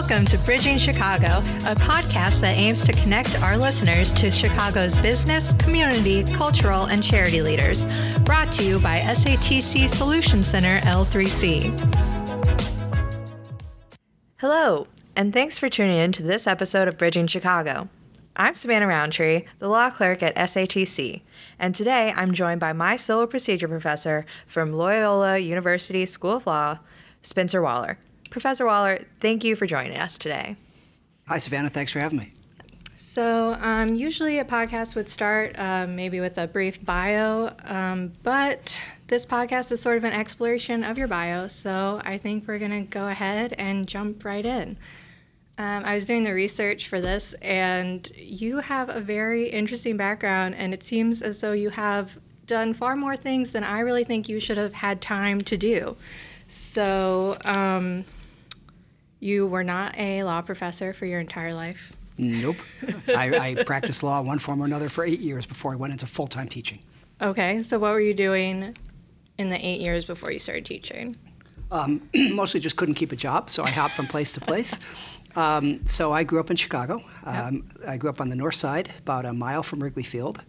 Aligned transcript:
Welcome 0.00 0.26
to 0.26 0.38
Bridging 0.38 0.78
Chicago, 0.78 1.26
a 1.66 1.74
podcast 1.74 2.40
that 2.42 2.56
aims 2.56 2.84
to 2.84 2.92
connect 2.92 3.42
our 3.42 3.58
listeners 3.58 4.12
to 4.12 4.30
Chicago's 4.30 4.96
business, 4.96 5.52
community, 5.54 6.22
cultural, 6.34 6.84
and 6.84 7.02
charity 7.02 7.42
leaders. 7.42 7.84
Brought 8.20 8.52
to 8.52 8.64
you 8.64 8.78
by 8.78 9.00
SATC 9.00 9.88
Solution 9.88 10.44
Center 10.44 10.78
L3C. 10.86 11.74
Hello, 14.36 14.86
and 15.16 15.32
thanks 15.32 15.58
for 15.58 15.68
tuning 15.68 15.98
in 15.98 16.12
to 16.12 16.22
this 16.22 16.46
episode 16.46 16.86
of 16.86 16.96
Bridging 16.96 17.26
Chicago. 17.26 17.88
I'm 18.36 18.54
Savannah 18.54 18.86
Roundtree, 18.86 19.46
the 19.58 19.68
law 19.68 19.90
clerk 19.90 20.22
at 20.22 20.36
SATC, 20.36 21.22
and 21.58 21.74
today 21.74 22.14
I'm 22.14 22.32
joined 22.32 22.60
by 22.60 22.72
my 22.72 22.96
civil 22.96 23.26
procedure 23.26 23.66
professor 23.66 24.26
from 24.46 24.72
Loyola 24.72 25.38
University 25.38 26.06
School 26.06 26.36
of 26.36 26.46
Law, 26.46 26.78
Spencer 27.20 27.60
Waller. 27.60 27.98
Professor 28.30 28.66
Waller, 28.66 29.04
thank 29.20 29.44
you 29.44 29.56
for 29.56 29.66
joining 29.66 29.98
us 29.98 30.18
today. 30.18 30.56
Hi, 31.26 31.38
Savannah. 31.38 31.68
Thanks 31.68 31.92
for 31.92 32.00
having 32.00 32.18
me. 32.18 32.32
So, 32.96 33.56
um, 33.60 33.94
usually 33.94 34.40
a 34.40 34.44
podcast 34.44 34.96
would 34.96 35.08
start 35.08 35.56
uh, 35.58 35.86
maybe 35.86 36.18
with 36.18 36.36
a 36.36 36.48
brief 36.48 36.84
bio, 36.84 37.52
um, 37.64 38.12
but 38.24 38.80
this 39.06 39.24
podcast 39.24 39.70
is 39.70 39.80
sort 39.80 39.98
of 39.98 40.04
an 40.04 40.12
exploration 40.12 40.82
of 40.82 40.98
your 40.98 41.06
bio, 41.06 41.46
so 41.46 42.00
I 42.04 42.18
think 42.18 42.48
we're 42.48 42.58
going 42.58 42.72
to 42.72 42.90
go 42.90 43.06
ahead 43.06 43.54
and 43.56 43.86
jump 43.86 44.24
right 44.24 44.44
in. 44.44 44.78
Um, 45.58 45.84
I 45.84 45.94
was 45.94 46.06
doing 46.06 46.24
the 46.24 46.32
research 46.32 46.88
for 46.88 47.00
this, 47.00 47.34
and 47.34 48.10
you 48.16 48.58
have 48.58 48.88
a 48.88 49.00
very 49.00 49.48
interesting 49.48 49.96
background, 49.96 50.56
and 50.56 50.74
it 50.74 50.82
seems 50.82 51.22
as 51.22 51.40
though 51.40 51.52
you 51.52 51.70
have 51.70 52.18
done 52.46 52.74
far 52.74 52.96
more 52.96 53.16
things 53.16 53.52
than 53.52 53.62
I 53.62 53.80
really 53.80 54.04
think 54.04 54.28
you 54.28 54.40
should 54.40 54.56
have 54.56 54.72
had 54.72 55.00
time 55.00 55.40
to 55.42 55.56
do. 55.56 55.96
So, 56.48 57.38
um, 57.44 58.04
you 59.20 59.46
were 59.46 59.64
not 59.64 59.96
a 59.98 60.22
law 60.24 60.40
professor 60.42 60.92
for 60.92 61.06
your 61.06 61.20
entire 61.20 61.54
life? 61.54 61.92
Nope. 62.18 62.56
I, 63.08 63.56
I, 63.58 63.62
practiced 63.64 64.02
law 64.02 64.20
one 64.22 64.38
form 64.38 64.60
or 64.60 64.64
another 64.64 64.88
for 64.88 65.04
eight 65.04 65.20
years 65.20 65.46
before 65.46 65.72
I 65.72 65.76
went 65.76 65.92
into 65.92 66.06
full 66.06 66.26
time 66.26 66.48
teaching. 66.48 66.80
Okay, 67.20 67.62
so 67.62 67.78
what 67.78 67.92
were 67.92 68.00
you 68.00 68.14
doing 68.14 68.74
in 69.38 69.50
the 69.50 69.66
eight 69.66 69.80
years 69.80 70.04
before 70.04 70.30
you 70.30 70.38
started 70.38 70.66
teaching? 70.66 71.16
Um, 71.70 72.08
mostly 72.32 72.60
just 72.60 72.76
couldn't 72.76 72.94
keep 72.94 73.12
a 73.12 73.16
job, 73.16 73.50
so 73.50 73.62
I 73.62 73.70
hopped 73.70 73.94
from 73.94 74.06
place 74.06 74.32
to 74.32 74.40
place. 74.40 74.78
Um, 75.36 75.86
so 75.86 76.10
I 76.10 76.24
grew 76.24 76.40
up 76.40 76.50
in 76.50 76.56
Chicago. 76.56 77.04
Um, 77.22 77.70
yep. 77.78 77.88
I 77.88 77.96
grew 77.96 78.10
up 78.10 78.20
on 78.20 78.28
the 78.28 78.34
north 78.34 78.56
side, 78.56 78.90
about 78.98 79.24
a 79.24 79.32
mile 79.32 79.62
from 79.62 79.80
Wrigley 79.80 80.02
Field, 80.02 80.42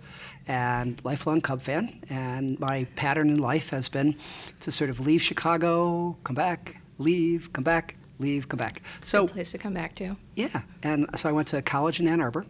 and 0.48 1.00
lifelong 1.04 1.42
Cub 1.42 1.62
fan. 1.62 2.02
And 2.10 2.60
my 2.60 2.86
pattern 2.96 3.30
in 3.30 3.38
life 3.38 3.70
has 3.70 3.88
been 3.88 4.16
to 4.62 4.72
sort 4.72 4.90
of 4.90 5.00
leave 5.00 5.22
Chicago, 5.22 6.18
come 6.24 6.36
back, 6.36 6.82
leave, 6.98 7.54
come 7.54 7.64
back, 7.64 7.98
leave, 8.20 8.48
come 8.48 8.58
back. 8.58 8.82
So 9.02 9.26
a 9.26 9.28
place 9.28 9.52
to 9.52 9.58
come 9.58 9.74
back 9.74 9.96
to. 9.96 10.16
Yeah, 10.36 10.62
and 10.84 11.10
so 11.16 11.30
I 11.30 11.32
went 11.32 11.48
to 11.50 11.62
college 11.62 12.00
in 12.00 12.08
Ann 12.08 12.22
Arbor, 12.22 12.46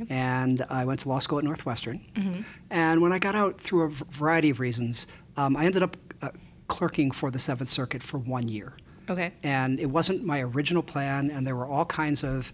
okay. 0.00 0.06
and 0.08 0.64
I 0.70 0.84
went 0.84 1.00
to 1.00 1.08
law 1.08 1.18
school 1.18 1.38
at 1.38 1.44
Northwestern. 1.44 2.00
Mm-hmm. 2.14 2.42
And 2.70 3.00
when 3.00 3.12
I 3.12 3.18
got 3.18 3.34
out, 3.34 3.60
through 3.60 3.82
a 3.82 3.88
variety 3.88 4.50
of 4.50 4.60
reasons, 4.60 5.06
um, 5.36 5.56
I 5.56 5.64
ended 5.64 5.82
up 5.82 5.96
uh, 6.22 6.30
clerking 6.68 7.10
for 7.10 7.30
the 7.30 7.38
Seventh 7.38 7.70
Circuit 7.70 8.02
for 8.02 8.18
one 8.18 8.46
year. 8.48 8.74
Okay. 9.08 9.32
And 9.42 9.78
it 9.78 9.86
wasn't 9.86 10.24
my 10.24 10.40
original 10.40 10.82
plan, 10.82 11.30
and 11.30 11.46
there 11.46 11.56
were 11.56 11.66
all 11.66 11.84
kinds 11.84 12.24
of 12.24 12.52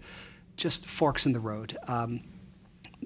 just 0.55 0.85
forks 0.85 1.25
in 1.25 1.31
the 1.31 1.39
road. 1.39 1.77
Um, 1.87 2.21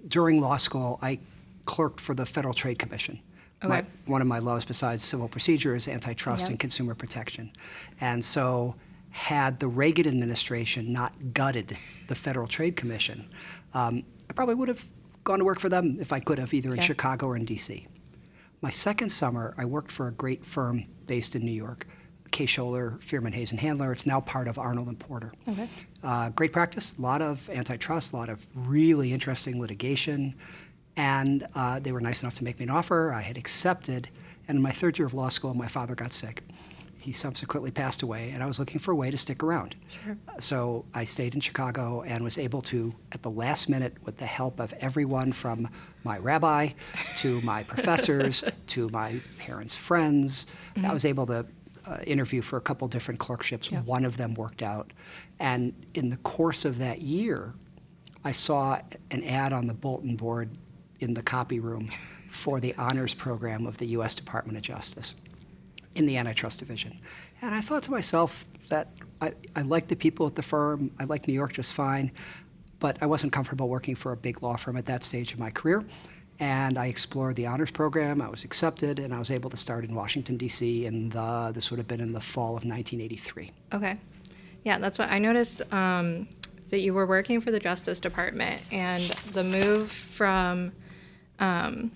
during 0.08 0.42
law 0.42 0.58
school, 0.58 1.00
I 1.02 1.20
clerked 1.66 2.00
for 2.00 2.14
the 2.14 2.26
Federal 2.26 2.54
Trade 2.54 2.80
Commission. 2.80 3.20
Okay. 3.64 3.70
My, 3.70 3.86
one 4.06 4.22
of 4.22 4.28
my 4.28 4.40
loves, 4.40 4.66
besides 4.66 5.04
civil 5.04 5.28
procedure, 5.28 5.76
is 5.76 5.88
antitrust 5.88 6.44
yep. 6.44 6.52
and 6.52 6.60
consumer 6.60 6.94
protection. 6.94 7.52
And 8.00 8.24
so 8.24 8.76
had 9.18 9.60
the 9.60 9.68
Reagan 9.68 10.08
administration 10.08 10.94
not 10.94 11.34
gutted 11.34 11.76
the 12.08 12.14
Federal 12.14 12.46
Trade 12.46 12.76
Commission, 12.76 13.28
um, 13.74 14.04
I 14.30 14.34
probably 14.34 14.54
would 14.54 14.68
have 14.68 14.86
gone 15.24 15.40
to 15.40 15.46
work 15.46 15.60
for 15.60 15.70
them 15.70 15.98
if 16.00 16.14
I 16.14 16.20
could 16.20 16.38
have, 16.38 16.54
either 16.54 16.72
in 16.72 16.80
Chicago 16.80 17.26
or 17.26 17.36
in 17.36 17.44
D.C. 17.44 17.88
My 18.62 18.70
second 18.70 19.10
summer, 19.10 19.56
I 19.58 19.66
worked 19.66 19.92
for 19.92 20.08
a 20.08 20.12
great 20.12 20.46
firm 20.46 20.86
based 21.08 21.36
in 21.36 21.44
New 21.44 21.52
York, 21.52 21.88
Kaye 22.30 22.46
Scholer, 22.46 23.02
Fierman 23.02 23.34
Hays 23.34 23.50
and 23.50 23.60
Handler. 23.60 23.92
It's 23.92 24.06
now 24.06 24.22
part 24.22 24.48
of 24.48 24.60
Arnold 24.60 24.88
and 24.88 25.00
Porter. 25.00 25.34
Okay. 25.48 25.68
Uh, 26.04 26.30
great 26.30 26.54
practice, 26.54 26.96
a 26.96 27.02
lot 27.02 27.24
of 27.24 27.50
antitrust, 27.50 28.14
a 28.14 28.18
lot 28.18 28.30
of 28.30 28.46
really 28.54 29.14
interesting 29.14 29.60
litigation, 29.60 30.36
and 30.96 31.48
uh, 31.56 31.80
they 31.80 31.92
were 31.92 32.02
nice 32.02 32.22
enough 32.22 32.36
to 32.36 32.44
make 32.44 32.60
me 32.60 32.66
an 32.66 32.70
offer. 32.70 33.12
I 33.12 33.22
had 33.22 33.36
accepted, 33.36 34.10
and 34.48 34.58
in 34.58 34.62
my 34.62 34.72
third 34.72 35.00
year 35.00 35.08
of 35.08 35.16
law 35.16 35.30
school, 35.30 35.56
my 35.56 35.68
father 35.68 35.96
got 35.96 36.14
sick 36.14 36.44
he 37.08 37.14
subsequently 37.14 37.72
passed 37.72 38.04
away, 38.04 38.32
and 38.32 38.44
I 38.44 38.48
was 38.48 38.60
looking 38.60 38.82
for 38.82 38.92
a 38.92 38.96
way 38.96 39.10
to 39.10 39.18
stick 39.18 39.42
around. 39.42 39.78
Sure. 40.04 40.18
So 40.40 40.84
I 40.94 41.06
stayed 41.06 41.36
in 41.36 41.40
Chicago 41.40 42.02
and 42.02 42.22
was 42.22 42.38
able 42.38 42.62
to, 42.64 42.94
at 43.14 43.22
the 43.22 43.30
last 43.30 43.70
minute, 43.70 43.96
with 44.04 44.18
the 44.18 44.26
help 44.26 44.60
of 44.60 44.74
everyone 44.82 45.32
from 45.32 45.70
my 46.04 46.18
rabbi 46.18 46.72
to 47.20 47.40
my 47.44 47.64
professors 47.74 48.44
to 48.68 48.90
my 48.90 49.22
parents' 49.38 49.74
friends, 49.74 50.48
mm-hmm. 50.76 50.86
I 50.86 50.92
was 50.92 51.06
able 51.06 51.26
to 51.28 51.46
uh, 51.86 52.00
interview 52.06 52.42
for 52.42 52.58
a 52.58 52.62
couple 52.62 52.90
different 52.90 53.22
clerkships. 53.22 53.72
Yeah. 53.72 53.84
One 53.84 54.04
of 54.04 54.18
them 54.18 54.34
worked 54.34 54.62
out. 54.62 54.92
And 55.40 55.72
in 55.94 56.10
the 56.10 56.18
course 56.18 56.66
of 56.66 56.78
that 56.80 57.00
year, 57.00 57.54
I 58.26 58.34
saw 58.34 58.82
an 59.12 59.24
ad 59.24 59.54
on 59.54 59.68
the 59.68 59.74
bulletin 59.74 60.18
board 60.18 60.50
in 61.00 61.14
the 61.14 61.24
copy 61.24 61.62
room 61.62 61.88
for 62.30 62.60
the 62.60 62.76
honors 62.76 63.14
program 63.14 63.66
of 63.66 63.78
the 63.78 63.86
U.S. 63.96 64.14
Department 64.14 64.58
of 64.58 64.64
Justice 64.64 65.16
in 65.98 66.06
the 66.06 66.18
antitrust 66.18 66.60
division. 66.60 67.00
And 67.42 67.54
I 67.54 67.62
thought 67.62 67.84
to 67.84 67.92
myself 67.92 68.46
that 68.70 68.90
I, 69.22 69.34
I 69.56 69.62
liked 69.64 69.90
the 69.90 69.96
people 69.96 70.28
at 70.28 70.36
the 70.36 70.44
firm, 70.44 70.92
I 71.00 71.06
liked 71.06 71.28
New 71.28 71.34
York 71.34 71.54
just 71.54 71.74
fine, 71.74 72.12
but 72.80 72.98
I 73.02 73.08
wasn't 73.08 73.34
comfortable 73.34 73.68
working 73.68 73.96
for 73.96 74.12
a 74.12 74.18
big 74.18 74.44
law 74.44 74.56
firm 74.56 74.78
at 74.78 74.86
that 74.86 75.04
stage 75.04 75.34
of 75.34 75.40
my 75.40 75.50
career. 75.50 75.84
And 76.40 76.78
I 76.78 76.86
explored 76.86 77.36
the 77.36 77.48
honors 77.48 77.72
program. 77.72 78.22
I 78.22 78.30
was 78.30 78.44
accepted, 78.44 79.00
and 79.00 79.12
I 79.12 79.18
was 79.18 79.32
able 79.32 79.50
to 79.50 79.58
start 79.58 79.84
in 79.84 79.96
Washington, 79.96 80.38
D.C. 80.38 80.86
And 80.86 81.12
this 81.56 81.72
would 81.72 81.80
have 81.80 81.88
been 81.88 82.00
in 82.00 82.12
the 82.12 82.22
fall 82.22 82.50
of 82.50 82.64
1983. 82.64 83.52
Okay, 83.74 83.98
yeah, 84.64 84.78
that's 84.78 85.00
what 85.00 85.10
I 85.10 85.18
noticed. 85.18 85.62
Um, 85.74 86.28
that 86.70 86.82
you 86.82 86.94
were 86.94 87.08
working 87.08 87.42
for 87.42 87.50
the 87.50 87.60
Justice 87.60 88.00
Department, 88.00 88.62
and 88.72 89.02
the 89.32 89.44
move 89.44 89.92
from 89.92 90.74
um, 91.40 91.92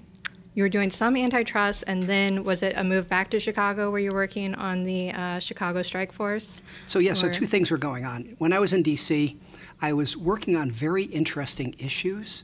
you 0.53 0.63
were 0.63 0.69
doing 0.69 0.89
some 0.89 1.15
antitrust, 1.15 1.83
and 1.87 2.03
then 2.03 2.43
was 2.43 2.61
it 2.61 2.73
a 2.75 2.83
move 2.83 3.07
back 3.07 3.29
to 3.31 3.39
Chicago 3.39 3.89
where 3.89 3.99
you're 3.99 4.13
working 4.13 4.53
on 4.55 4.83
the 4.83 5.11
uh, 5.11 5.39
Chicago 5.39 5.81
Strike 5.81 6.11
Force? 6.11 6.61
So, 6.85 6.99
yeah, 6.99 7.11
or? 7.11 7.15
so 7.15 7.29
two 7.29 7.45
things 7.45 7.71
were 7.71 7.77
going 7.77 8.05
on. 8.05 8.35
When 8.37 8.51
I 8.51 8.59
was 8.59 8.73
in 8.73 8.83
D.C., 8.83 9.37
I 9.81 9.93
was 9.93 10.17
working 10.17 10.55
on 10.55 10.69
very 10.69 11.03
interesting 11.03 11.75
issues, 11.79 12.43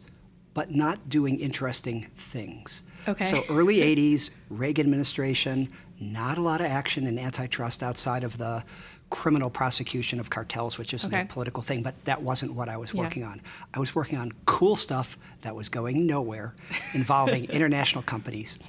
but 0.53 0.73
not 0.73 1.09
doing 1.09 1.39
interesting 1.39 2.07
things. 2.15 2.81
Okay. 3.07 3.25
So, 3.25 3.43
early 3.49 3.77
80s, 3.77 4.29
Reagan 4.49 4.85
administration, 4.85 5.69
not 5.99 6.37
a 6.37 6.41
lot 6.41 6.61
of 6.61 6.67
action 6.67 7.07
in 7.07 7.19
antitrust 7.19 7.83
outside 7.83 8.23
of 8.23 8.37
the 8.37 8.63
criminal 9.09 9.49
prosecution 9.49 10.19
of 10.19 10.29
cartels, 10.29 10.77
which 10.77 10.93
is 10.93 11.05
okay. 11.05 11.21
a 11.21 11.25
political 11.25 11.63
thing, 11.63 11.81
but 11.81 11.93
that 12.05 12.21
wasn't 12.21 12.53
what 12.53 12.67
I 12.67 12.77
was 12.77 12.93
working 12.93 13.21
yeah. 13.21 13.29
on. 13.29 13.41
I 13.73 13.79
was 13.79 13.95
working 13.95 14.17
on 14.17 14.33
cool 14.45 14.75
stuff 14.75 15.17
that 15.41 15.55
was 15.55 15.69
going 15.69 16.05
nowhere 16.05 16.55
involving 16.93 17.45
international 17.49 18.03
companies. 18.03 18.59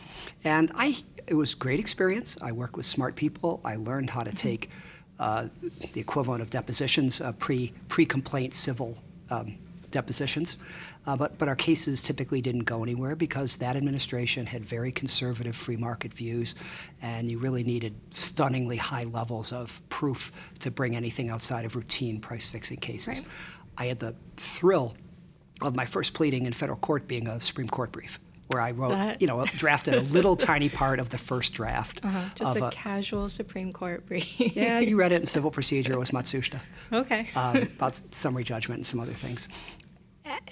And 0.44 0.70
I 0.74 1.02
it 1.26 1.34
was 1.34 1.54
great 1.54 1.78
experience. 1.78 2.38
I 2.40 2.52
worked 2.52 2.76
with 2.76 2.86
smart 2.86 3.14
people. 3.14 3.60
I 3.64 3.76
learned 3.76 4.10
how 4.10 4.24
to 4.24 4.30
mm-hmm. 4.30 4.48
take 4.48 4.70
uh, 5.18 5.48
the 5.92 6.00
equivalent 6.00 6.42
of 6.42 6.50
depositions, 6.50 7.20
uh, 7.20 7.32
pre 7.32 7.72
pre 7.88 8.06
complaint 8.06 8.54
civil 8.54 8.96
um, 9.30 9.58
depositions. 9.90 10.56
Uh, 11.08 11.16
but, 11.16 11.38
but 11.38 11.48
our 11.48 11.56
cases 11.56 12.02
typically 12.02 12.42
didn't 12.42 12.64
go 12.64 12.82
anywhere 12.82 13.16
because 13.16 13.56
that 13.56 13.78
administration 13.78 14.44
had 14.44 14.62
very 14.62 14.92
conservative 14.92 15.56
free 15.56 15.76
market 15.76 16.12
views, 16.12 16.54
and 17.00 17.32
you 17.32 17.38
really 17.38 17.64
needed 17.64 17.94
stunningly 18.10 18.76
high 18.76 19.04
levels 19.04 19.50
of 19.50 19.80
proof 19.88 20.30
to 20.58 20.70
bring 20.70 20.94
anything 20.94 21.30
outside 21.30 21.64
of 21.64 21.74
routine 21.76 22.20
price 22.20 22.46
fixing 22.46 22.76
cases. 22.76 23.22
Right. 23.22 23.30
I 23.78 23.86
had 23.86 24.00
the 24.00 24.16
thrill 24.36 24.96
of 25.62 25.74
my 25.74 25.86
first 25.86 26.12
pleading 26.12 26.44
in 26.44 26.52
federal 26.52 26.78
court 26.78 27.08
being 27.08 27.26
a 27.26 27.40
Supreme 27.40 27.68
Court 27.70 27.90
brief 27.90 28.20
where 28.48 28.60
I 28.60 28.72
wrote, 28.72 28.90
that, 28.90 29.20
you 29.20 29.26
know, 29.26 29.44
drafted 29.46 29.94
a 29.94 30.00
little 30.00 30.36
tiny 30.36 30.68
part 30.68 31.00
of 31.00 31.08
the 31.08 31.18
first 31.18 31.54
draft. 31.54 32.02
Uh-huh, 32.08 32.28
just 32.34 32.56
a, 32.56 32.66
a, 32.66 32.70
casual 32.70 33.28
Supreme 33.28 33.72
Court 33.72 34.06
brief. 34.06 34.38
yeah, 34.38 34.78
you 34.78 34.96
read 34.96 35.12
it 35.12 35.20
in 35.20 35.26
civil 35.26 35.50
procedure. 35.50 35.92
It 35.92 35.98
was 35.98 36.10
Matsushita. 36.10 36.60
Okay. 36.92 37.28
um, 37.34 37.56
about 37.56 37.96
summary 38.14 38.44
judgment 38.44 38.78
and 38.78 38.86
some 38.86 39.00
other 39.00 39.12
things 39.12 39.48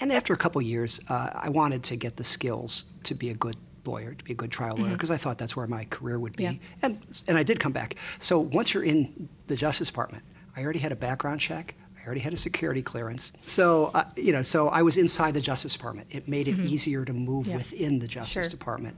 and 0.00 0.12
after 0.12 0.32
a 0.32 0.36
couple 0.36 0.60
years, 0.62 1.00
uh, 1.08 1.30
I 1.34 1.48
wanted 1.48 1.82
to 1.84 1.96
get 1.96 2.16
the 2.16 2.24
skills 2.24 2.84
to 3.04 3.14
be 3.14 3.30
a 3.30 3.34
good 3.34 3.56
lawyer, 3.84 4.14
to 4.14 4.24
be 4.24 4.32
a 4.32 4.36
good 4.36 4.50
trial 4.50 4.76
lawyer, 4.76 4.90
because 4.90 5.08
mm-hmm. 5.08 5.14
I 5.14 5.18
thought 5.18 5.38
that's 5.38 5.56
where 5.56 5.66
my 5.66 5.84
career 5.84 6.18
would 6.18 6.36
be. 6.36 6.44
Yeah. 6.44 6.54
And 6.82 7.00
and 7.28 7.38
I 7.38 7.42
did 7.42 7.60
come 7.60 7.72
back. 7.72 7.96
So 8.18 8.38
once 8.38 8.74
you're 8.74 8.84
in 8.84 9.28
the 9.46 9.56
Justice 9.56 9.88
Department, 9.88 10.24
I 10.56 10.62
already 10.62 10.80
had 10.80 10.92
a 10.92 10.96
background 10.96 11.40
check. 11.40 11.74
I 12.00 12.06
already 12.06 12.20
had 12.20 12.32
a 12.32 12.36
security 12.36 12.82
clearance. 12.82 13.32
So 13.42 13.90
uh, 13.94 14.04
you 14.16 14.32
know, 14.32 14.42
so 14.42 14.68
I 14.68 14.82
was 14.82 14.96
inside 14.96 15.34
the 15.34 15.40
Justice 15.40 15.72
Department. 15.72 16.08
It 16.10 16.28
made 16.28 16.48
it 16.48 16.56
mm-hmm. 16.56 16.66
easier 16.66 17.04
to 17.04 17.12
move 17.12 17.46
yeah. 17.46 17.56
within 17.56 17.98
the 17.98 18.08
Justice 18.08 18.46
sure. 18.46 18.50
Department. 18.50 18.96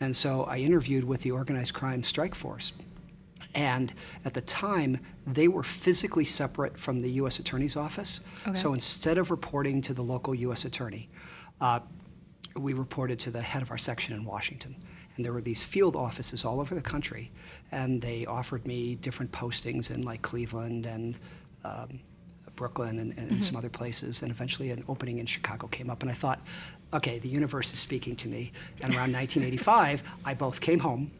And 0.00 0.16
so 0.16 0.44
I 0.44 0.58
interviewed 0.58 1.04
with 1.04 1.22
the 1.22 1.30
Organized 1.30 1.74
Crime 1.74 2.02
Strike 2.02 2.34
Force. 2.34 2.72
And 3.54 3.92
at 4.24 4.34
the 4.34 4.40
time, 4.40 4.98
they 5.26 5.48
were 5.48 5.62
physically 5.64 6.24
separate 6.24 6.78
from 6.78 7.00
the 7.00 7.10
U.S. 7.12 7.38
Attorney's 7.38 7.76
Office. 7.76 8.20
Okay. 8.46 8.56
So 8.58 8.72
instead 8.72 9.18
of 9.18 9.30
reporting 9.30 9.80
to 9.82 9.94
the 9.94 10.02
local 10.02 10.34
U.S. 10.34 10.64
Attorney, 10.64 11.08
uh, 11.60 11.80
we 12.58 12.72
reported 12.72 13.18
to 13.20 13.30
the 13.30 13.42
head 13.42 13.62
of 13.62 13.70
our 13.70 13.78
section 13.78 14.14
in 14.14 14.24
Washington. 14.24 14.76
And 15.16 15.24
there 15.24 15.32
were 15.32 15.40
these 15.42 15.62
field 15.62 15.96
offices 15.96 16.44
all 16.44 16.60
over 16.60 16.74
the 16.74 16.80
country, 16.82 17.30
and 17.72 18.00
they 18.00 18.24
offered 18.26 18.66
me 18.66 18.94
different 18.96 19.30
postings 19.32 19.90
in 19.90 20.02
like 20.02 20.22
Cleveland 20.22 20.86
and 20.86 21.16
um, 21.64 22.00
Brooklyn 22.56 22.98
and, 22.98 23.16
and 23.18 23.30
Mm-hmm. 23.30 23.38
some 23.40 23.56
other 23.56 23.68
places. 23.68 24.22
And 24.22 24.30
eventually, 24.30 24.70
an 24.70 24.84
opening 24.88 25.18
in 25.18 25.26
Chicago 25.26 25.66
came 25.66 25.90
up, 25.90 26.02
and 26.02 26.10
I 26.10 26.14
thought, 26.14 26.40
okay, 26.92 27.18
the 27.18 27.28
universe 27.28 27.72
is 27.72 27.78
speaking 27.78 28.16
to 28.16 28.28
me. 28.28 28.52
And 28.82 28.92
around 28.94 29.12
1985, 29.12 30.02
I 30.24 30.34
both 30.34 30.60
came 30.60 30.78
home 30.80 31.10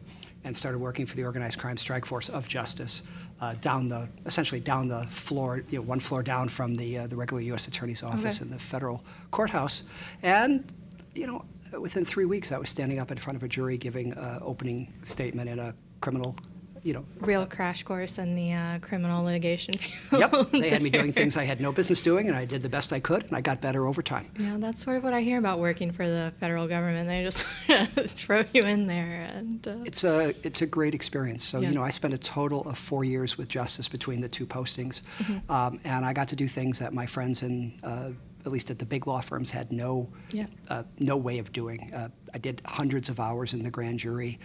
and 0.44 0.56
started 0.56 0.78
working 0.78 1.06
for 1.06 1.16
the 1.16 1.24
Organized 1.24 1.58
Crime 1.58 1.76
Strike 1.76 2.06
Force 2.06 2.28
of 2.28 2.48
Justice. 2.48 3.02
Uh, 3.40 3.54
down 3.62 3.88
the 3.88 4.06
essentially 4.26 4.60
down 4.60 4.86
the 4.88 5.06
floor, 5.06 5.62
you 5.70 5.78
know, 5.78 5.82
one 5.82 5.98
floor 5.98 6.22
down 6.22 6.46
from 6.48 6.74
the 6.74 6.98
uh, 6.98 7.06
the 7.06 7.16
regular 7.16 7.40
U.S. 7.42 7.68
Attorney's 7.68 8.02
office 8.02 8.40
Okay. 8.42 8.44
in 8.46 8.50
the 8.52 8.58
federal 8.58 9.02
courthouse, 9.30 9.84
and 10.22 10.70
you 11.14 11.26
know, 11.26 11.44
within 11.78 12.04
three 12.04 12.26
weeks, 12.26 12.52
I 12.52 12.58
was 12.58 12.68
standing 12.68 12.98
up 12.98 13.10
in 13.10 13.16
front 13.16 13.36
of 13.38 13.42
a 13.42 13.48
jury 13.48 13.78
giving 13.78 14.12
an 14.12 14.40
opening 14.42 14.92
statement 15.04 15.48
in 15.48 15.58
a 15.58 15.74
criminal, 16.02 16.36
you 16.82 16.92
know. 16.92 17.04
Real 17.20 17.46
crash 17.46 17.82
course 17.82 18.18
in 18.18 18.34
the 18.34 18.52
uh, 18.52 18.78
criminal 18.80 19.24
litigation 19.24 19.74
field. 19.78 20.20
Yep, 20.32 20.50
they 20.52 20.70
had 20.70 20.82
me 20.82 20.90
doing 20.90 21.12
things 21.20 21.36
I 21.36 21.44
had 21.44 21.60
no 21.60 21.72
business 21.72 22.00
doing, 22.02 22.28
and 22.28 22.36
I 22.36 22.44
did 22.44 22.62
the 22.62 22.68
best 22.68 22.92
I 22.92 23.00
could, 23.00 23.24
and 23.24 23.36
I 23.36 23.40
got 23.40 23.60
better 23.60 23.86
over 23.86 24.02
time. 24.02 24.26
Yeah, 24.38 24.56
that's 24.58 24.82
sort 24.82 24.96
of 24.96 25.04
what 25.04 25.12
I 25.14 25.20
hear 25.22 25.38
about 25.38 25.58
working 25.58 25.92
for 25.92 26.06
the 26.06 26.32
federal 26.40 26.66
government. 26.68 27.08
They 27.08 27.22
just 27.22 27.44
throw 28.18 28.44
you 28.52 28.62
in 28.62 28.86
there, 28.86 29.28
and 29.34 29.66
uh, 29.66 29.76
It's 29.84 30.04
a 30.04 30.34
it's 30.46 30.62
a 30.62 30.66
great 30.66 30.94
experience. 30.94 31.44
So 31.44 31.60
Yeah. 31.60 31.68
you 31.70 31.74
know, 31.74 31.82
I 31.82 31.90
spent 31.90 32.14
a 32.14 32.18
total 32.18 32.68
of 32.68 32.78
four 32.78 33.04
years 33.04 33.36
with 33.38 33.48
Justice 33.48 33.88
between 33.88 34.20
the 34.20 34.28
two 34.28 34.46
postings, 34.46 35.02
Mm-hmm. 35.18 35.50
um, 35.52 35.80
and 35.84 36.04
I 36.04 36.12
got 36.12 36.28
to 36.28 36.36
do 36.36 36.48
things 36.48 36.78
that 36.78 36.92
my 36.92 37.06
friends 37.06 37.42
in 37.42 37.72
uh, 37.82 38.10
at 38.46 38.50
least 38.52 38.70
at 38.70 38.78
the 38.78 38.86
big 38.86 39.06
law 39.06 39.20
firms 39.20 39.50
had 39.50 39.70
no 39.70 40.08
Yeah. 40.32 40.46
uh, 40.68 40.84
no 40.98 41.16
way 41.18 41.38
of 41.38 41.52
doing. 41.52 41.92
Uh, 41.92 42.08
I 42.32 42.38
did 42.38 42.62
hundreds 42.64 43.08
of 43.10 43.20
hours 43.20 43.52
in 43.52 43.62
the 43.62 43.70
grand 43.70 43.98
jury. 43.98 44.38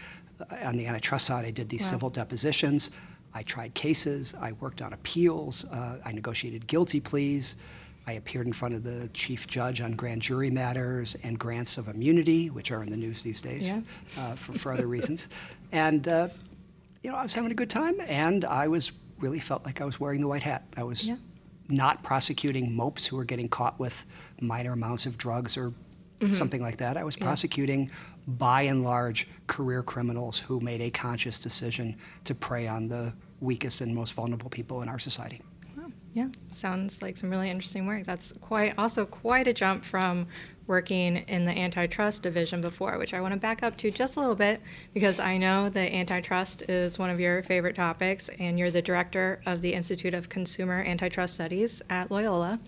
On 0.63 0.75
the 0.77 0.85
antitrust 0.87 1.25
side, 1.25 1.45
I 1.45 1.51
did 1.51 1.69
these 1.69 1.83
Wow. 1.83 1.89
civil 1.91 2.09
depositions. 2.09 2.91
I 3.33 3.43
tried 3.43 3.73
cases. 3.73 4.33
I 4.39 4.53
worked 4.53 4.81
on 4.81 4.93
appeals. 4.93 5.65
Uh, 5.65 5.97
I 6.05 6.11
negotiated 6.11 6.67
guilty 6.67 6.99
pleas. 6.99 7.55
I 8.07 8.13
appeared 8.13 8.45
in 8.47 8.53
front 8.53 8.75
of 8.75 8.83
the 8.83 9.09
chief 9.13 9.47
judge 9.47 9.81
on 9.81 9.93
grand 9.93 10.21
jury 10.21 10.49
matters 10.51 11.15
and 11.23 11.39
grants 11.39 11.77
of 11.77 11.87
immunity, 11.87 12.49
which 12.49 12.71
are 12.71 12.83
in 12.83 12.89
the 12.91 12.97
news 12.97 13.23
these 13.23 13.41
days 13.41 13.67
Yeah. 13.67 13.81
uh, 14.17 14.35
for, 14.35 14.53
for 14.53 14.71
other 14.73 14.87
reasons. 14.87 15.27
And, 15.71 16.07
uh, 16.07 16.29
you 17.03 17.09
know, 17.11 17.17
I 17.17 17.23
was 17.23 17.33
having 17.33 17.51
a 17.51 17.55
good 17.55 17.69
time, 17.69 17.95
and 18.07 18.45
I 18.45 18.67
was 18.67 18.91
really 19.19 19.39
felt 19.39 19.65
like 19.65 19.81
I 19.81 19.85
was 19.85 19.99
wearing 19.99 20.21
the 20.21 20.27
white 20.27 20.43
hat. 20.43 20.63
I 20.77 20.83
was 20.83 21.05
Yeah. 21.07 21.15
not 21.67 22.03
prosecuting 22.03 22.75
mopes 22.75 23.07
who 23.07 23.15
were 23.17 23.25
getting 23.25 23.49
caught 23.49 23.79
with 23.79 24.05
minor 24.39 24.73
amounts 24.73 25.05
of 25.07 25.17
drugs 25.17 25.57
or 25.57 25.73
something 26.29 26.61
like 26.61 26.77
that. 26.77 26.95
I 26.97 27.03
was 27.03 27.15
prosecuting, 27.15 27.89
by 28.27 28.63
and 28.63 28.83
large, 28.83 29.27
career 29.47 29.83
criminals 29.83 30.39
who 30.39 30.59
made 30.59 30.81
a 30.81 30.89
conscious 30.89 31.41
decision 31.41 31.97
to 32.23 32.33
prey 32.35 32.67
on 32.67 32.87
the 32.87 33.13
weakest 33.39 33.81
and 33.81 33.93
most 33.93 34.13
vulnerable 34.13 34.49
people 34.49 34.81
in 34.81 34.89
our 34.89 34.99
society. 34.99 35.41
Wow. 35.77 35.91
Yeah, 36.13 36.29
sounds 36.51 37.01
like 37.01 37.17
some 37.17 37.29
really 37.29 37.49
interesting 37.49 37.85
work. 37.85 38.05
That's 38.05 38.31
quite 38.41 38.73
also 38.77 39.05
quite 39.05 39.47
a 39.47 39.53
jump 39.53 39.85
from 39.85 40.27
working 40.67 41.17
in 41.17 41.45
the 41.45 41.51
antitrust 41.51 42.23
division 42.23 42.59
before, 42.59 42.97
which 42.97 43.13
I 43.13 43.21
want 43.21 43.33
to 43.33 43.39
back 43.39 43.61
up 43.61 43.77
to 43.77 43.91
just 43.91 44.15
a 44.15 44.19
little 44.19 44.35
bit 44.35 44.61
because 44.93 45.19
I 45.19 45.37
know 45.37 45.69
that 45.69 45.93
antitrust 45.93 46.63
is 46.63 46.97
one 46.97 47.11
of 47.11 47.19
your 47.19 47.43
favorite 47.43 47.75
topics, 47.75 48.29
and 48.39 48.57
you're 48.57 48.71
the 48.71 48.81
director 48.81 49.41
of 49.45 49.61
the 49.61 49.73
Institute 49.73 50.13
of 50.13 50.29
Consumer 50.29 50.83
Antitrust 50.87 51.35
Studies 51.35 51.83
at 51.89 52.09
Loyola. 52.09 52.59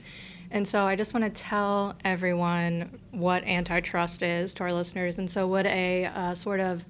And 0.52 0.68
so 0.68 0.86
I 0.86 0.96
just 0.96 1.14
want 1.14 1.24
to 1.24 1.42
tell 1.42 1.96
everyone 2.06 3.00
what 3.12 3.44
antitrust 3.44 4.22
is 4.22 4.54
to 4.56 4.64
our 4.64 4.74
listeners. 4.74 5.18
And 5.18 5.30
so, 5.30 5.48
would 5.48 5.66
a 5.66 6.06
uh, 6.06 6.36
sort 6.36 6.60
of 6.60 6.86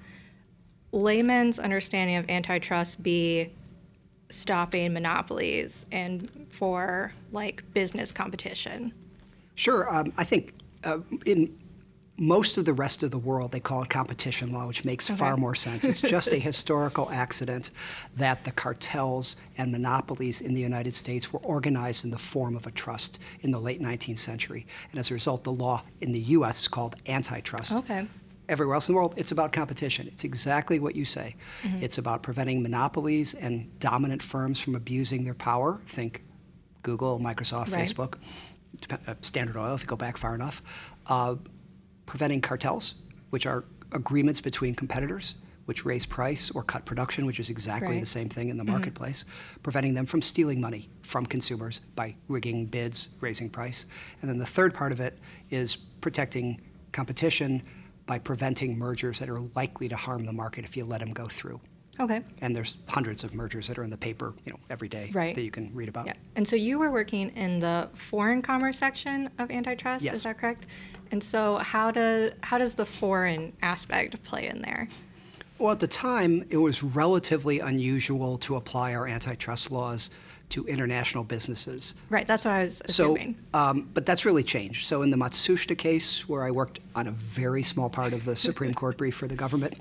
layman's 0.92 1.59
understanding 1.59 2.15
of 2.15 2.30
antitrust 2.30 3.01
be 3.01 3.51
stopping 4.30 4.94
monopolies 4.94 5.86
and 5.92 6.30
for 6.50 7.13
like 7.31 7.63
business 7.74 8.12
competition. 8.12 8.94
Sure. 9.56 9.94
Um, 9.94 10.13
I 10.18 10.24
think 10.24 10.54
uh, 10.83 11.00
in 11.25 11.56
most 12.18 12.58
of 12.58 12.66
the 12.66 12.74
rest 12.74 13.04
of 13.04 13.12
the 13.12 13.18
world, 13.18 13.52
they 13.52 13.60
call 13.60 13.84
it 13.84 13.90
competition 13.90 14.52
law, 14.52 14.68
which 14.68 14.84
makes 14.84 15.08
far 15.08 15.38
more 15.38 15.54
sense. 15.54 15.86
It's 15.86 16.02
just 16.02 16.31
a 16.34 16.40
historical 16.40 17.10
accident 17.12 17.69
that 18.16 18.44
the 18.44 18.52
cartels 18.52 19.36
and 19.58 19.72
monopolies 19.72 20.42
in 20.42 20.56
the 20.56 20.62
United 20.62 20.96
States 20.96 21.31
were 21.31 21.40
organized 21.40 22.06
in 22.06 22.12
the 22.12 22.18
form 22.18 22.56
of 22.56 22.66
a 22.66 22.72
trust 22.72 23.19
in 23.42 23.52
the 23.52 23.60
late 23.60 23.80
19th 23.80 24.18
century. 24.18 24.66
And 24.92 25.00
as 25.00 25.12
a 25.12 25.14
result, 25.14 25.44
the 25.44 25.52
law 25.52 25.84
in 26.02 26.12
the 26.12 26.19
U.S. 26.19 26.62
is 26.62 26.68
called 26.68 26.96
antitrust. 27.08 27.74
Okay. 27.74 28.08
Everywhere 28.50 28.75
else 28.75 28.88
in 28.88 28.94
the 28.94 28.98
world, 28.98 29.14
it's 29.18 29.31
about 29.31 29.52
competition. 29.52 30.08
It's 30.08 30.24
exactly 30.24 30.80
what 30.80 30.96
you 30.96 31.06
say. 31.06 31.36
Mm-hmm. 31.64 31.84
It's 31.84 31.98
about 32.00 32.24
preventing 32.24 32.64
monopolies 32.64 33.36
and 33.36 33.78
dominant 33.80 34.24
firms 34.24 34.60
from 34.60 34.74
abusing 34.74 35.24
their 35.25 35.34
power. 35.36 35.81
Think 35.86 36.24
Google, 36.81 37.19
Microsoft, 37.19 37.74
Right. 37.74 37.86
Facebook, 37.86 38.16
uh, 38.90 39.14
Standard 39.22 39.58
Oil, 39.58 39.75
if 39.75 39.81
you 39.81 39.88
go 39.88 39.98
back 39.98 40.18
far 40.18 40.34
enough. 40.34 40.64
Uh, 41.08 41.36
preventing 42.07 42.42
cartels, 42.42 42.95
which 43.30 43.45
are 43.45 43.63
agreements 43.92 44.42
between 44.42 44.74
competitors 44.74 45.36
which 45.65 45.83
raise 45.83 46.06
price 46.06 46.50
or 46.51 46.63
cut 46.63 46.86
production, 46.86 47.25
which 47.25 47.42
is 47.42 47.50
exactly 47.50 47.95
Right. 47.95 48.00
the 48.00 48.06
same 48.06 48.30
thing 48.30 48.48
in 48.48 48.56
the 48.56 48.63
mm-hmm. 48.63 48.71
marketplace, 48.71 49.25
preventing 49.63 49.95
them 49.95 50.06
from 50.06 50.21
stealing 50.21 50.62
money 50.62 50.89
from 51.01 51.25
consumers 51.25 51.81
by 51.94 52.15
rigging 52.30 52.68
bids, 52.68 53.09
raising 53.19 53.50
price. 53.50 53.86
And 54.21 54.30
then 54.30 54.38
the 54.38 54.45
third 54.45 54.74
part 54.74 54.94
of 54.94 55.01
it 55.01 55.19
is 55.51 55.75
protecting 55.75 56.62
competition 56.94 57.62
by 58.06 58.18
preventing 58.18 58.77
mergers 58.77 59.19
that 59.19 59.30
are 59.30 59.42
likely 59.56 59.89
to 59.89 59.95
harm 59.98 60.24
the 60.24 60.31
market 60.31 60.63
if 60.63 60.77
you 60.77 60.86
let 60.86 61.01
them 61.01 61.12
go 61.12 61.27
through. 61.27 61.59
Okay. 62.00 62.21
And 62.42 62.56
there's 62.56 62.77
hundreds 62.88 63.25
of 63.25 63.33
mergers 63.33 63.68
that 63.68 63.77
are 63.77 63.83
in 63.83 63.89
the 63.89 63.98
paper, 63.98 64.33
you 64.45 64.54
know, 64.54 64.59
every 64.69 64.88
day 64.88 65.12
Right. 65.13 65.36
that 65.36 65.42
you 65.42 65.51
can 65.51 65.74
read 65.74 65.89
about. 65.89 66.06
Yeah. 66.06 66.13
And 66.38 66.48
so 66.48 66.56
you 66.56 66.80
were 66.80 66.92
working 66.92 67.31
in 67.31 67.59
the 67.59 67.89
foreign 67.94 68.42
commerce 68.42 68.77
section 68.77 69.30
of 69.38 69.51
antitrust, 69.51 70.06
Yes. 70.06 70.15
is 70.15 70.24
that 70.24 70.38
correct? 70.38 70.65
And 71.12 71.24
so 71.24 71.57
how 71.57 71.92
does 71.92 72.31
how 72.42 72.57
does 72.57 72.75
the 72.75 72.86
foreign 72.86 73.54
aspect 73.62 74.21
play 74.24 74.48
in 74.48 74.62
there? 74.62 74.88
Well, 75.59 75.71
at 75.71 75.80
the 75.80 75.88
time, 75.88 76.45
it 76.51 76.57
was 76.57 76.83
relatively 76.83 77.59
unusual 77.59 78.38
to 78.39 78.56
apply 78.57 78.94
our 78.94 79.07
antitrust 79.07 79.71
laws 79.71 80.12
to 80.50 80.65
international 80.68 81.24
businesses. 81.24 81.95
Right, 82.09 82.25
that's 82.27 82.45
what 82.45 82.54
I 82.54 82.63
was 82.63 82.81
So, 82.86 83.15
assuming. 83.15 83.35
um, 83.54 83.90
but 83.94 84.06
that's 84.06 84.23
really 84.23 84.44
changed. 84.44 84.85
So, 84.85 85.02
in 85.02 85.09
the 85.09 85.18
Matsushita 85.18 85.78
case, 85.78 86.30
where 86.30 86.44
I 86.44 86.52
worked 86.52 86.80
on 86.95 87.07
a 87.07 87.11
very 87.11 87.64
small 87.64 87.90
part 87.90 88.14
of 88.14 88.23
the 88.23 88.35
Supreme 88.35 88.73
Court 88.81 88.97
brief 88.97 89.16
for 89.16 89.28
the 89.28 89.35
government, 89.35 89.73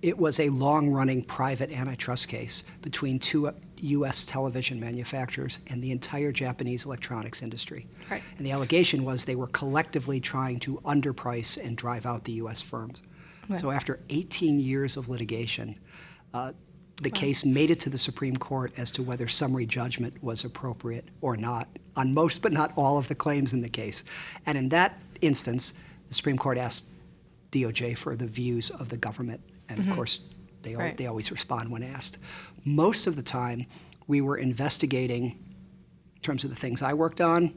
it 0.00 0.18
was 0.18 0.40
a 0.40 0.48
long 0.48 0.88
running 0.88 1.22
private 1.22 1.70
antitrust 1.70 2.26
case 2.28 2.64
between 2.80 3.18
two 3.18 3.52
U.S. 3.82 4.24
television 4.24 4.78
manufacturers 4.78 5.60
and 5.66 5.82
the 5.82 5.90
entire 5.90 6.30
Japanese 6.32 6.84
electronics 6.84 7.42
industry. 7.42 7.86
Right. 8.10 8.22
And 8.36 8.46
the 8.46 8.52
allegation 8.52 9.04
was 9.04 9.24
they 9.24 9.34
were 9.34 9.48
collectively 9.48 10.20
trying 10.20 10.60
to 10.60 10.80
underprice 10.84 11.62
and 11.62 11.76
drive 11.76 12.06
out 12.06 12.24
the 12.24 12.32
U.S. 12.32 12.60
firms. 12.60 13.02
Right. 13.48 13.60
So, 13.60 13.70
after 13.70 13.98
18 14.08 14.60
years 14.60 14.96
of 14.96 15.08
litigation, 15.08 15.78
uh, 16.32 16.52
the 17.02 17.10
case 17.10 17.44
made 17.44 17.70
it 17.70 17.80
to 17.80 17.90
the 17.90 17.98
Supreme 17.98 18.36
Court 18.36 18.72
as 18.76 18.92
to 18.92 19.02
whether 19.02 19.26
summary 19.26 19.66
judgment 19.66 20.22
was 20.22 20.44
appropriate 20.44 21.08
or 21.20 21.36
not 21.36 21.68
on 21.96 22.14
most 22.14 22.42
but 22.42 22.52
not 22.52 22.72
all 22.76 22.96
of 22.96 23.08
the 23.08 23.14
claims 23.14 23.52
in 23.52 23.60
the 23.60 23.68
case. 23.68 24.04
And 24.46 24.56
in 24.56 24.68
that 24.68 25.00
instance, 25.20 25.74
the 26.08 26.14
Supreme 26.14 26.38
Court 26.38 26.58
asked 26.58 26.86
DOJ 27.50 27.98
for 27.98 28.14
the 28.14 28.26
views 28.26 28.70
of 28.70 28.88
the 28.88 28.96
government. 28.96 29.40
And 29.68 29.80
of 29.80 29.96
course, 29.96 30.20
they, 30.62 30.74
Right. 30.76 30.96
they 30.96 31.06
always 31.06 31.30
respond 31.30 31.70
when 31.70 31.82
asked. 31.82 32.18
Most 32.64 33.06
of 33.06 33.16
the 33.16 33.22
time, 33.22 33.66
we 34.06 34.20
were 34.20 34.36
investigating, 34.36 35.24
in 36.16 36.22
terms 36.22 36.44
of 36.44 36.50
the 36.50 36.56
things 36.56 36.82
I 36.82 36.94
worked 36.94 37.20
on, 37.20 37.52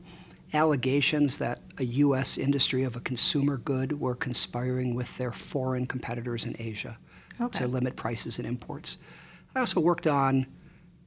allegations 0.54 1.38
that 1.40 1.60
a 1.78 1.84
U.S. 1.86 2.38
industry 2.38 2.84
of 2.84 2.96
a 2.96 3.00
consumer 3.00 3.58
good 3.58 4.00
were 4.00 4.16
conspiring 4.16 4.96
with 4.96 5.18
their 5.18 5.32
foreign 5.32 5.86
competitors 5.86 6.46
in 6.46 6.56
Asia 6.60 6.98
Okay. 7.42 7.60
to 7.60 7.68
limit 7.68 7.96
prices 7.96 8.38
and 8.40 8.48
imports. 8.48 8.98
I 9.56 9.60
also 9.60 9.80
worked 9.82 10.08
on 10.08 10.46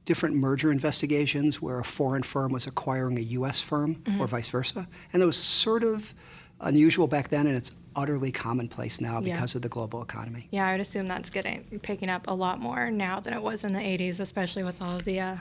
different 0.05 0.35
merger 0.35 0.71
investigations 0.71 1.61
where 1.61 1.79
a 1.79 1.83
foreign 1.83 2.23
firm 2.23 2.51
was 2.51 2.67
acquiring 2.67 3.17
a 3.17 3.21
U.S. 3.21 3.61
firm 3.61 3.95
Mm-hmm. 3.95 4.21
or 4.21 4.27
vice 4.27 4.49
versa. 4.49 4.87
And 5.13 5.21
it 5.23 5.25
was 5.25 5.37
sort 5.37 5.83
of 5.83 6.13
unusual 6.61 7.07
back 7.07 7.29
then, 7.29 7.47
and 7.47 7.55
it's 7.55 7.71
utterly 7.95 8.31
commonplace 8.31 9.01
now 9.01 9.19
Yeah. 9.21 9.33
because 9.33 9.55
of 9.55 9.61
the 9.61 9.69
global 9.69 10.01
economy. 10.01 10.47
Yeah, 10.51 10.67
I 10.67 10.71
would 10.73 10.81
assume 10.81 11.07
that's 11.07 11.29
getting 11.29 11.79
picking 11.81 12.09
up 12.09 12.25
a 12.27 12.33
lot 12.33 12.59
more 12.59 12.91
now 12.91 13.19
than 13.19 13.33
it 13.33 13.41
was 13.41 13.63
in 13.63 13.73
the 13.73 13.79
80s, 13.79 14.19
especially 14.19 14.63
with 14.63 14.81
all 14.81 14.95
of 14.97 15.03
the 15.03 15.19
uh, 15.19 15.37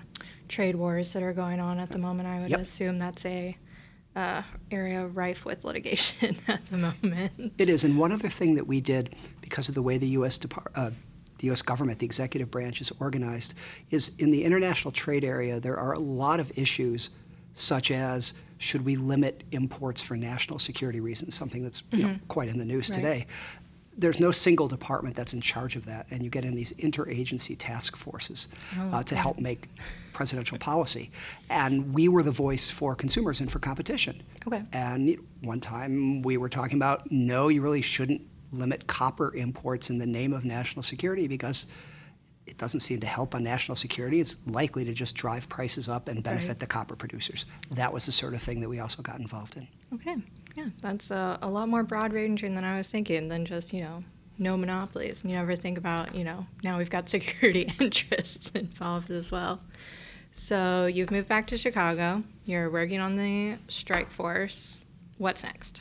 trade 0.48 0.74
wars 0.76 1.12
that 1.12 1.22
are 1.22 1.32
going 1.32 1.60
on 1.60 1.78
at 1.78 1.90
the 1.90 1.98
moment. 1.98 2.28
I 2.28 2.40
would 2.40 2.50
Yep. 2.50 2.60
assume 2.60 2.98
that's 2.98 3.24
a 3.26 3.56
uh, 4.16 4.42
area 4.70 5.06
rife 5.06 5.44
with 5.44 5.64
litigation 5.64 6.36
at 6.48 6.66
the 6.70 6.76
moment. 6.78 7.52
It 7.58 7.68
is, 7.68 7.84
and 7.84 7.96
one 7.98 8.10
other 8.12 8.28
thing 8.28 8.54
that 8.56 8.66
we 8.66 8.80
did 8.80 9.14
because 9.42 9.68
of 9.68 9.74
the 9.74 9.82
way 9.82 9.98
the 9.98 10.08
U.S. 10.08 10.38
Depar- 10.38 10.66
uh, 10.74 10.90
the 11.38 11.46
U.S. 11.48 11.62
government, 11.62 12.00
the 12.00 12.06
executive 12.06 12.50
branch, 12.50 12.80
is 12.80 12.90
organized 12.98 13.54
is 13.90 14.10
in 14.18 14.32
the 14.32 14.42
international 14.42 14.90
trade 14.90 15.22
area, 15.22 15.60
there 15.60 15.78
are 15.78 15.92
a 15.92 15.98
lot 16.00 16.40
of 16.40 16.50
issues 16.58 17.10
such 17.52 17.92
as 17.92 18.34
should 18.58 18.84
we 18.84 18.96
limit 18.96 19.44
imports 19.52 20.02
for 20.02 20.16
national 20.16 20.58
security 20.58 21.00
reasons, 21.00 21.34
something 21.34 21.62
that's 21.62 21.82
you 21.92 22.02
know, 22.02 22.16
quite 22.28 22.48
in 22.48 22.58
the 22.58 22.64
news 22.64 22.90
Right. 22.90 22.96
today. 22.96 23.26
There's 23.96 24.20
no 24.20 24.30
single 24.30 24.68
department 24.68 25.16
that's 25.16 25.32
in 25.34 25.40
charge 25.40 25.74
of 25.74 25.86
that, 25.86 26.06
and 26.10 26.22
you 26.22 26.30
get 26.30 26.44
in 26.44 26.54
these 26.54 26.72
interagency 26.74 27.56
task 27.58 27.96
forces 27.96 28.46
uh, 28.92 29.02
to 29.02 29.16
help 29.16 29.40
make 29.40 29.68
presidential 30.12 30.56
policy. 30.58 31.10
And 31.50 31.92
we 31.92 32.06
were 32.08 32.22
the 32.22 32.30
voice 32.30 32.70
for 32.70 32.94
consumers 32.94 33.40
and 33.40 33.50
for 33.50 33.58
competition. 33.58 34.22
Okay. 34.46 34.62
And 34.72 35.16
one 35.40 35.58
time 35.58 36.22
we 36.22 36.36
were 36.36 36.48
talking 36.48 36.76
about 36.78 37.10
no, 37.10 37.48
you 37.48 37.60
really 37.60 37.82
shouldn't 37.82 38.22
limit 38.52 38.86
copper 38.86 39.34
imports 39.34 39.90
in 39.90 39.98
the 39.98 40.06
name 40.06 40.32
of 40.32 40.44
national 40.44 40.84
security 40.84 41.26
because 41.26 41.66
it 42.48 42.56
doesn't 42.58 42.80
seem 42.80 43.00
to 43.00 43.06
help 43.06 43.34
on 43.34 43.44
national 43.44 43.76
security. 43.76 44.20
It's 44.20 44.38
likely 44.46 44.84
to 44.84 44.92
just 44.92 45.14
drive 45.16 45.48
prices 45.48 45.88
up 45.88 46.08
and 46.08 46.22
benefit 46.22 46.48
Right. 46.48 46.58
the 46.60 46.66
copper 46.66 46.96
producers. 46.96 47.44
That 47.70 47.92
was 47.92 48.06
the 48.06 48.12
sort 48.12 48.34
of 48.34 48.42
thing 48.42 48.60
that 48.62 48.68
we 48.68 48.80
also 48.80 49.02
got 49.02 49.20
involved 49.20 49.56
in. 49.56 49.68
Okay. 49.94 50.16
Yeah, 50.56 50.68
that's 50.80 51.10
a, 51.10 51.38
a 51.42 51.48
lot 51.48 51.68
more 51.68 51.82
broad 51.82 52.12
ranging 52.12 52.54
than 52.54 52.64
I 52.64 52.76
was 52.78 52.88
thinking 52.88 53.28
than 53.28 53.44
just, 53.46 53.72
you 53.72 53.82
know, 53.82 54.02
no 54.38 54.56
monopolies. 54.56 55.22
You 55.24 55.32
never 55.32 55.54
think 55.56 55.78
about, 55.78 56.14
you 56.14 56.24
know, 56.24 56.46
now 56.64 56.78
we've 56.78 56.90
got 56.90 57.08
security 57.16 57.72
interests 57.80 58.50
involved 58.50 59.10
as 59.10 59.30
well. 59.30 59.60
So 60.32 60.86
you've 60.86 61.10
moved 61.10 61.28
back 61.28 61.46
to 61.48 61.58
Chicago. 61.58 62.22
You're 62.44 62.70
working 62.70 63.00
on 63.00 63.16
the 63.16 63.58
strike 63.68 64.10
force. 64.10 64.84
What's 65.18 65.42
next? 65.42 65.80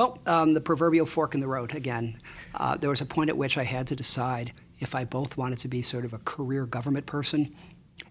Well, 0.00 0.18
um, 0.24 0.54
the 0.54 0.62
proverbial 0.62 1.04
fork 1.04 1.34
in 1.34 1.40
the 1.40 1.46
road 1.46 1.74
again. 1.74 2.18
Uh, 2.54 2.74
there 2.74 2.88
was 2.88 3.02
a 3.02 3.04
point 3.04 3.28
at 3.28 3.36
which 3.36 3.58
I 3.58 3.64
had 3.64 3.86
to 3.88 3.94
decide 3.94 4.54
if 4.78 4.94
I 4.94 5.04
both 5.04 5.36
wanted 5.36 5.58
to 5.58 5.68
be 5.68 5.82
sort 5.82 6.06
of 6.06 6.14
a 6.14 6.18
career 6.24 6.64
government 6.64 7.04
person 7.04 7.54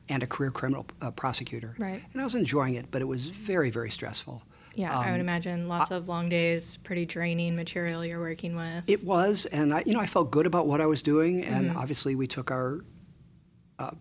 and 0.08 0.22
a 0.22 0.28
career 0.28 0.52
criminal 0.52 0.86
uh, 1.02 1.10
prosecutor. 1.10 1.74
Right. 1.80 2.00
And 2.14 2.22
I 2.22 2.24
was 2.24 2.36
enjoying 2.36 2.76
it, 2.76 2.92
but 2.92 3.02
it 3.02 3.06
was 3.06 3.32
very, 3.32 3.72
very 3.72 3.90
stressful. 3.90 4.44
Yeah, 4.76 4.96
I 4.96 5.10
would 5.10 5.16
Um, 5.16 5.22
imagine 5.22 5.68
lots 5.68 5.90
of 5.90 6.08
long 6.08 6.30
days, 6.30 6.78
pretty 6.84 7.08
draining 7.08 7.56
material 7.56 8.06
you're 8.06 8.20
working 8.20 8.56
with. 8.56 8.88
It 8.88 9.04
was, 9.04 9.48
and 9.48 9.74
I, 9.74 9.82
you 9.88 9.94
know, 9.96 10.00
I 10.00 10.06
felt 10.06 10.30
good 10.30 10.46
about 10.46 10.68
what 10.68 10.82
I 10.82 10.86
was 10.86 11.02
doing, 11.02 11.44
and 11.44 11.70
Mm-hmm. 11.70 11.78
obviously 11.80 12.14
we 12.14 12.28
took 12.28 12.52
our 12.52 12.86
uh, 13.80 13.92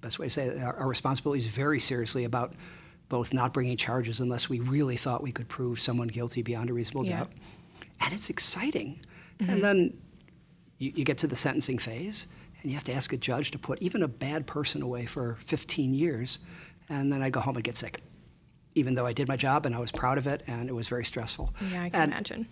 best 0.00 0.18
way 0.18 0.26
to 0.26 0.30
say 0.30 0.46
it, 0.46 0.60
our, 0.64 0.76
our 0.78 0.88
responsibilities 0.88 1.46
very 1.46 1.78
seriously 1.78 2.24
about 2.24 2.54
both 3.08 3.32
not 3.32 3.52
bringing 3.52 3.76
charges 3.76 4.20
unless 4.20 4.48
we 4.48 4.60
really 4.60 4.96
thought 4.96 5.22
we 5.22 5.32
could 5.32 5.48
prove 5.48 5.78
someone 5.78 6.08
guilty 6.08 6.42
beyond 6.42 6.70
a 6.70 6.72
reasonable 6.72 7.06
Yeah. 7.06 7.18
doubt, 7.20 7.32
and 8.00 8.12
it's 8.12 8.30
exciting. 8.30 9.00
Mm-hmm. 9.38 9.52
And 9.52 9.64
then 9.64 9.98
you, 10.78 10.92
you 10.96 11.04
get 11.04 11.18
to 11.18 11.26
the 11.26 11.36
sentencing 11.36 11.78
phase, 11.78 12.26
and 12.62 12.70
you 12.70 12.74
have 12.76 12.84
to 12.84 12.92
ask 12.92 13.12
a 13.12 13.16
judge 13.16 13.50
to 13.52 13.58
put 13.58 13.80
even 13.80 14.02
a 14.02 14.08
bad 14.08 14.46
person 14.46 14.82
away 14.82 15.06
for 15.06 15.36
15 15.44 15.94
years, 15.94 16.40
and 16.88 17.12
then 17.12 17.22
I'd 17.22 17.32
go 17.32 17.40
home 17.40 17.56
and 17.56 17.64
get 17.64 17.76
sick. 17.76 18.02
Even 18.74 18.94
though 18.94 19.06
I 19.06 19.12
did 19.12 19.26
my 19.28 19.36
job 19.36 19.64
and 19.66 19.74
I 19.74 19.78
was 19.78 19.90
proud 19.92 20.18
of 20.18 20.26
it, 20.26 20.42
and 20.46 20.68
it 20.68 20.72
was 20.74 20.88
very 20.88 21.04
stressful. 21.04 21.54
yeah, 21.72 21.84
I 21.84 21.88
can 21.90 22.00
And- 22.02 22.12
imagine. 22.12 22.48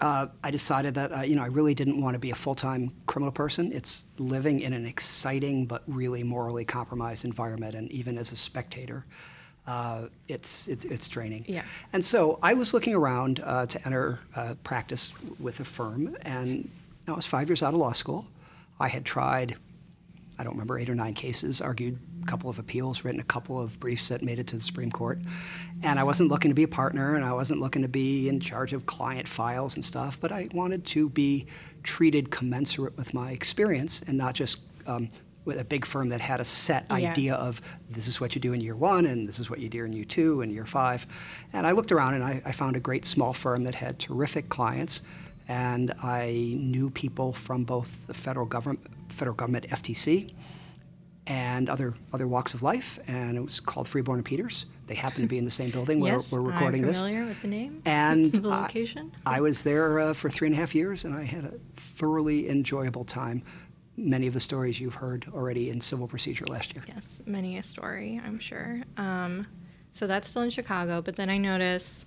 uh, 0.00 0.26
I 0.44 0.50
decided 0.52 0.94
that 0.94 1.12
uh, 1.12 1.20
you 1.22 1.34
know 1.34 1.42
I 1.42 1.46
really 1.48 1.74
didn't 1.74 2.00
want 2.00 2.14
to 2.14 2.18
be 2.20 2.30
a 2.30 2.34
full-time 2.36 2.92
criminal 3.06 3.32
person. 3.32 3.72
It's 3.72 4.06
living 4.16 4.60
in 4.60 4.72
an 4.72 4.86
exciting 4.86 5.66
but 5.66 5.82
really 5.88 6.22
morally 6.22 6.64
compromised 6.64 7.24
environment, 7.24 7.74
and 7.74 7.90
even 7.90 8.16
as 8.16 8.30
a 8.32 8.36
spectator, 8.36 9.04
uh, 9.68 10.08
it's, 10.28 10.66
it's 10.66 10.84
it's 10.86 11.08
draining. 11.08 11.44
Yeah. 11.46 11.62
And 11.92 12.02
so 12.02 12.38
I 12.42 12.54
was 12.54 12.72
looking 12.72 12.94
around 12.94 13.42
uh, 13.44 13.66
to 13.66 13.86
enter 13.86 14.18
uh, 14.34 14.54
practice 14.64 15.12
with 15.38 15.60
a 15.60 15.64
firm, 15.64 16.16
and 16.22 16.70
I 17.06 17.12
was 17.12 17.26
five 17.26 17.50
years 17.50 17.62
out 17.62 17.74
of 17.74 17.78
law 17.78 17.92
school. 17.92 18.26
I 18.80 18.88
had 18.88 19.04
tried, 19.04 19.56
I 20.38 20.44
don't 20.44 20.54
remember, 20.54 20.78
eight 20.78 20.88
or 20.88 20.94
nine 20.94 21.12
cases, 21.12 21.60
argued 21.60 21.98
a 22.22 22.26
couple 22.26 22.48
of 22.48 22.58
appeals, 22.58 23.04
written 23.04 23.20
a 23.20 23.24
couple 23.24 23.60
of 23.60 23.78
briefs 23.78 24.08
that 24.08 24.22
made 24.22 24.38
it 24.38 24.46
to 24.48 24.56
the 24.56 24.62
Supreme 24.62 24.90
Court. 24.90 25.18
And 25.82 25.98
I 25.98 26.04
wasn't 26.04 26.30
looking 26.30 26.50
to 26.50 26.54
be 26.54 26.62
a 26.62 26.68
partner, 26.68 27.14
and 27.16 27.24
I 27.24 27.32
wasn't 27.32 27.60
looking 27.60 27.82
to 27.82 27.88
be 27.88 28.28
in 28.30 28.40
charge 28.40 28.72
of 28.72 28.86
client 28.86 29.28
files 29.28 29.74
and 29.74 29.84
stuff, 29.84 30.18
but 30.18 30.32
I 30.32 30.48
wanted 30.54 30.86
to 30.86 31.10
be 31.10 31.46
treated 31.82 32.30
commensurate 32.30 32.96
with 32.96 33.12
my 33.12 33.32
experience 33.32 34.02
and 34.06 34.16
not 34.16 34.34
just 34.34 34.60
um, 34.86 35.10
a 35.56 35.64
big 35.64 35.86
firm 35.86 36.10
that 36.10 36.20
had 36.20 36.40
a 36.40 36.44
set 36.44 36.84
Yeah. 36.90 36.96
idea 37.10 37.34
of 37.36 37.62
this 37.88 38.06
is 38.08 38.20
what 38.20 38.34
you 38.34 38.40
do 38.40 38.52
in 38.52 38.60
year 38.60 38.76
one, 38.76 39.06
and 39.06 39.26
this 39.26 39.38
is 39.38 39.48
what 39.48 39.60
you 39.60 39.68
do 39.70 39.84
in 39.84 39.92
year 39.94 40.04
two 40.04 40.42
and 40.42 40.52
year 40.52 40.66
five. 40.66 41.06
And 41.54 41.66
I 41.66 41.72
looked 41.72 41.92
around 41.92 42.14
and 42.14 42.24
I, 42.24 42.42
I 42.44 42.52
found 42.52 42.76
a 42.76 42.80
great 42.80 43.04
small 43.06 43.32
firm 43.32 43.62
that 43.62 43.74
had 43.76 43.98
terrific 43.98 44.50
clients, 44.50 45.00
and 45.48 45.94
I 46.02 46.56
knew 46.58 46.90
people 46.90 47.32
from 47.32 47.64
both 47.64 48.06
the 48.06 48.14
federal 48.14 48.44
government, 48.44 48.80
federal 49.08 49.34
government, 49.36 49.66
FTC, 49.70 50.34
and 51.26 51.68
other 51.68 51.94
other 52.12 52.26
walks 52.26 52.54
of 52.54 52.62
life. 52.62 52.98
And 53.06 53.36
it 53.36 53.40
was 53.44 53.60
called 53.60 53.86
Freeborn 53.88 54.18
and 54.18 54.24
Peters. 54.24 54.66
They 54.86 54.94
happen 54.94 55.20
to 55.20 55.28
be 55.28 55.36
in 55.36 55.44
the 55.44 55.50
same 55.50 55.70
building 55.70 56.00
where 56.00 56.12
yes, 56.14 56.32
we're 56.32 56.40
recording 56.40 56.82
I'm 56.82 56.88
this. 56.88 57.00
familiar 57.00 57.26
with 57.26 57.42
the 57.42 57.48
name 57.48 57.82
And 57.86 58.32
the 58.32 58.48
I- 58.48 58.62
location. 58.62 59.12
I 59.26 59.40
was 59.40 59.62
there 59.62 59.98
uh, 60.00 60.14
for 60.14 60.30
three 60.30 60.48
and 60.48 60.56
a 60.56 60.58
half 60.58 60.74
years, 60.74 61.04
and 61.04 61.14
I 61.14 61.24
had 61.24 61.44
a 61.44 61.54
thoroughly 61.76 62.48
enjoyable 62.48 63.04
time. 63.04 63.42
Many 64.00 64.28
of 64.28 64.34
the 64.34 64.38
stories 64.40 64.78
you've 64.78 64.94
heard 64.94 65.26
already 65.34 65.70
in 65.70 65.80
civil 65.80 66.06
procedure 66.06 66.44
last 66.44 66.72
year. 66.72 66.84
Yes, 66.86 67.20
many 67.26 67.58
a 67.58 67.62
story, 67.64 68.20
I'm 68.24 68.38
sure. 68.38 68.80
Um, 68.96 69.44
so 69.90 70.06
that's 70.06 70.28
still 70.28 70.42
in 70.42 70.50
Chicago, 70.50 71.02
but 71.02 71.16
then 71.16 71.28
I 71.28 71.36
notice 71.38 72.06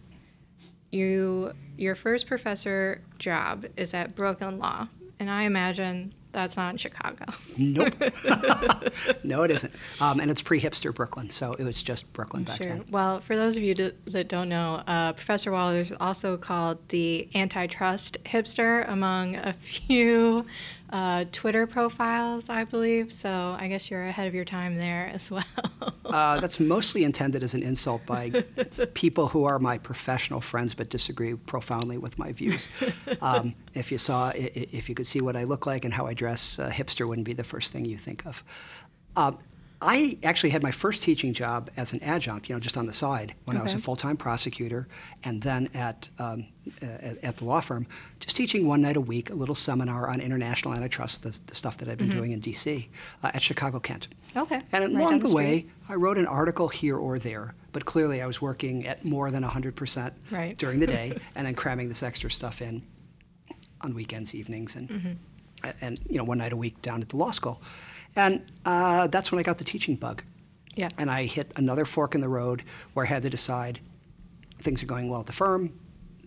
you 0.92 1.54
your 1.78 1.96
first 1.96 2.28
professor 2.28 3.02
job 3.20 3.66
is 3.76 3.94
at 3.94 4.16
Brooklyn 4.16 4.58
Law, 4.58 4.88
and 5.20 5.30
I 5.30 5.44
imagine 5.44 6.14
that's 6.32 6.56
not 6.56 6.70
in 6.70 6.78
Chicago. 6.78 7.26
Nope. 7.58 7.94
no, 9.24 9.44
it 9.44 9.52
isn't. 9.52 9.74
Um, 10.00 10.22
and 10.22 10.32
it's 10.32 10.42
pre-hipster 10.42 10.96
Brooklyn, 10.96 11.30
so 11.30 11.52
it 11.54 11.64
was 11.66 11.82
just 11.84 12.12
Brooklyn 12.14 12.44
back 12.44 12.58
Sure. 12.58 12.68
then. 12.68 12.86
Well, 12.90 13.20
for 13.20 13.36
those 13.36 13.58
of 13.58 13.64
you 13.64 13.74
that 13.74 14.30
don't 14.30 14.48
know, 14.48 14.82
uh, 14.88 15.12
Professor 15.12 15.52
Waller 15.52 15.82
is 15.82 15.92
also 16.00 16.38
called 16.38 16.88
the 16.88 17.28
antitrust 17.36 18.24
hipster 18.24 18.86
among 18.90 19.36
a 19.36 19.52
few 19.60 20.46
uh, 20.92 21.26
Twitter 21.32 21.66
profiles, 21.68 22.50
I 22.50 22.66
believe. 22.66 23.12
So 23.12 23.56
I 23.58 23.68
guess 23.68 23.90
you're 23.90 24.04
ahead 24.04 24.28
of 24.28 24.36
your 24.36 24.46
time 24.46 24.78
there 24.78 25.10
as 25.14 25.32
well. 25.32 25.44
Uh, 26.06 26.40
that's 26.42 26.60
mostly 26.60 27.06
intended 27.06 27.42
as 27.42 27.54
an 27.54 27.64
insult 27.64 28.06
by 28.06 28.30
people 28.94 29.30
who 29.30 29.46
are 29.46 29.60
my 29.60 29.78
professional 29.78 30.42
friends 30.42 30.74
but 30.74 30.90
disagree 30.90 31.36
profoundly 31.36 31.98
with 31.98 32.20
my 32.20 32.32
views. 32.32 32.68
Um, 33.22 33.54
if 33.74 33.92
you 33.92 33.98
saw, 33.98 34.32
if 34.36 34.90
you 34.90 34.96
could 34.96 35.06
see 35.06 35.22
what 35.22 35.36
I 35.36 35.44
look 35.44 35.66
like 35.66 35.86
and 35.86 35.94
how 35.94 36.08
I 36.08 36.14
dress, 36.14 36.58
uh, 36.58 36.70
hipster 36.70 37.08
wouldn't 37.08 37.26
be 37.26 37.34
the 37.34 37.44
first 37.44 37.72
thing 37.72 37.86
you 37.86 37.98
think 37.98 38.26
of. 38.26 38.44
I 39.84 40.18
actually 40.24 40.52
had 40.52 40.62
my 40.62 40.70
first 40.72 41.02
teaching 41.02 41.34
job 41.34 41.72
as 41.76 41.92
an 41.92 42.04
adjunct, 42.04 42.48
you 42.48 42.54
know, 42.56 42.60
just 42.60 42.78
on 42.78 42.86
the 42.86 42.94
side 42.94 43.34
when 43.46 43.58
I 43.58 43.64
was 43.64 43.74
a 43.74 43.80
full-time 43.80 44.16
prosecutor, 44.16 44.88
and 45.24 45.42
then 45.42 45.70
at 45.74 46.08
um, 46.20 46.46
at, 46.84 47.18
at 47.24 47.38
the 47.38 47.46
law 47.46 47.62
firm, 47.62 47.88
just 48.20 48.36
teaching 48.36 48.68
one 48.68 48.82
night 48.82 48.96
a 48.96 49.02
week, 49.02 49.32
a 49.32 49.34
little 49.34 49.56
seminar 49.56 50.08
on 50.08 50.22
international 50.22 50.76
antitrust, 50.76 51.24
the, 51.24 51.40
the 51.48 51.56
stuff 51.56 51.78
that 51.78 51.90
I've 51.90 51.98
been 51.98 52.10
doing 52.12 52.32
in 52.32 52.40
D.C. 52.40 52.90
Uh, 53.24 53.32
at 53.34 53.42
Chicago 53.42 53.80
Kent. 53.80 54.08
Okay, 54.38 54.62
And 54.72 54.84
right 54.96 55.02
along 55.02 55.20
the, 55.20 55.28
the 55.30 55.34
way. 55.34 55.66
I 55.90 55.96
wrote 55.96 56.18
an 56.20 56.28
article 56.28 56.68
here 56.70 56.96
or 56.98 57.18
there, 57.18 57.56
but 57.74 57.86
clearly 57.86 58.22
I 58.22 58.28
was 58.28 58.40
working 58.42 58.86
at 58.86 59.04
more 59.04 59.32
than 59.32 59.44
100% 59.44 60.14
Right. 60.30 60.58
during 60.58 60.80
the 60.80 60.88
day 60.88 61.18
and 61.36 61.48
then 61.48 61.56
cramming 61.56 61.90
this 61.90 62.04
extra 62.04 62.30
stuff 62.32 62.62
in 62.62 62.84
on 63.82 63.94
weekends, 63.96 64.36
evenings, 64.36 64.76
and, 64.76 64.90
Mm-hmm. 64.90 65.12
and, 65.64 65.74
and, 65.82 66.00
you 66.08 66.18
know, 66.18 66.24
one 66.24 66.38
night 66.38 66.54
a 66.54 66.58
week 66.58 66.82
down 66.84 67.02
at 67.02 67.10
the 67.10 67.18
law 67.18 67.32
school. 67.32 67.62
And 68.16 68.46
uh, 68.66 69.08
that's 69.08 69.32
when 69.32 69.40
I 69.40 69.44
got 69.44 69.58
the 69.58 69.64
teaching 69.64 69.96
bug. 69.96 70.24
Yeah. 70.76 70.90
And 70.98 71.10
I 71.12 71.26
hit 71.26 71.52
another 71.56 71.86
fork 71.86 72.16
in 72.16 72.22
the 72.22 72.30
road 72.30 72.64
where 72.94 73.06
I 73.06 73.10
had 73.10 73.24
to 73.24 73.30
decide 73.30 73.80
things 74.60 74.84
are 74.84 74.86
going 74.88 75.10
well 75.10 75.20
at 75.20 75.26
the 75.26 75.34
firm. 75.34 75.78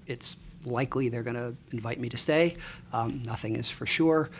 It's 0.07 0.37
likely 0.64 1.09
they're 1.09 1.23
going 1.23 1.37
to 1.37 1.55
invite 1.73 1.99
me 2.00 2.09
to 2.09 2.17
stay. 2.17 2.57
Um, 2.93 3.23
nothing 3.25 3.57
is 3.57 3.71
for 3.71 3.87
sure. 3.87 4.31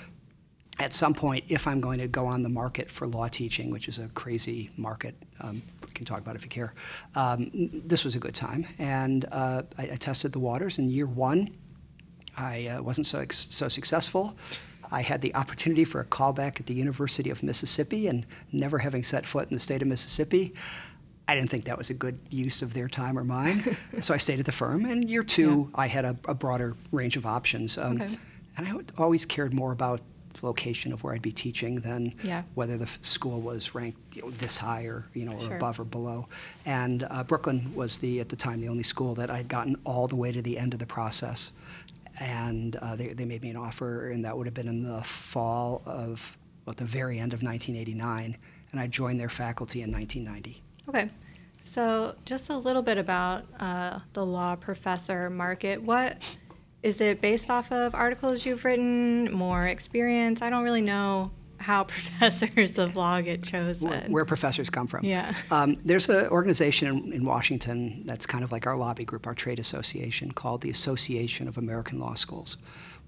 At 0.79 0.93
some 0.93 1.15
point, 1.15 1.45
if 1.49 1.69
I'm 1.69 1.81
going 1.81 1.99
to 2.01 2.09
go 2.09 2.27
on 2.27 2.43
the 2.43 2.49
market 2.49 2.91
for 2.91 3.07
law 3.07 3.29
teaching, 3.29 3.71
which 3.71 3.87
is 3.89 3.99
a 3.99 4.09
crazy 4.09 4.71
market, 4.77 5.15
um, 5.41 5.63
we 5.87 5.93
can 5.93 6.05
talk 6.05 6.19
about 6.19 6.35
it 6.35 6.39
if 6.39 6.45
you 6.45 6.51
care, 6.51 6.75
um, 7.15 7.51
this 7.53 8.05
was 8.05 8.17
a 8.17 8.19
good 8.19 8.35
time. 8.35 8.67
And 8.79 9.25
uh, 9.31 9.63
I, 9.79 9.83
I 9.83 9.97
tested 9.97 10.33
the 10.33 10.41
waters. 10.41 10.79
In 10.79 10.89
year 10.89 11.07
one, 11.07 11.57
I 12.37 12.67
uh, 12.67 12.83
wasn't 12.83 13.07
so, 13.07 13.21
ex- 13.21 13.55
so 13.55 13.69
successful. 13.69 14.37
I 14.91 15.03
had 15.03 15.21
the 15.21 15.35
opportunity 15.35 15.85
for 15.85 16.01
a 16.01 16.05
callback 16.05 16.61
at 16.61 16.67
the 16.67 16.75
University 16.75 17.31
of 17.31 17.43
Mississippi, 17.43 18.07
and 18.09 18.27
never 18.53 18.79
having 18.79 19.03
set 19.03 19.27
foot 19.27 19.49
in 19.49 19.55
the 19.55 19.61
state 19.61 19.83
of 19.83 19.89
Mississippi, 19.89 20.55
I 21.27 21.35
didn't 21.35 21.51
think 21.51 21.65
that 21.65 21.79
was 21.79 21.89
a 21.91 21.95
good 21.95 22.19
use 22.31 22.61
of 22.63 22.75
their 22.75 22.89
time 22.89 23.19
or 23.19 23.25
mine. 23.25 23.77
so 24.01 24.13
I 24.13 24.19
stayed 24.19 24.41
at 24.41 24.47
the 24.47 24.53
firm. 24.53 24.85
And 24.85 25.09
year 25.09 25.23
two, 25.23 25.71
I 25.75 25.87
had 25.87 26.05
a, 26.05 26.17
a 26.29 26.35
broader 26.35 26.77
range 26.93 27.17
of 27.17 27.25
options. 27.27 27.79
Um, 27.79 28.01
Okay. 28.01 28.19
And 28.57 28.69
I 28.69 28.73
always 29.03 29.25
cared 29.25 29.53
more 29.53 29.73
about 29.73 30.01
the 30.35 30.47
location 30.47 30.93
of 30.93 31.03
where 31.03 31.13
I'd 31.15 31.23
be 31.23 31.33
teaching 31.33 31.81
than 31.81 32.15
Yeah. 32.23 32.43
whether 32.55 32.77
the 32.77 32.85
f- 32.85 32.99
school 33.03 33.41
was 33.41 33.75
ranked 33.75 34.17
you 34.17 34.23
know, 34.23 34.31
this 34.31 34.57
high 34.59 34.85
or 34.85 35.07
you 35.15 35.25
know 35.25 35.33
or 35.33 35.41
Sure. 35.41 35.57
above 35.57 35.81
or 35.81 35.85
below. 35.85 36.29
And 36.67 37.05
uh, 37.11 37.25
Brooklyn 37.25 37.73
was 37.75 37.99
the 37.99 38.21
at 38.21 38.29
the 38.29 38.37
time 38.37 38.61
the 38.61 38.69
only 38.69 38.83
school 38.85 39.15
that 39.17 39.29
I'd 39.31 39.49
gotten 39.49 39.77
all 39.85 40.07
the 40.07 40.15
way 40.17 40.31
to 40.31 40.41
the 40.43 40.57
end 40.59 40.73
of 40.73 40.79
the 40.79 40.87
process 40.87 41.51
and 42.19 42.77
uh, 42.77 42.97
they, 42.97 43.09
they 43.09 43.25
made 43.25 43.43
me 43.43 43.51
an 43.51 43.57
offer, 43.57 44.11
and 44.11 44.25
that 44.25 44.37
would 44.37 44.47
have 44.47 44.55
been 44.55 44.69
in 44.69 44.83
the 44.83 45.03
fall 45.03 45.83
of, 45.87 46.37
well, 46.65 46.73
at 46.73 46.77
the 46.77 46.85
very 46.85 47.19
end 47.19 47.33
of 47.33 47.43
1989, 47.43 48.37
and 48.73 48.81
I 48.81 48.87
joined 48.87 49.21
their 49.21 49.29
faculty 49.29 49.83
in 49.83 49.93
1990. 49.93 50.63
Okay. 50.89 51.11
So, 51.61 52.15
just 52.25 52.51
a 52.51 52.57
little 52.57 52.83
bit 52.83 52.99
about 52.99 53.45
uh, 53.59 54.01
the 54.13 54.25
law 54.25 54.55
professor 54.55 55.31
market. 55.31 55.83
What 55.83 56.19
is 56.83 57.01
it 57.01 57.23
based 57.23 57.49
off 57.49 57.73
of 57.73 57.95
articles 57.95 58.45
you've 58.45 58.65
written, 58.65 59.33
more 59.33 59.67
experience? 59.67 60.43
I 60.43 60.51
don't 60.51 60.63
really 60.63 60.83
know 60.83 61.31
how 61.65 61.85
professors 61.95 62.79
of 62.79 62.95
law 62.95 63.21
get 63.21 63.43
chosen. 63.43 63.89
Where, 63.89 64.01
where 64.09 64.25
professors 64.25 64.71
come 64.71 64.87
from. 64.87 65.05
Yeah. 65.05 65.35
Um, 65.51 65.77
there's 65.85 66.09
an 66.09 66.29
organization 66.29 66.89
in, 66.89 67.13
in, 67.13 67.25
Washington 67.25 68.03
that's 68.05 68.27
kind 68.27 68.45
of 68.45 68.53
like 68.53 68.67
our 68.67 68.77
lobby 68.77 69.05
group, 69.05 69.27
our 69.27 69.35
trade 69.35 69.59
association, 69.59 70.33
called 70.33 70.61
the 70.61 70.71
Association 70.71 71.49
of 71.49 71.57
American 71.57 71.99
Law 71.99 72.15
Schools 72.15 72.59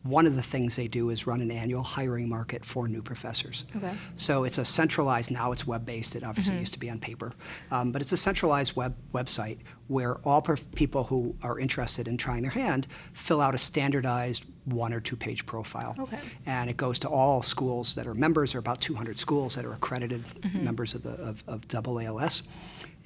one 0.03 0.27
of 0.27 0.37
the 0.37 0.43
things 0.43 0.77
they 0.77 0.89
do 0.89 1.11
is 1.11 1.27
run 1.27 1.41
an 1.41 1.51
annual 1.51 1.83
hiring 1.83 2.29
market 2.29 2.65
for 2.65 2.89
new 2.89 3.03
professors. 3.03 3.65
Okay. 3.75 3.93
So 4.17 4.45
it's 4.45 4.59
a 4.59 4.65
centralized, 4.65 5.31
now 5.31 5.53
it's 5.53 5.67
web 5.67 5.85
based, 5.85 6.15
it 6.15 6.23
obviously 6.23 6.53
mm-hmm. 6.53 6.61
used 6.61 6.73
to 6.75 6.79
be 6.79 6.91
on 6.91 6.99
paper, 6.99 7.33
um, 7.71 7.93
but 7.93 8.03
it's 8.03 8.13
a 8.13 8.17
centralized 8.17 8.77
web 8.77 8.95
website 9.13 9.59
where 9.89 10.17
all 10.25 10.43
people 10.75 11.05
who 11.05 11.37
are 11.43 11.59
interested 11.59 12.09
in 12.09 12.17
trying 12.17 12.43
their 12.43 12.53
hand 12.53 12.87
fill 13.13 13.41
out 13.41 13.55
a 13.55 13.59
standardized 13.59 14.45
one 14.67 14.93
or 14.93 15.01
two 15.01 15.17
page 15.17 15.47
profile. 15.47 15.95
Okay. 15.99 16.19
And 16.45 16.69
it 16.69 16.77
goes 16.77 16.99
to 17.01 17.09
all 17.09 17.43
schools 17.43 17.95
that 17.95 18.07
are 18.07 18.15
members, 18.15 18.53
there 18.53 18.59
are 18.59 18.61
about 18.61 18.81
200 18.81 19.19
schools 19.19 19.55
that 19.55 19.65
are 19.65 19.73
accredited 19.73 20.23
mm-hmm. 20.23 20.65
members 20.65 20.95
of, 20.95 21.03
the, 21.03 21.13
of, 21.13 21.43
of 21.47 21.63
AALS. 21.63 22.43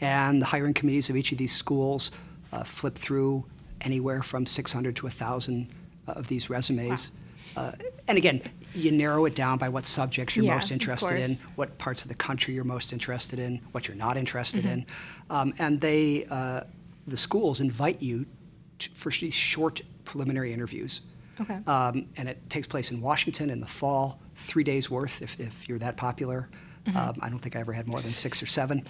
And 0.00 0.40
the 0.40 0.46
hiring 0.46 0.74
committees 0.74 1.10
of 1.10 1.16
each 1.16 1.32
of 1.32 1.38
these 1.38 1.52
schools 1.52 2.10
uh, 2.52 2.64
flip 2.64 2.96
through 2.96 3.44
anywhere 3.82 4.22
from 4.22 4.46
600 4.46 4.96
to 4.96 5.06
1,000 5.06 5.68
of 6.06 6.28
these 6.28 6.50
resumes. 6.50 7.10
Wow. 7.56 7.62
Uh, 7.62 7.72
and 8.08 8.16
again, 8.16 8.40
you 8.74 8.92
narrow 8.92 9.24
it 9.26 9.34
down 9.34 9.58
by 9.58 9.68
what 9.68 9.84
subjects 9.84 10.36
you're 10.36 10.44
yeah, 10.44 10.54
most 10.54 10.70
interested 10.70 11.18
in, 11.18 11.36
what 11.56 11.76
parts 11.78 12.02
of 12.02 12.08
the 12.08 12.14
country 12.14 12.54
you're 12.54 12.64
most 12.64 12.92
interested 12.92 13.38
in, 13.38 13.60
what 13.72 13.88
you're 13.88 13.96
not 13.96 14.16
interested 14.16 14.62
mm-hmm. 14.62 14.72
in, 14.72 14.86
um, 15.30 15.54
and 15.58 15.80
they, 15.80 16.26
uh, 16.30 16.62
the 17.06 17.16
schools 17.16 17.60
invite 17.60 18.00
you 18.00 18.24
to, 18.78 18.90
for 18.90 19.10
these 19.10 19.34
short 19.34 19.82
preliminary 20.04 20.52
interviews. 20.52 21.00
Okay. 21.40 21.58
Um, 21.66 22.06
and 22.16 22.28
it 22.28 22.48
takes 22.50 22.66
place 22.66 22.90
in 22.90 23.00
Washington 23.00 23.50
in 23.50 23.60
the 23.60 23.66
fall, 23.66 24.20
three 24.34 24.64
days 24.64 24.90
worth 24.90 25.22
if, 25.22 25.38
if 25.40 25.68
you're 25.68 25.78
that 25.78 25.96
popular. 25.96 26.48
Mm-hmm. 26.86 26.96
Um, 26.96 27.16
I 27.20 27.28
don't 27.28 27.38
think 27.38 27.56
I 27.56 27.60
ever 27.60 27.72
had 27.72 27.86
more 27.86 28.00
than 28.00 28.10
six 28.10 28.42
or 28.42 28.46
seven. 28.46 28.86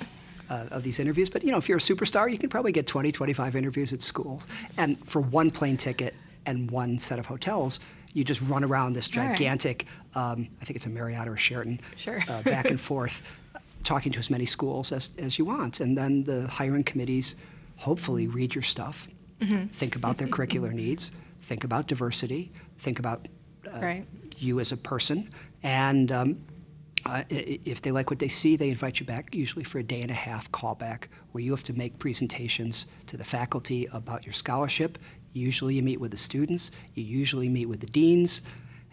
Uh, 0.48 0.66
of 0.72 0.82
these 0.82 0.98
interviews, 0.98 1.30
but 1.30 1.44
you 1.44 1.52
know, 1.52 1.58
if 1.58 1.68
you're 1.68 1.78
a 1.78 1.80
superstar, 1.80 2.28
you 2.28 2.36
can 2.36 2.48
probably 2.48 2.72
get 2.72 2.84
20, 2.84 3.12
25 3.12 3.54
interviews 3.54 3.92
at 3.92 4.02
schools. 4.02 4.48
And 4.78 4.98
for 4.98 5.20
one 5.20 5.48
plane 5.48 5.76
ticket, 5.76 6.12
and 6.46 6.70
one 6.70 6.98
set 6.98 7.18
of 7.18 7.26
hotels, 7.26 7.80
you 8.12 8.24
just 8.24 8.40
run 8.42 8.64
around 8.64 8.94
this 8.94 9.08
gigantic, 9.08 9.86
right. 10.14 10.32
um, 10.32 10.48
I 10.60 10.64
think 10.64 10.76
it's 10.76 10.86
a 10.86 10.90
Marriott 10.90 11.28
or 11.28 11.34
a 11.34 11.38
Sheraton, 11.38 11.80
sure. 11.96 12.20
uh, 12.28 12.42
back 12.44 12.66
and 12.66 12.80
forth, 12.80 13.22
talking 13.84 14.12
to 14.12 14.18
as 14.18 14.30
many 14.30 14.46
schools 14.46 14.92
as, 14.92 15.10
as 15.18 15.38
you 15.38 15.44
want. 15.44 15.80
And 15.80 15.96
then 15.96 16.24
the 16.24 16.46
hiring 16.48 16.84
committees 16.84 17.36
hopefully 17.76 18.26
read 18.26 18.54
your 18.54 18.62
stuff, 18.62 19.08
mm-hmm. 19.40 19.66
think 19.66 19.96
about 19.96 20.18
their 20.18 20.28
curricular 20.36 20.72
needs, 20.72 21.12
think 21.42 21.64
about 21.64 21.86
diversity, 21.86 22.52
think 22.78 22.98
about 22.98 23.28
uh, 23.66 23.80
right. 23.80 24.06
you 24.38 24.60
as 24.60 24.72
a 24.72 24.76
person, 24.76 25.30
and 25.62 26.12
um, 26.12 26.40
uh, 27.06 27.22
if 27.30 27.80
they 27.82 27.90
like 27.90 28.10
what 28.10 28.18
they 28.18 28.28
see, 28.28 28.56
they 28.56 28.70
invite 28.70 29.00
you 29.00 29.06
back, 29.06 29.34
usually 29.34 29.64
for 29.64 29.78
a 29.78 29.82
day 29.82 30.02
and 30.02 30.10
a 30.10 30.14
half 30.14 30.50
callback, 30.52 31.04
where 31.32 31.42
you 31.42 31.50
have 31.50 31.62
to 31.62 31.72
make 31.72 31.98
presentations 31.98 32.86
to 33.06 33.16
the 33.16 33.24
faculty 33.24 33.88
about 33.92 34.26
your 34.26 34.34
scholarship, 34.34 34.98
Usually 35.32 35.74
you 35.74 35.82
meet 35.82 36.00
with 36.00 36.10
the 36.10 36.16
students, 36.16 36.70
you 36.94 37.04
usually 37.04 37.48
meet 37.48 37.66
with 37.66 37.80
the 37.80 37.86
deans, 37.86 38.42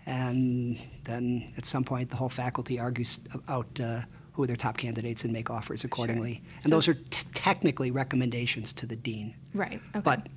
and 0.05 0.79
then 1.03 1.51
at 1.57 1.65
some 1.65 1.83
point 1.83 2.09
the 2.09 2.15
whole 2.15 2.29
faculty 2.29 2.79
argues 2.79 3.19
about 3.33 3.79
uh, 3.79 4.01
who 4.33 4.43
are 4.43 4.47
their 4.47 4.55
top 4.55 4.77
candidates 4.77 5.23
and 5.23 5.33
make 5.33 5.49
offers 5.49 5.83
accordingly. 5.83 6.35
Sure. 6.35 6.43
And 6.55 6.63
so 6.63 6.69
those 6.69 6.87
are 6.87 6.93
t- 6.93 7.25
technically 7.33 7.89
recommendations 7.89 8.71
to 8.73 8.85
the 8.85 8.95
dean. 8.95 9.35
Right. 9.53 9.81
Okay. 9.95 10.01
But 10.03 10.27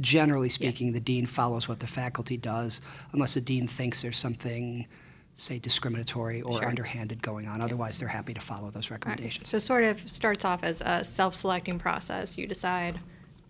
generally 0.00 0.48
speaking, 0.48 0.88
yeah. 0.88 0.94
the 0.94 1.00
dean 1.00 1.26
follows 1.26 1.68
what 1.68 1.80
the 1.80 1.86
faculty 1.86 2.36
does, 2.36 2.80
unless 3.12 3.34
the 3.34 3.40
dean 3.40 3.66
thinks 3.66 4.02
there's 4.02 4.16
something, 4.16 4.86
say, 5.34 5.58
discriminatory 5.58 6.42
or 6.42 6.58
sure. 6.58 6.68
underhanded 6.68 7.22
going 7.22 7.48
on. 7.48 7.60
Otherwise, 7.60 7.98
they're 7.98 8.08
happy 8.08 8.34
to 8.34 8.40
follow 8.40 8.70
those 8.70 8.90
recommendations. 8.90 9.52
Right. 9.52 9.60
So, 9.62 9.66
sort 9.66 9.84
of 9.84 10.10
starts 10.10 10.44
off 10.44 10.62
as 10.62 10.80
a 10.84 11.04
self 11.04 11.34
selecting 11.34 11.78
process. 11.78 12.36
You 12.36 12.46
decide 12.46 12.98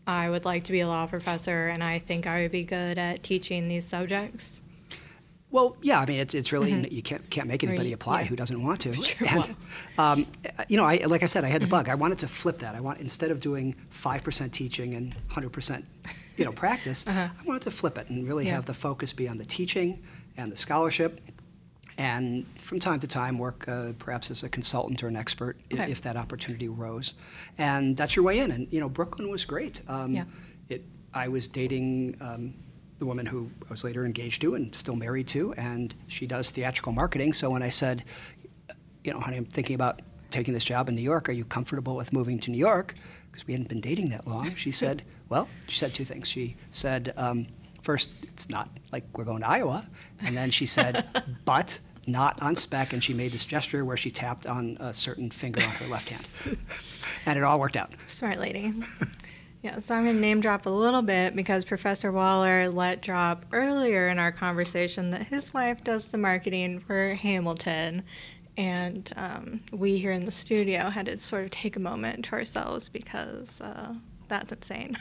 I 0.06 0.30
would 0.30 0.44
like 0.44 0.64
to 0.64 0.72
be 0.72 0.80
a 0.80 0.88
law 0.88 1.06
professor 1.06 1.68
and 1.68 1.82
I 1.82 1.98
think 1.98 2.26
I 2.26 2.42
would 2.42 2.52
be 2.52 2.64
good 2.64 2.96
at 2.96 3.22
teaching 3.22 3.68
these 3.68 3.84
subjects? 3.84 4.62
Well, 5.50 5.76
yeah, 5.80 6.00
I 6.00 6.06
mean, 6.06 6.18
it's, 6.18 6.34
it's 6.34 6.52
really, 6.52 6.72
mm-hmm. 6.72 6.92
you 6.92 7.02
can't, 7.02 7.28
can't 7.30 7.46
make 7.46 7.62
anybody 7.62 7.92
apply 7.92 8.22
yeah. 8.22 8.26
who 8.26 8.36
doesn't 8.36 8.62
want 8.62 8.80
to. 8.80 8.92
Sure, 9.02 9.28
and, 9.28 9.56
um, 9.96 10.26
you 10.68 10.76
know, 10.76 10.84
I, 10.84 10.96
like 11.06 11.22
I 11.22 11.26
said, 11.26 11.44
I 11.44 11.48
had 11.48 11.62
the 11.62 11.68
bug. 11.68 11.88
I 11.88 11.94
wanted 11.94 12.18
to 12.18 12.28
flip 12.28 12.58
that. 12.58 12.74
I 12.74 12.80
want, 12.80 13.00
instead 13.00 13.30
of 13.30 13.40
doing 13.40 13.76
5% 13.92 14.50
teaching 14.50 14.94
and 14.94 15.14
100%, 15.30 15.84
you 16.36 16.44
know, 16.44 16.52
practice, 16.52 17.04
uh-huh. 17.06 17.28
I 17.38 17.42
wanted 17.46 17.62
to 17.62 17.70
flip 17.70 17.96
it 17.96 18.10
and 18.10 18.26
really 18.26 18.46
yeah. 18.46 18.54
have 18.54 18.66
the 18.66 18.74
focus 18.74 19.12
be 19.12 19.28
on 19.28 19.38
the 19.38 19.44
teaching 19.44 20.02
and 20.36 20.50
the 20.50 20.56
scholarship 20.56 21.20
and 21.98 22.44
from 22.58 22.78
time 22.78 23.00
to 23.00 23.06
time 23.06 23.38
work 23.38 23.66
uh, 23.68 23.92
perhaps 23.98 24.30
as 24.30 24.42
a 24.42 24.48
consultant 24.48 25.02
or 25.02 25.08
an 25.08 25.16
expert 25.16 25.58
okay. 25.72 25.84
if, 25.84 25.88
if, 25.88 26.02
that 26.02 26.16
opportunity 26.16 26.68
arose. 26.68 27.14
And 27.56 27.96
that's 27.96 28.16
your 28.16 28.24
way 28.24 28.40
in. 28.40 28.50
And, 28.50 28.68
you 28.70 28.80
know, 28.80 28.88
Brooklyn 28.88 29.30
was 29.30 29.44
great. 29.44 29.80
Um, 29.88 30.12
yeah. 30.12 30.24
it, 30.68 30.84
I 31.14 31.28
was 31.28 31.48
dating 31.48 32.16
um, 32.20 32.54
the 32.98 33.06
woman 33.06 33.26
who 33.26 33.50
I 33.66 33.70
was 33.70 33.84
later 33.84 34.04
engaged 34.04 34.40
to 34.42 34.54
and 34.54 34.74
still 34.74 34.96
married 34.96 35.26
to, 35.28 35.52
and 35.54 35.94
she 36.06 36.26
does 36.26 36.50
theatrical 36.50 36.92
marketing. 36.92 37.32
So 37.32 37.50
when 37.50 37.62
I 37.62 37.68
said, 37.68 38.04
you 39.04 39.12
know, 39.12 39.20
honey, 39.20 39.36
I'm 39.36 39.44
thinking 39.44 39.74
about 39.74 40.02
taking 40.30 40.54
this 40.54 40.64
job 40.64 40.88
in 40.88 40.94
New 40.94 41.02
York, 41.02 41.28
are 41.28 41.32
you 41.32 41.44
comfortable 41.44 41.96
with 41.96 42.12
moving 42.12 42.38
to 42.40 42.50
New 42.50 42.58
York? 42.58 42.94
Because 43.30 43.46
we 43.46 43.52
hadn't 43.52 43.68
been 43.68 43.80
dating 43.80 44.08
that 44.10 44.26
long. 44.26 44.54
She 44.54 44.70
said, 44.82 45.02
well, 45.28 45.48
she 45.68 45.78
said 45.78 45.94
two 45.94 46.04
things. 46.04 46.28
She 46.28 46.56
said, 46.70 47.12
um, 47.16 47.46
first, 47.82 48.10
it's 48.22 48.48
not 48.48 48.68
like 48.92 49.04
we're 49.16 49.24
going 49.24 49.42
to 49.42 49.48
Iowa. 49.48 49.86
And 50.20 50.36
then 50.36 50.50
she 50.50 50.66
said, 50.66 51.08
but 51.44 51.80
not 52.06 52.40
on 52.40 52.56
spec. 52.56 52.92
And 52.92 53.02
she 53.02 53.12
made 53.12 53.32
this 53.32 53.44
gesture 53.44 53.84
where 53.84 53.96
she 53.96 54.10
tapped 54.10 54.46
on 54.46 54.76
a 54.80 54.92
certain 54.92 55.30
finger 55.30 55.62
on 55.62 55.70
her 55.70 55.86
left 55.86 56.08
hand. 56.08 56.26
And 57.28 57.36
it 57.36 57.42
all 57.42 57.58
worked 57.58 57.76
out. 57.76 57.90
Smart 58.06 58.38
lady. 58.38 58.72
Yeah, 59.66 59.80
so 59.80 59.96
I'm 59.96 60.04
going 60.04 60.14
to 60.14 60.20
name 60.20 60.40
drop 60.40 60.66
a 60.66 60.70
little 60.70 61.02
bit 61.02 61.34
because 61.34 61.64
Professor 61.64 62.12
Waller 62.12 62.68
let 62.68 63.02
drop 63.02 63.44
earlier 63.50 64.06
in 64.06 64.16
our 64.16 64.30
conversation 64.30 65.10
that 65.10 65.26
his 65.26 65.52
wife 65.52 65.82
does 65.82 66.06
the 66.06 66.18
marketing 66.18 66.78
for 66.78 67.14
Hamilton. 67.14 68.04
And 68.56 69.12
um, 69.16 69.60
we 69.72 69.98
here 69.98 70.12
in 70.12 70.24
the 70.24 70.30
studio 70.30 70.88
had 70.88 71.06
to 71.06 71.18
sort 71.18 71.42
of 71.42 71.50
take 71.50 71.74
a 71.74 71.80
moment 71.80 72.26
to 72.26 72.34
ourselves 72.34 72.88
because 72.88 73.60
uh, 73.60 73.94
that's 74.28 74.52
insane. 74.52 74.96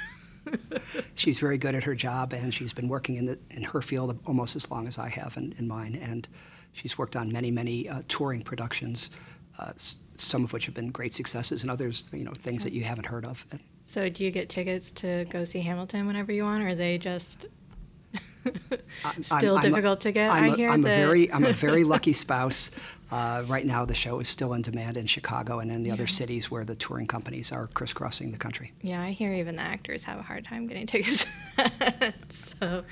she's 1.13 1.37
very 1.37 1.59
good 1.59 1.75
at 1.75 1.83
her 1.83 1.93
job, 1.93 2.33
and 2.33 2.51
she's 2.51 2.73
been 2.73 2.87
working 2.87 3.17
in, 3.17 3.27
the, 3.27 3.37
in 3.51 3.61
her 3.61 3.83
field 3.83 4.17
almost 4.25 4.55
as 4.55 4.71
long 4.71 4.87
as 4.87 4.97
I 4.97 5.09
have 5.09 5.37
in, 5.37 5.53
in 5.59 5.67
mine. 5.67 5.93
And 5.93 6.27
she's 6.73 6.97
worked 6.97 7.15
on 7.15 7.31
many, 7.31 7.51
many 7.51 7.87
uh, 7.87 8.01
touring 8.07 8.41
productions, 8.41 9.11
uh, 9.59 9.73
s- 9.75 9.97
some 10.15 10.43
of 10.43 10.53
which 10.53 10.65
have 10.65 10.73
been 10.73 10.89
great 10.89 11.13
successes, 11.13 11.61
and 11.61 11.69
others, 11.69 12.07
you 12.11 12.25
know, 12.25 12.33
things 12.33 12.63
that 12.63 12.73
you 12.73 12.83
haven't 12.83 13.05
heard 13.05 13.25
of. 13.25 13.45
So, 13.87 14.09
do 14.09 14.23
you 14.23 14.31
get 14.31 14.49
tickets 14.49 14.91
to 14.93 15.25
go 15.25 15.43
see 15.43 15.59
Hamilton 15.59 16.07
whenever 16.07 16.31
you 16.31 16.43
want, 16.43 16.63
or 16.63 16.69
are 16.69 16.75
they 16.75 16.97
just 16.97 17.45
still 19.21 19.57
I'm, 19.57 19.61
difficult 19.61 19.99
I'm 19.99 20.01
to 20.01 20.11
get? 20.11 20.31
I'm 20.31 20.43
I 20.43 20.55
hear 20.55 20.69
I'm 20.69 20.81
that... 20.81 20.99
a 20.99 21.05
very, 21.05 21.31
I'm 21.31 21.45
a 21.45 21.53
very 21.53 21.83
lucky 21.95 22.11
spouse. 22.11 22.71
Uh, 23.11 23.43
right 23.45 23.63
now, 23.63 23.85
the 23.85 23.93
show 23.93 24.19
is 24.19 24.27
still 24.27 24.53
in 24.53 24.63
demand 24.63 24.97
in 24.97 25.05
Chicago 25.05 25.59
and 25.59 25.69
in 25.69 25.83
the 25.83 25.89
yeah. 25.89 25.93
other 25.93 26.07
cities 26.07 26.49
where 26.49 26.65
the 26.65 26.75
touring 26.75 27.05
companies 27.05 27.51
are 27.51 27.67
crisscrossing 27.67 28.31
the 28.31 28.39
country. 28.39 28.73
Yeah, 28.81 29.03
I 29.03 29.11
hear 29.11 29.31
even 29.31 29.55
the 29.55 29.61
actors 29.61 30.03
have 30.05 30.17
a 30.17 30.23
hard 30.23 30.43
time 30.43 30.65
getting 30.65 30.87
tickets. 30.87 31.27
so, 32.29 32.83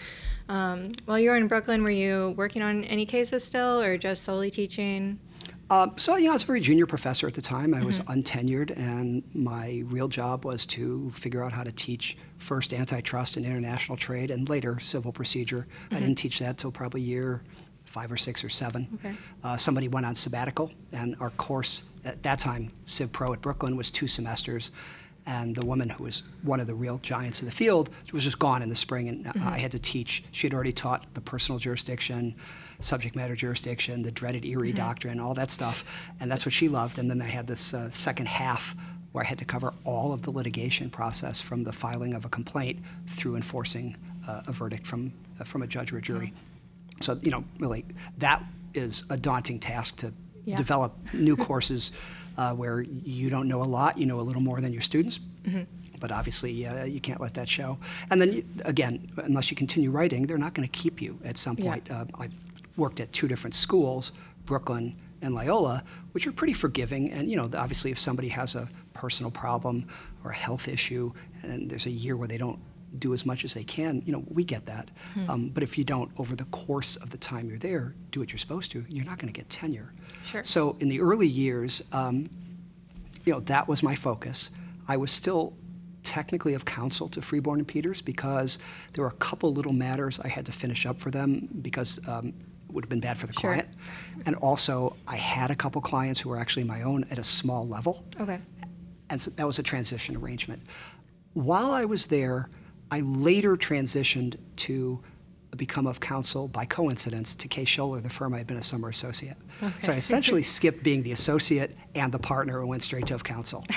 um, 0.47 0.91
while 1.05 1.17
you 1.17 1.31
were 1.31 1.37
in 1.37 1.47
Brooklyn, 1.47 1.81
were 1.81 1.89
you 1.89 2.35
working 2.37 2.61
on 2.61 2.83
any 2.83 3.07
cases 3.07 3.43
still, 3.43 3.81
or 3.81 3.97
just 3.97 4.21
solely 4.21 4.51
teaching? 4.51 5.19
Uh, 5.69 5.87
so, 5.95 6.17
you 6.17 6.25
know, 6.25 6.31
I 6.31 6.33
was 6.33 6.43
a 6.43 6.47
very 6.47 6.59
junior 6.59 6.85
professor 6.85 7.27
at 7.27 7.33
the 7.33 7.41
time. 7.41 7.73
I 7.73 7.77
mm-hmm. 7.77 7.87
was 7.87 7.99
untenured, 8.01 8.77
and 8.77 9.23
my 9.33 9.83
real 9.85 10.07
job 10.07 10.45
was 10.45 10.65
to 10.67 11.09
figure 11.11 11.43
out 11.43 11.51
how 11.51 11.63
to 11.63 11.71
teach 11.71 12.17
first 12.37 12.73
antitrust 12.73 13.37
and 13.37 13.45
international 13.45 13.97
trade 13.97 14.29
and 14.29 14.47
later 14.49 14.79
civil 14.79 15.11
procedure. 15.11 15.65
Mm-hmm. 15.85 15.95
I 15.95 15.99
didn't 15.99 16.15
teach 16.15 16.39
that 16.39 16.49
until 16.49 16.71
probably 16.71 17.01
year 17.01 17.41
five 17.85 18.11
or 18.11 18.17
six 18.17 18.43
or 18.43 18.49
seven. 18.49 18.87
Okay. 18.95 19.15
Uh, 19.43 19.55
somebody 19.57 19.87
went 19.87 20.05
on 20.05 20.15
sabbatical, 20.15 20.71
and 20.91 21.15
our 21.19 21.29
course 21.31 21.83
at 22.05 22.21
that 22.23 22.39
time, 22.39 22.71
Civ 22.85 23.11
Pro 23.11 23.33
at 23.33 23.41
Brooklyn, 23.41 23.77
was 23.77 23.91
two 23.91 24.07
semesters. 24.07 24.71
And 25.25 25.55
the 25.55 25.65
woman 25.65 25.89
who 25.89 26.03
was 26.03 26.23
one 26.41 26.59
of 26.59 26.67
the 26.67 26.75
real 26.75 26.97
giants 26.97 27.39
of 27.41 27.45
the 27.45 27.53
field 27.53 27.89
was 28.11 28.25
just 28.25 28.39
gone 28.39 28.61
in 28.61 28.67
the 28.67 28.75
spring, 28.75 29.07
and 29.07 29.25
mm-hmm. 29.25 29.47
I 29.47 29.57
had 29.57 29.71
to 29.71 29.79
teach. 29.79 30.23
She 30.31 30.47
had 30.47 30.53
already 30.53 30.73
taught 30.73 31.05
the 31.13 31.21
personal 31.21 31.59
jurisdiction, 31.59 32.35
subject 32.79 33.15
matter 33.15 33.35
jurisdiction, 33.35 34.01
the 34.01 34.11
dreaded 34.11 34.45
Erie 34.45 34.69
mm-hmm. 34.69 34.77
doctrine, 34.77 35.19
all 35.19 35.33
that 35.33 35.51
stuff, 35.51 35.83
and 36.19 36.31
that's 36.31 36.45
what 36.45 36.53
she 36.53 36.69
loved. 36.69 36.99
And 36.99 37.09
then 37.09 37.21
I 37.21 37.25
had 37.27 37.47
this 37.47 37.73
uh, 37.73 37.89
second 37.91 38.27
half 38.27 38.75
where 39.11 39.23
I 39.23 39.27
had 39.27 39.37
to 39.39 39.45
cover 39.45 39.73
all 39.83 40.11
of 40.11 40.23
the 40.23 40.31
litigation 40.31 40.89
process 40.89 41.39
from 41.39 41.63
the 41.63 41.71
filing 41.71 42.13
of 42.13 42.25
a 42.25 42.29
complaint 42.29 42.79
through 43.07 43.35
enforcing 43.35 43.95
uh, 44.27 44.41
a 44.47 44.51
verdict 44.51 44.87
from 44.87 45.13
uh, 45.39 45.43
from 45.43 45.61
a 45.63 45.67
judge 45.67 45.91
or 45.93 45.97
a 45.97 46.01
jury. 46.01 46.33
So, 46.99 47.19
you 47.21 47.31
know, 47.31 47.43
really, 47.59 47.85
that 48.19 48.43
is 48.73 49.03
a 49.09 49.17
daunting 49.17 49.59
task 49.59 49.97
to 49.97 50.13
Yeah. 50.45 50.55
develop 50.57 50.93
new 51.13 51.35
courses 51.49 51.91
uh, 52.37 52.53
where 52.53 52.81
you 52.81 53.29
don't 53.29 53.47
know 53.47 53.61
a 53.61 53.65
lot, 53.65 53.97
you 53.97 54.05
know 54.05 54.19
a 54.19 54.25
little 54.25 54.41
more 54.41 54.61
than 54.61 54.73
your 54.73 54.81
students. 54.81 55.19
But 55.99 56.11
obviously, 56.11 56.65
uh, 56.65 56.83
you 56.83 56.99
can't 56.99 57.21
let 57.21 57.33
that 57.35 57.47
show. 57.47 57.77
And 58.09 58.19
then, 58.21 58.33
you- 58.33 58.45
again, 58.65 59.07
unless 59.17 59.49
you 59.51 59.55
continue 59.55 59.89
writing, 59.89 60.27
they're 60.27 60.37
not 60.37 60.53
going 60.53 60.67
to 60.67 60.71
keep 60.79 61.01
you 61.01 61.17
at 61.23 61.37
some 61.37 61.55
Yeah. 61.57 61.63
point. 61.65 61.91
Uh, 61.91 62.05
I've 62.19 62.33
worked 62.77 62.99
at 62.99 63.11
two 63.11 63.27
different 63.27 63.53
schools, 63.53 64.11
Brooklyn 64.45 64.95
and 65.21 65.33
Loyola, 65.33 65.83
which 66.11 66.27
are 66.27 66.31
pretty 66.31 66.53
forgiving. 66.53 67.11
And, 67.11 67.29
you 67.29 67.37
know, 67.37 67.49
obviously, 67.55 67.91
if 67.91 67.99
somebody 67.99 68.29
has 68.29 68.55
a 68.55 68.67
personal 68.93 69.31
problem 69.31 69.87
or 70.23 70.31
a 70.31 70.35
health 70.35 70.67
issue 70.67 71.11
and 71.41 71.69
there's 71.69 71.85
a 71.85 71.91
year 71.91 72.17
where 72.17 72.27
they 72.27 72.37
don't 72.37 72.59
do 72.99 73.13
as 73.13 73.25
much 73.25 73.43
as 73.43 73.53
they 73.53 73.63
can, 73.63 74.03
you 74.05 74.11
know, 74.11 74.23
we 74.27 74.43
get 74.43 74.65
that. 74.67 74.89
Um, 75.27 75.49
but 75.49 75.63
if 75.63 75.77
you 75.77 75.83
don't, 75.83 76.11
over 76.17 76.35
the 76.35 76.45
course 76.45 76.95
of 76.97 77.09
the 77.09 77.17
time 77.17 77.49
you're 77.49 77.57
there, 77.57 77.95
do 78.11 78.19
what 78.19 78.31
you're 78.31 78.37
supposed 78.37 78.71
to, 78.73 78.85
you're 78.87 79.05
not 79.05 79.17
going 79.17 79.33
to 79.33 79.37
get 79.37 79.49
tenure. 79.49 79.93
Sure. 80.25 80.43
So 80.43 80.77
in 80.79 80.89
the 80.89 81.01
early 81.01 81.27
years, 81.27 81.81
um, 81.91 82.29
you 83.25 83.33
know, 83.33 83.39
that 83.41 83.67
was 83.67 83.81
my 83.81 83.95
focus. 83.95 84.51
I 84.87 84.97
was 84.97 85.11
still 85.11 85.53
technically 86.03 86.53
of 86.53 86.65
counsel 86.65 87.07
to 87.07 87.21
Freeborn 87.21 87.59
and 87.59 87.67
Peters 87.67 88.01
because 88.01 88.59
there 88.91 89.03
were 89.03 89.09
a 89.09 89.15
couple 89.15 89.53
little 89.53 89.73
matters 89.73 90.19
I 90.19 90.27
had 90.27 90.45
to 90.45 90.51
finish 90.51 90.85
up 90.85 90.99
for 90.99 91.09
them 91.09 91.47
because 91.61 91.99
um, 92.07 92.33
would 92.73 92.83
have 92.83 92.89
been 92.89 92.99
bad 92.99 93.17
for 93.17 93.27
the 93.27 93.33
Sure. 93.33 93.51
client. 93.53 93.67
And 94.25 94.35
also, 94.37 94.95
I 95.07 95.17
had 95.17 95.51
a 95.51 95.55
couple 95.55 95.81
clients 95.81 96.19
who 96.19 96.29
were 96.29 96.39
actually 96.39 96.63
my 96.63 96.81
own 96.81 97.05
at 97.11 97.17
a 97.17 97.23
small 97.23 97.67
level. 97.67 98.05
Okay. 98.19 98.39
And 99.09 99.19
so 99.21 99.31
that 99.31 99.45
was 99.47 99.59
a 99.59 99.63
transition 99.63 100.15
arrangement. 100.15 100.61
While 101.33 101.71
I 101.71 101.85
was 101.85 102.07
there, 102.07 102.49
I 102.91 103.01
later 103.01 103.55
transitioned 103.55 104.37
to 104.57 105.01
become 105.57 105.85
of 105.85 105.99
counsel 105.99 106.47
by 106.47 106.65
coincidence 106.65 107.35
to 107.35 107.47
Kaye 107.47 107.65
Scholer, 107.65 108.01
the 108.01 108.09
firm 108.09 108.33
I 108.33 108.39
had 108.39 108.47
been 108.47 108.57
a 108.57 108.63
summer 108.63 108.89
associate. 108.89 109.37
So 109.81 109.91
I 109.93 109.97
essentially 109.97 110.41
skipped 110.57 110.81
being 110.83 111.03
the 111.03 111.11
associate 111.11 111.77
and 111.93 112.11
the 112.11 112.17
partner 112.17 112.59
and 112.59 112.67
went 112.67 112.81
straight 112.81 113.05
to 113.07 113.15
of 113.15 113.23
counsel. 113.23 113.65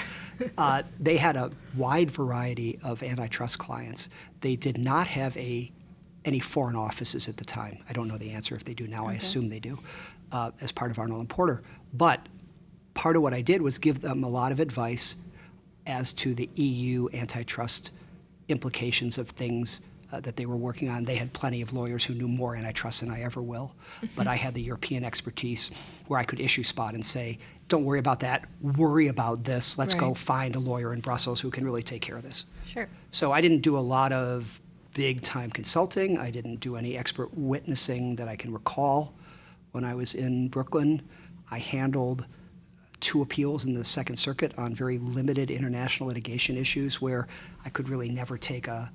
Uh, 0.59 0.83
they 1.01 1.17
had 1.17 1.35
a 1.35 1.51
wide 1.75 2.11
variety 2.11 2.79
of 2.83 3.03
antitrust 3.03 3.59
clients. 3.59 4.11
They 4.43 4.55
did 4.55 4.77
not 4.77 5.07
have 5.07 5.35
a 5.39 5.73
any 6.27 6.41
foreign 6.41 6.77
offices 6.77 7.29
at 7.29 7.37
the 7.37 7.45
time. 7.45 7.79
I 7.89 7.93
don't 7.93 8.09
know 8.09 8.19
the 8.19 8.33
answer 8.33 8.55
if 8.55 8.65
they 8.65 8.75
do 8.75 8.87
now. 8.87 9.07
I 9.07 9.15
assume 9.15 9.49
they 9.49 9.61
do, 9.61 9.79
uh, 10.33 10.51
as 10.61 10.73
part 10.73 10.91
of 10.91 10.99
Arnold 10.99 11.21
and 11.21 11.29
Porter. 11.29 11.63
But 11.95 12.29
part 12.95 13.17
of 13.17 13.23
what 13.23 13.33
I 13.33 13.41
did 13.41 13.63
was 13.63 13.79
give 13.79 14.01
them 14.01 14.25
a 14.25 14.29
lot 14.29 14.53
of 14.53 14.59
advice 14.59 15.17
as 15.87 16.13
to 16.15 16.35
the 16.35 16.51
EU 16.57 17.09
antitrust 17.15 17.93
implications 18.49 19.19
of 19.19 19.31
things 19.31 19.81
uh, 20.13 20.21
that 20.21 20.37
they 20.37 20.47
were 20.47 20.57
working 20.57 20.89
on. 20.89 21.05
They 21.05 21.15
had 21.15 21.33
plenty 21.33 21.63
of 21.63 21.73
lawyers 21.73 22.05
who 22.05 22.15
knew 22.15 22.29
more 22.29 22.57
antitrust 22.57 23.01
than 23.01 23.11
I 23.11 23.23
ever 23.23 23.43
will, 23.43 23.75
but 24.17 24.27
I 24.27 24.35
had 24.35 24.55
the 24.55 24.63
European 24.63 25.05
expertise 25.05 25.71
where 26.07 26.19
I 26.19 26.25
could 26.25 26.41
issue 26.41 26.63
spot 26.63 26.95
and 26.95 27.05
say, 27.05 27.39
"Don't 27.69 27.85
worry 27.85 27.99
about 27.99 28.21
that. 28.21 28.45
Worry 28.61 29.09
about 29.09 29.45
this. 29.45 29.79
Let's 29.79 29.95
go 29.95 30.15
find 30.15 30.55
a 30.55 30.61
lawyer 30.61 30.93
in 30.93 31.01
Brussels 31.01 31.41
who 31.41 31.51
can 31.51 31.65
really 31.65 31.83
take 31.83 32.03
care 32.03 32.17
of 32.17 32.23
this." 32.23 32.45
Sure. 32.67 32.89
So 33.11 33.33
I 33.33 33.41
didn't 33.41 33.63
do 33.63 33.77
a 33.77 33.81
lot 33.81 34.13
of 34.13 34.61
big 34.97 35.21
time 35.21 35.51
consulting. 35.51 36.17
I 36.19 36.31
didn't 36.31 36.57
do 36.61 36.75
any 36.75 36.97
expert 36.97 37.29
witnessing 37.37 38.17
that 38.17 38.29
I 38.29 38.35
can 38.35 38.51
recall 38.51 39.13
when 39.73 39.85
I 39.85 39.95
was 39.95 40.15
in 40.15 40.49
Brooklyn. 40.49 41.03
I 41.51 41.59
handled 41.59 42.25
two 43.01 43.21
appeals 43.21 43.67
in 43.67 43.75
the 43.75 43.85
Second 43.85 44.17
Circuit 44.17 44.55
on 44.57 44.75
very 44.75 44.97
limited 44.97 45.51
international 45.51 46.09
litigation 46.09 46.57
issues 46.57 46.99
where 46.99 47.29
I 47.63 47.69
could 47.69 47.91
really 47.91 48.09
never 48.09 48.39
take 48.39 48.69
a 48.69 48.91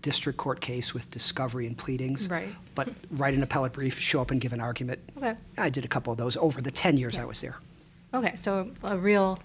district 0.00 0.38
court 0.38 0.62
case 0.62 0.94
with 0.94 1.10
discovery 1.10 1.66
and 1.66 1.76
pleadings. 1.76 2.30
Right. 2.30 2.48
But 2.74 2.88
write 3.10 3.34
an 3.34 3.42
appellate 3.42 3.74
brief, 3.74 3.98
show 3.98 4.22
up 4.22 4.30
and 4.30 4.40
give 4.40 4.54
an 4.54 4.60
argument. 4.60 5.00
Okay. 5.18 5.34
I 5.58 5.68
did 5.68 5.84
a 5.84 5.88
couple 5.88 6.12
of 6.12 6.18
those 6.18 6.38
over 6.38 6.62
the 6.62 6.70
10 6.70 6.96
years 6.96 7.18
I 7.18 7.26
was 7.26 7.42
there. 7.42 7.58
Okay, 8.14 8.36
so 8.36 8.70
a 8.82 8.96
real 8.96 9.38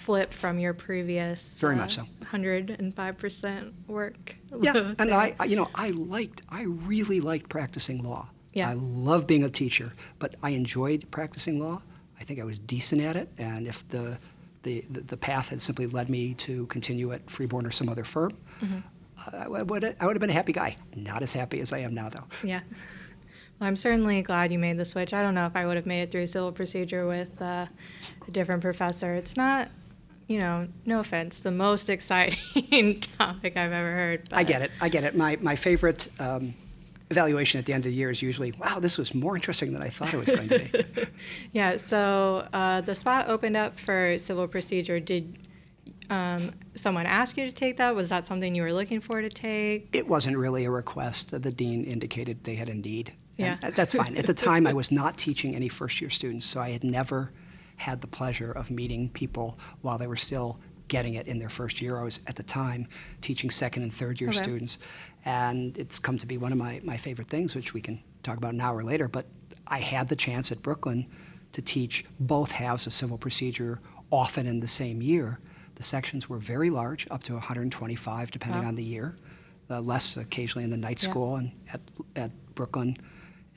flip 0.00 0.32
from 0.32 0.58
your 0.58 0.72
previous 0.74 1.60
Very 1.60 1.76
much 1.76 1.96
so. 1.96 2.04
105% 2.32 3.72
work. 3.86 4.36
Yeah, 4.60 4.94
and. 4.98 5.10
I, 5.14 5.34
I- 5.38 5.44
you 5.44 5.56
know, 5.56 5.68
I 5.74 5.90
liked, 5.90 6.42
I 6.48 6.62
really 6.64 7.20
liked 7.20 7.48
practicing 7.48 8.02
law. 8.02 8.28
Yeah. 8.52 8.68
I 8.68 8.72
love 8.74 9.26
being 9.26 9.44
a 9.44 9.50
teacher, 9.50 9.92
but 10.18 10.34
I 10.42 10.50
enjoyed 10.50 11.08
practicing 11.10 11.60
law. 11.60 11.82
I 12.18 12.24
think 12.24 12.40
I 12.40 12.44
was 12.44 12.58
decent 12.58 13.00
at 13.00 13.16
it, 13.16 13.28
and 13.38 13.66
if 13.66 13.86
the, 13.88 14.18
the, 14.64 14.84
the 14.90 15.00
the 15.02 15.16
path 15.16 15.48
had 15.48 15.60
simply 15.62 15.86
led 15.86 16.08
me 16.10 16.34
to 16.34 16.66
continue 16.66 17.12
at 17.12 17.30
Freeborn 17.30 17.64
or 17.64 17.70
some 17.70 17.88
other 17.88 18.04
firm, 18.04 18.32
Mm-hmm. 18.62 18.78
I, 19.36 19.44
I 19.44 19.62
would, 19.62 19.84
I 20.00 20.06
would 20.06 20.16
have 20.16 20.20
been 20.20 20.30
a 20.30 20.34
happy 20.34 20.52
guy. 20.52 20.76
Not 20.96 21.22
as 21.22 21.32
happy 21.32 21.60
as 21.60 21.72
I 21.72 21.78
am 21.78 21.94
now, 21.94 22.08
though. 22.08 22.26
Yeah. 22.42 22.60
Well, 23.60 23.68
I'm 23.68 23.76
certainly 23.76 24.22
glad 24.22 24.50
you 24.52 24.58
made 24.58 24.78
the 24.78 24.86
switch. 24.86 25.12
I 25.12 25.20
don't 25.20 25.34
know 25.34 25.44
if 25.44 25.54
I 25.54 25.66
would 25.66 25.76
have 25.76 25.84
made 25.84 26.00
it 26.00 26.10
through 26.10 26.26
civil 26.28 26.50
procedure 26.50 27.06
with 27.06 27.42
uh, 27.42 27.66
a 28.26 28.30
different 28.30 28.62
professor. 28.62 29.12
It's 29.12 29.36
not, 29.36 29.68
you 30.30 30.38
know, 30.38 30.68
no 30.86 31.00
offense, 31.00 31.40
the 31.40 31.50
most 31.50 31.90
exciting 31.90 33.00
topic 33.18 33.56
I've 33.56 33.72
ever 33.72 33.90
heard. 33.90 34.28
I 34.30 34.44
get 34.44 34.62
it. 34.62 34.70
I 34.80 34.88
get 34.88 35.02
it. 35.02 35.16
My, 35.16 35.36
my 35.40 35.56
favorite 35.56 36.06
um, 36.20 36.54
evaluation 37.10 37.58
at 37.58 37.66
the 37.66 37.72
end 37.72 37.84
of 37.84 37.90
the 37.90 37.96
year 37.96 38.10
is 38.10 38.22
usually, 38.22 38.52
wow, 38.52 38.78
this 38.78 38.96
was 38.96 39.12
more 39.12 39.34
interesting 39.34 39.72
than 39.72 39.82
I 39.82 39.88
thought 39.88 40.14
it 40.14 40.18
was 40.18 40.30
going 40.30 40.48
to 40.48 40.58
be. 40.60 41.06
Yeah, 41.52 41.78
so 41.78 42.46
uh, 42.52 42.80
the 42.82 42.94
spot 42.94 43.28
opened 43.28 43.56
up 43.56 43.76
for 43.76 44.16
civil 44.18 44.46
procedure. 44.46 45.00
Did 45.00 45.36
um, 46.10 46.52
someone 46.76 47.06
ask 47.06 47.36
you 47.36 47.44
to 47.46 47.52
take 47.52 47.78
that? 47.78 47.96
Was 47.96 48.08
that 48.10 48.24
something 48.24 48.54
you 48.54 48.62
were 48.62 48.72
looking 48.72 49.00
for 49.00 49.20
to 49.20 49.28
take? 49.28 49.88
It 49.92 50.06
wasn't 50.06 50.36
really 50.36 50.64
a 50.64 50.70
request. 50.70 51.32
The 51.32 51.50
dean 51.50 51.82
indicated 51.82 52.44
they 52.44 52.54
had 52.54 52.68
a 52.68 52.74
need. 52.74 53.12
And 53.36 53.58
Yeah. 53.60 53.70
that's 53.70 53.94
fine. 53.94 54.16
At 54.16 54.26
the 54.26 54.34
time, 54.34 54.68
I 54.68 54.72
was 54.80 54.92
not 54.92 55.16
teaching 55.16 55.56
any 55.56 55.68
first 55.68 56.00
year 56.00 56.08
students, 56.08 56.46
so 56.46 56.60
I 56.60 56.70
had 56.70 56.84
never 56.84 57.32
had 57.80 58.02
the 58.02 58.06
pleasure 58.06 58.52
of 58.52 58.70
meeting 58.70 59.08
people 59.08 59.58
while 59.80 59.96
they 59.96 60.06
were 60.06 60.16
still 60.16 60.58
getting 60.88 61.14
it 61.14 61.26
in 61.26 61.38
their 61.38 61.48
first 61.48 61.80
year. 61.80 61.98
I 61.98 62.02
was, 62.04 62.20
at 62.26 62.36
the 62.36 62.42
time, 62.42 62.86
teaching 63.22 63.50
second 63.50 63.82
and 63.84 63.92
third 63.92 64.20
year 64.20 64.28
Okay. 64.30 64.38
students. 64.38 64.78
And 65.24 65.76
it's 65.78 65.98
come 65.98 66.18
to 66.18 66.26
be 66.26 66.36
one 66.36 66.52
of 66.52 66.58
my, 66.58 66.80
my 66.84 66.96
favorite 66.98 67.28
things, 67.28 67.54
which 67.54 67.72
we 67.72 67.80
can 67.80 68.00
talk 68.22 68.36
about 68.36 68.54
now 68.54 68.74
or 68.74 68.82
later. 68.84 69.08
But 69.08 69.26
I 69.66 69.78
had 69.80 70.08
the 70.08 70.16
chance 70.16 70.52
at 70.52 70.60
Brooklyn 70.62 71.06
to 71.52 71.62
teach 71.62 72.04
both 72.18 72.50
halves 72.52 72.86
of 72.86 72.92
civil 72.92 73.16
procedure 73.16 73.80
often 74.10 74.46
in 74.46 74.60
the 74.60 74.68
same 74.68 75.00
year. 75.00 75.40
The 75.76 75.82
sections 75.82 76.28
were 76.28 76.38
very 76.38 76.68
large, 76.68 77.06
up 77.10 77.22
to 77.24 77.32
125, 77.32 78.30
depending 78.30 78.62
Wow. 78.62 78.68
on 78.68 78.74
the 78.74 78.84
year. 78.84 79.16
Uh, 79.70 79.80
less 79.80 80.16
occasionally 80.18 80.64
in 80.64 80.70
the 80.70 80.76
night 80.76 81.02
Yeah. 81.02 81.08
school 81.10 81.36
and 81.36 81.52
at, 81.72 81.80
at 82.16 82.30
Brooklyn, 82.56 82.98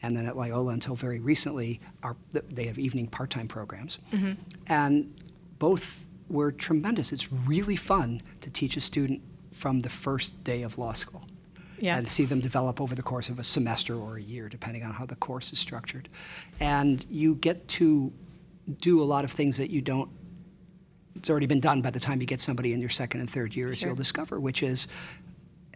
and 0.04 0.16
then 0.16 0.26
at 0.28 0.36
Loyola 0.38 0.74
until 0.74 0.96
very 0.96 1.20
recently, 1.20 1.80
are, 2.04 2.16
they 2.32 2.66
have 2.66 2.78
evening 2.78 3.08
part-time 3.08 3.48
programs. 3.48 3.98
Mm-hmm. 4.12 4.34
And 4.68 5.14
both 5.60 6.06
were 6.30 6.52
tremendous. 6.52 7.12
It's 7.12 7.32
really 7.32 7.76
fun 7.78 8.22
to 8.42 8.52
teach 8.52 8.76
a 8.78 8.82
student 8.82 9.22
from 9.52 9.80
the 9.80 9.90
first 9.90 10.44
day 10.44 10.62
of 10.64 10.78
law 10.78 10.94
school 10.94 11.24
Yeah. 11.80 11.98
and 11.98 12.08
see 12.08 12.26
them 12.26 12.40
develop 12.42 12.82
over 12.82 12.96
the 12.96 13.02
course 13.04 13.30
of 13.30 13.40
a 13.40 13.44
semester 13.44 13.96
or 13.96 14.18
a 14.18 14.22
year, 14.22 14.50
depending 14.50 14.84
on 14.84 14.92
how 14.92 15.06
the 15.06 15.16
course 15.16 15.54
is 15.54 15.60
structured. 15.60 16.10
And 16.60 17.06
you 17.10 17.36
get 17.36 17.68
to 17.80 18.12
do 18.82 19.02
a 19.02 19.06
lot 19.06 19.24
of 19.26 19.32
things 19.32 19.58
that 19.58 19.70
you 19.70 19.82
don't, 19.82 20.10
it's 21.16 21.30
already 21.30 21.46
been 21.46 21.60
done 21.60 21.82
by 21.82 21.92
the 21.92 22.00
time 22.00 22.20
you 22.20 22.28
get 22.28 22.42
somebody 22.42 22.74
in 22.74 22.80
your 22.82 22.90
second 22.90 23.20
and 23.22 23.30
third 23.30 23.56
years, 23.56 23.78
Sure. 23.78 23.90
you'll 23.90 23.96
discover, 23.96 24.40
which 24.40 24.64
is 24.64 24.88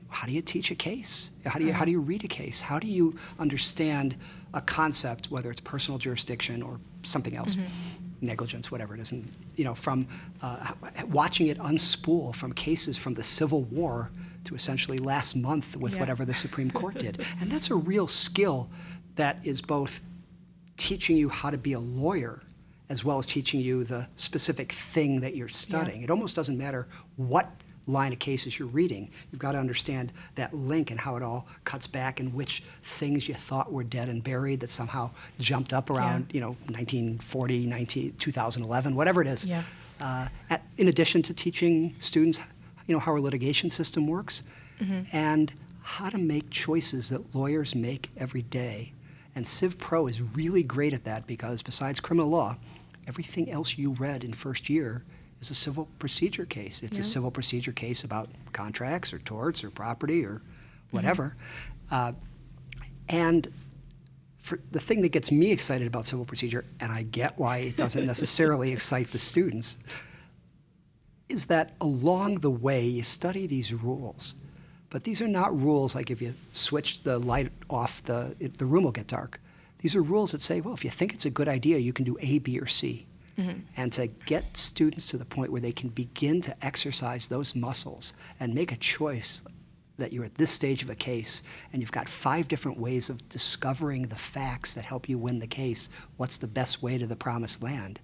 how 0.09 0.25
do 0.27 0.33
you 0.33 0.41
teach 0.41 0.71
a 0.71 0.75
case? 0.75 1.31
How 1.45 1.59
do 1.59 1.65
you, 1.65 1.73
how 1.73 1.85
do 1.85 1.91
you 1.91 1.99
read 1.99 2.23
a 2.23 2.27
case? 2.27 2.61
How 2.61 2.79
do 2.79 2.87
you 2.87 3.15
understand 3.39 4.15
a 4.53 4.61
concept, 4.61 5.29
whether 5.29 5.51
it's 5.51 5.59
personal 5.59 5.97
jurisdiction 5.97 6.61
or 6.61 6.79
something 7.03 7.35
else? 7.35 7.55
Mm-hmm. 7.55 7.65
negligence, 8.21 8.71
whatever 8.71 8.95
it 8.95 8.99
is, 8.99 9.11
and 9.11 9.29
you 9.55 9.63
know, 9.63 9.75
from 9.75 10.07
uh, 10.41 10.71
watching 11.09 11.47
it 11.47 11.57
unspool 11.59 12.33
from 12.33 12.51
cases 12.51 12.97
from 12.97 13.13
the 13.13 13.21
Civil 13.21 13.61
War 13.63 14.09
to 14.45 14.55
essentially 14.55 14.97
last 14.97 15.35
month 15.35 15.75
with 15.77 15.93
Yeah. 15.93 15.99
whatever 15.99 16.25
the 16.25 16.33
Supreme 16.33 16.71
Court 16.71 16.97
did, 16.97 17.23
and 17.39 17.51
that's 17.51 17.69
a 17.69 17.75
real 17.75 18.07
skill 18.07 18.69
that 19.17 19.37
is 19.43 19.61
both 19.61 20.01
teaching 20.77 21.15
you 21.17 21.29
how 21.29 21.51
to 21.51 21.57
be 21.57 21.73
a 21.73 21.79
lawyer 21.79 22.41
as 22.89 23.03
well 23.03 23.17
as 23.19 23.27
teaching 23.27 23.59
you 23.59 23.83
the 23.83 24.07
specific 24.15 24.71
thing 24.71 25.19
that 25.21 25.35
you're 25.35 25.47
studying. 25.49 26.01
It 26.01 26.09
almost 26.09 26.35
doesn't 26.35 26.57
matter 26.57 26.87
what 27.17 27.51
line 27.87 28.13
of 28.13 28.19
cases 28.19 28.59
you're 28.59 28.67
reading. 28.67 29.09
You've 29.31 29.39
got 29.39 29.53
to 29.53 29.57
understand 29.57 30.11
that 30.35 30.53
link 30.53 30.91
and 30.91 30.99
how 30.99 31.15
it 31.15 31.23
all 31.23 31.47
cuts 31.63 31.87
back 31.87 32.19
and 32.19 32.33
which 32.33 32.61
things 32.83 33.27
you 33.27 33.33
thought 33.33 33.71
were 33.71 33.83
dead 33.83 34.09
and 34.09 34.23
buried 34.23 34.59
that 34.59 34.67
somehow 34.69 35.11
jumped 35.39 35.73
up 35.73 35.89
around, 35.89 36.29
you 36.33 36.41
know, 36.41 36.55
1940, 36.67 37.65
19, 37.65 38.13
2011, 38.17 38.95
whatever 38.95 39.21
it 39.21 39.27
is. 39.27 39.45
Yeah. 39.45 39.63
Uh, 39.99 40.27
at, 40.49 40.63
in 40.77 40.89
addition 40.89 41.21
to 41.23 41.33
teaching 41.33 41.95
students, 41.97 42.39
you 42.87 42.93
know, 42.93 42.99
how 42.99 43.13
our 43.13 43.19
litigation 43.19 43.69
system 43.69 44.05
works 44.07 44.43
and 45.11 45.53
how 45.81 46.09
to 46.09 46.17
make 46.17 46.49
choices 46.49 47.09
that 47.09 47.33
lawyers 47.33 47.73
make 47.73 48.09
every 48.17 48.43
day. 48.43 48.91
And 49.35 49.47
Civ 49.47 49.77
Pro 49.77 50.07
is 50.07 50.21
really 50.21 50.63
great 50.63 50.93
at 50.93 51.03
that 51.05 51.25
because 51.27 51.63
besides 51.63 51.99
criminal 51.99 52.29
law, 52.29 52.57
everything 53.07 53.49
else 53.49 53.77
you 53.77 53.91
read 53.91 54.23
in 54.23 54.33
first 54.33 54.69
year 54.69 55.03
is 55.39 55.49
a 55.51 55.55
civil 55.55 55.87
procedure 55.99 56.45
case. 56.45 56.81
It's 56.83 56.97
Yeah. 56.97 57.01
a 57.01 57.05
civil 57.05 57.31
procedure 57.31 57.71
case 57.71 58.03
about 58.03 58.29
contracts 58.53 59.13
or 59.13 59.19
torts 59.19 59.63
or 59.63 59.69
property 59.69 60.23
or 60.25 60.41
whatever. 60.91 61.35
Uh, 61.91 62.13
And 63.09 63.47
for 64.37 64.59
the 64.71 64.81
thing 64.81 65.01
that 65.01 65.09
gets 65.13 65.31
me 65.31 65.51
excited 65.51 65.87
about 65.87 66.05
civil 66.05 66.25
procedure, 66.25 66.65
and 66.81 66.91
I 66.91 67.03
get 67.03 67.37
why 67.37 67.59
it 67.59 67.77
doesn't 67.77 68.05
necessarily 68.13 68.73
excite 68.73 69.11
the 69.11 69.17
students, 69.19 69.77
is 71.29 71.45
that 71.45 71.73
along 71.79 72.35
the 72.41 72.49
way 72.51 72.85
you 72.85 73.03
study 73.03 73.47
these 73.47 73.73
rules. 73.73 74.35
But 74.89 75.03
these 75.05 75.21
are 75.21 75.27
not 75.27 75.57
rules 75.57 75.95
like 75.95 76.09
if 76.11 76.21
you 76.21 76.33
switch 76.53 77.01
the 77.03 77.17
light 77.19 77.51
off, 77.69 78.03
the, 78.03 78.35
it, 78.39 78.57
the 78.57 78.65
room 78.65 78.83
will 78.83 78.91
get 78.93 79.07
dark. 79.07 79.39
These 79.79 79.95
are 79.95 80.01
rules 80.01 80.31
that 80.31 80.41
say, 80.41 80.59
well, 80.61 80.73
if 80.73 80.83
you 80.83 80.89
think 80.89 81.13
it's 81.13 81.25
a 81.25 81.29
good 81.29 81.47
idea, 81.47 81.77
you 81.77 81.93
can 81.93 82.03
do 82.05 82.17
A, 82.21 82.39
B, 82.39 82.59
or 82.59 82.67
C. 82.67 83.05
Mm-hmm. 83.37 83.59
And 83.75 83.91
to 83.93 84.07
get 84.07 84.57
students 84.57 85.07
to 85.09 85.17
the 85.17 85.25
point 85.25 85.51
where 85.51 85.61
they 85.61 85.71
can 85.71 85.89
begin 85.89 86.41
to 86.41 86.65
exercise 86.65 87.27
those 87.27 87.55
muscles 87.55 88.13
and 88.39 88.53
make 88.53 88.71
a 88.71 88.77
choice 88.77 89.43
that 89.97 90.13
you're 90.13 90.25
at 90.25 90.35
this 90.35 90.51
stage 90.51 90.83
of 90.83 90.89
a 90.89 90.95
case 90.95 91.43
and 91.71 91.81
you've 91.81 91.91
got 91.91 92.07
five 92.07 92.47
different 92.47 92.79
ways 92.79 93.09
of 93.09 93.27
discovering 93.29 94.03
the 94.03 94.15
facts 94.15 94.73
that 94.73 94.85
help 94.85 95.09
you 95.09 95.17
win 95.17 95.39
the 95.39 95.47
case, 95.47 95.89
what's 96.17 96.37
the 96.37 96.47
best 96.47 96.81
way 96.81 96.97
to 96.97 97.07
the 97.07 97.15
promised 97.15 97.61
land? 97.61 97.99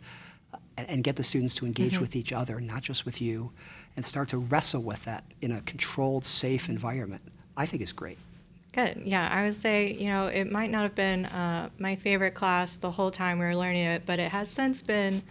And, 0.78 0.90
and 0.90 1.04
get 1.04 1.16
the 1.16 1.24
students 1.24 1.56
to 1.56 1.66
engage 1.66 1.94
mm-hmm. 1.94 2.02
with 2.02 2.16
each 2.16 2.34
other, 2.34 2.60
not 2.60 2.82
just 2.82 3.06
with 3.06 3.22
you, 3.22 3.52
and 3.96 4.04
start 4.04 4.30
to 4.30 4.40
wrestle 4.40 4.82
with 4.82 5.06
that 5.06 5.24
in 5.42 5.52
a 5.52 5.62
controlled, 5.62 6.26
safe 6.26 6.68
environment, 6.68 7.22
I 7.56 7.68
think 7.68 7.84
is 7.84 7.92
great. 7.92 8.18
Good. 8.74 9.04
Yeah, 9.06 9.30
I 9.32 9.44
would 9.44 9.56
say, 9.56 9.94
you 9.94 10.08
know, 10.08 10.26
it 10.26 10.52
might 10.52 10.72
not 10.72 10.82
have 10.82 10.96
been 10.96 11.26
uh, 11.28 11.70
my 11.78 11.96
favorite 11.96 12.34
class 12.34 12.78
the 12.78 12.90
whole 12.90 13.12
time 13.12 13.38
we 13.38 13.46
were 13.46 13.56
learning 13.56 13.86
it, 13.86 14.04
but 14.08 14.18
it 14.18 14.32
has 14.32 14.50
since 14.50 14.82
been 14.82 15.22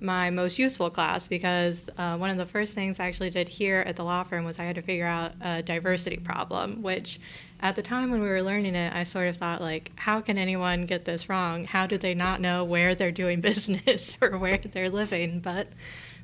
my 0.00 0.30
most 0.30 0.56
useful 0.56 0.88
class 0.88 1.26
because 1.26 1.86
uh, 1.98 2.16
one 2.16 2.30
of 2.30 2.36
the 2.36 2.46
first 2.46 2.74
things 2.74 3.00
I 3.00 3.08
actually 3.08 3.30
did 3.30 3.48
here 3.48 3.82
at 3.86 3.96
the 3.96 4.04
law 4.04 4.22
firm 4.22 4.44
was 4.44 4.60
I 4.60 4.64
had 4.64 4.76
to 4.76 4.82
figure 4.82 5.06
out 5.06 5.32
a 5.40 5.64
diversity 5.64 6.18
problem, 6.18 6.80
which 6.80 7.18
at 7.58 7.74
the 7.74 7.82
time 7.82 8.12
when 8.12 8.20
we 8.20 8.28
were 8.28 8.42
learning 8.42 8.76
it, 8.76 8.94
I 8.94 9.02
sort 9.02 9.26
of 9.26 9.36
thought, 9.36 9.60
like, 9.60 9.90
how 9.96 10.20
can 10.20 10.38
anyone 10.38 10.86
get 10.86 11.04
this 11.04 11.28
wrong? 11.28 11.64
How 11.64 11.88
do 11.88 11.98
they 11.98 12.14
not 12.14 12.40
know 12.40 12.62
where 12.62 12.94
they're 12.94 13.10
doing 13.10 13.40
business 13.42 14.16
or 14.20 14.38
where 14.38 14.58
they're 14.58 14.90
living? 14.90 15.40
But 15.40 15.66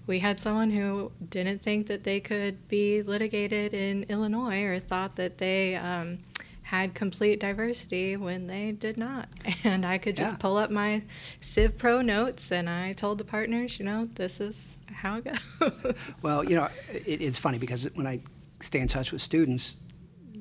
we 0.07 0.21
had 0.21 0.41
someone 0.41 0.71
who 0.71 1.13
didn't 1.29 1.61
think 1.61 1.89
that 1.89 2.05
they 2.05 2.21
could 2.21 2.69
be 2.69 3.03
litigated 3.03 3.75
in 3.75 4.05
Illinois 4.05 4.63
or 4.63 4.79
thought 4.79 5.17
that 5.17 5.39
they, 5.39 5.75
um, 5.77 6.21
had 6.69 6.93
complete 6.93 7.41
diversity 7.41 8.15
when 8.15 8.47
they 8.47 8.73
did 8.73 8.99
not. 8.99 9.27
And 9.65 9.87
I 9.87 9.97
could 9.97 10.17
just 10.17 10.35
yeah. 10.35 10.39
pull 10.39 10.59
up 10.59 10.71
my 10.71 11.03
Civ 11.41 11.79
Pro 11.79 12.03
notes 12.03 12.53
and 12.53 12.69
I 12.69 12.93
told 12.93 13.17
the 13.17 13.25
partners, 13.25 13.79
you 13.79 13.87
know, 13.87 14.09
this 14.15 14.39
is 14.39 14.77
how 14.93 15.17
it 15.17 15.25
goes. 15.25 15.95
Well, 16.23 16.45
you 16.45 16.55
know, 16.55 16.69
it's 16.93 17.39
funny 17.39 17.59
because 17.59 17.89
when 17.95 18.07
I 18.07 18.21
stay 18.61 18.81
in 18.81 18.89
touch 18.89 19.13
with 19.13 19.23
students, 19.23 19.79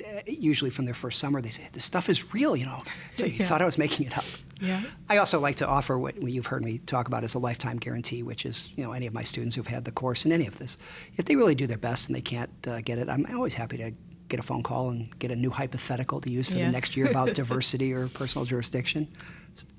eh, 0.03 0.21
usually 0.27 0.69
from 0.69 0.83
their 0.83 0.93
first 0.93 1.19
summer, 1.19 1.41
they 1.41 1.49
say, 1.49 1.63
this 1.71 1.85
stuff 1.85 2.09
is 2.09 2.33
real, 2.33 2.57
you 2.57 2.65
know. 2.65 2.83
So 3.13 3.25
you 3.25 3.35
yeah. 3.37 3.45
thought 3.45 3.61
I 3.61 3.65
was 3.65 3.77
making 3.77 4.07
it 4.07 4.17
up. 4.17 4.25
Yeah. 4.59 4.81
I 5.09 5.17
also 5.17 5.39
like 5.39 5.55
to 5.57 5.67
offer 5.67 5.97
what 5.97 6.21
you've 6.21 6.47
heard 6.47 6.63
me 6.63 6.79
talk 6.79 7.07
about 7.07 7.23
as 7.23 7.35
a 7.35 7.39
lifetime 7.39 7.77
guarantee, 7.77 8.21
which 8.21 8.45
is, 8.45 8.69
you 8.75 8.83
know, 8.83 8.91
any 8.91 9.07
of 9.07 9.13
my 9.13 9.23
students 9.23 9.55
who've 9.55 9.67
had 9.67 9.85
the 9.85 9.91
course 9.91 10.25
in 10.25 10.33
any 10.33 10.45
of 10.45 10.57
this, 10.57 10.77
if 11.15 11.23
they 11.25 11.37
really 11.37 11.55
do 11.55 11.67
their 11.67 11.77
best 11.77 12.09
and 12.09 12.15
they 12.15 12.21
can't 12.21 12.51
uh, 12.67 12.81
get 12.81 12.97
it, 12.99 13.07
I'm 13.07 13.25
always 13.33 13.53
happy 13.53 13.77
to 13.77 13.91
get 14.29 14.39
a 14.39 14.43
phone 14.43 14.63
call 14.63 14.89
and 14.89 15.17
get 15.19 15.31
a 15.31 15.35
new 15.35 15.49
hypothetical 15.49 16.21
to 16.21 16.29
use 16.29 16.49
for 16.49 16.57
yeah. 16.57 16.65
the 16.65 16.71
next 16.71 16.97
year 16.97 17.09
about 17.09 17.33
diversity 17.33 17.93
or 17.93 18.07
personal 18.07 18.45
jurisdiction 18.45 19.07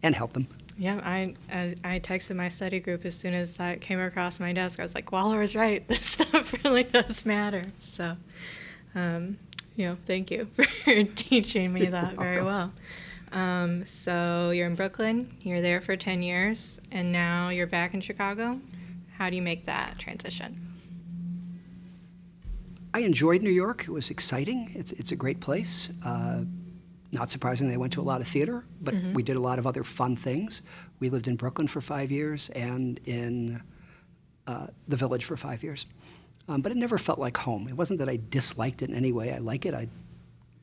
and 0.03 0.15
help 0.15 0.33
them. 0.33 0.49
Yeah, 0.79 1.01
I, 1.03 1.35
I, 1.53 1.75
I 1.83 1.99
texted 1.99 2.37
my 2.37 2.49
study 2.49 2.79
group 2.79 3.05
as 3.05 3.17
soon 3.17 3.35
as 3.35 3.57
that 3.57 3.81
came 3.81 3.99
across 3.99 4.39
my 4.39 4.53
desk. 4.53 4.79
I 4.79 4.85
was 4.85 4.95
like, 4.95 5.11
Waller 5.11 5.41
was 5.41 5.57
right. 5.57 5.85
This 5.89 6.07
stuff 6.07 6.55
really 6.65 6.85
does 6.85 7.27
matter. 7.27 7.65
So, 7.81 8.17
um, 8.95 9.39
you 9.75 9.87
know, 9.87 9.97
thank 10.07 10.31
you 10.31 10.47
for 10.85 11.05
teaching 11.05 11.73
me 11.73 11.87
that 11.87 12.15
very 12.15 12.43
well. 12.43 12.73
Um, 13.33 13.85
so 13.87 14.51
you're 14.51 14.69
in 14.69 14.77
Brooklyn. 14.77 15.37
You're 15.43 15.61
there 15.61 15.81
for 15.81 15.97
ten 15.97 16.23
years, 16.23 16.81
and 16.93 17.13
now 17.13 17.51
you're 17.51 17.67
back 17.67 17.93
in 17.93 18.01
Chicago. 18.01 18.61
How 19.17 19.29
do 19.29 19.37
you 19.37 19.43
make 19.43 19.67
that 19.67 19.99
transition? 19.99 20.78
I 22.95 23.01
enjoyed 23.01 23.43
New 23.43 23.51
York. 23.51 23.85
It 23.85 23.91
was 23.91 24.11
exciting. 24.11 24.71
It's, 24.75 24.93
it's 24.93 25.13
a 25.13 25.17
great 25.17 25.41
place. 25.41 25.91
Uh, 26.05 26.45
not 27.13 27.31
surprisingly, 27.31 27.75
I 27.75 27.77
went 27.77 27.93
to 27.95 28.01
a 28.01 28.03
lot 28.03 28.21
of 28.21 28.29
theater, 28.29 28.65
but 28.81 28.95
mm-hmm. 28.95 29.15
we 29.15 29.23
did 29.23 29.37
a 29.37 29.41
lot 29.41 29.59
of 29.59 29.67
other 29.67 29.83
fun 29.83 30.17
things. 30.17 30.63
We 31.01 31.11
lived 31.11 31.29
in 31.29 31.37
Brooklyn 31.37 31.69
for 31.69 31.81
five 31.81 32.11
years 32.11 32.51
and 32.51 33.01
in 33.07 33.63
uh, 34.47 34.67
the 34.89 34.97
village 34.97 35.25
for 35.25 35.37
five 35.37 35.63
years. 35.63 35.87
Um, 36.49 36.61
but 36.61 36.73
it 36.73 36.77
never 36.77 36.99
felt 36.99 37.19
like 37.19 37.37
home. 37.37 37.69
It 37.69 37.77
wasn't 37.77 37.99
that 38.01 38.09
I 38.09 38.19
disliked 38.31 38.83
it 38.83 38.91
in 38.91 38.97
any 38.97 39.13
way. 39.13 39.33
I 39.33 39.39
like 39.39 39.67
it. 39.67 39.75
I 39.75 39.89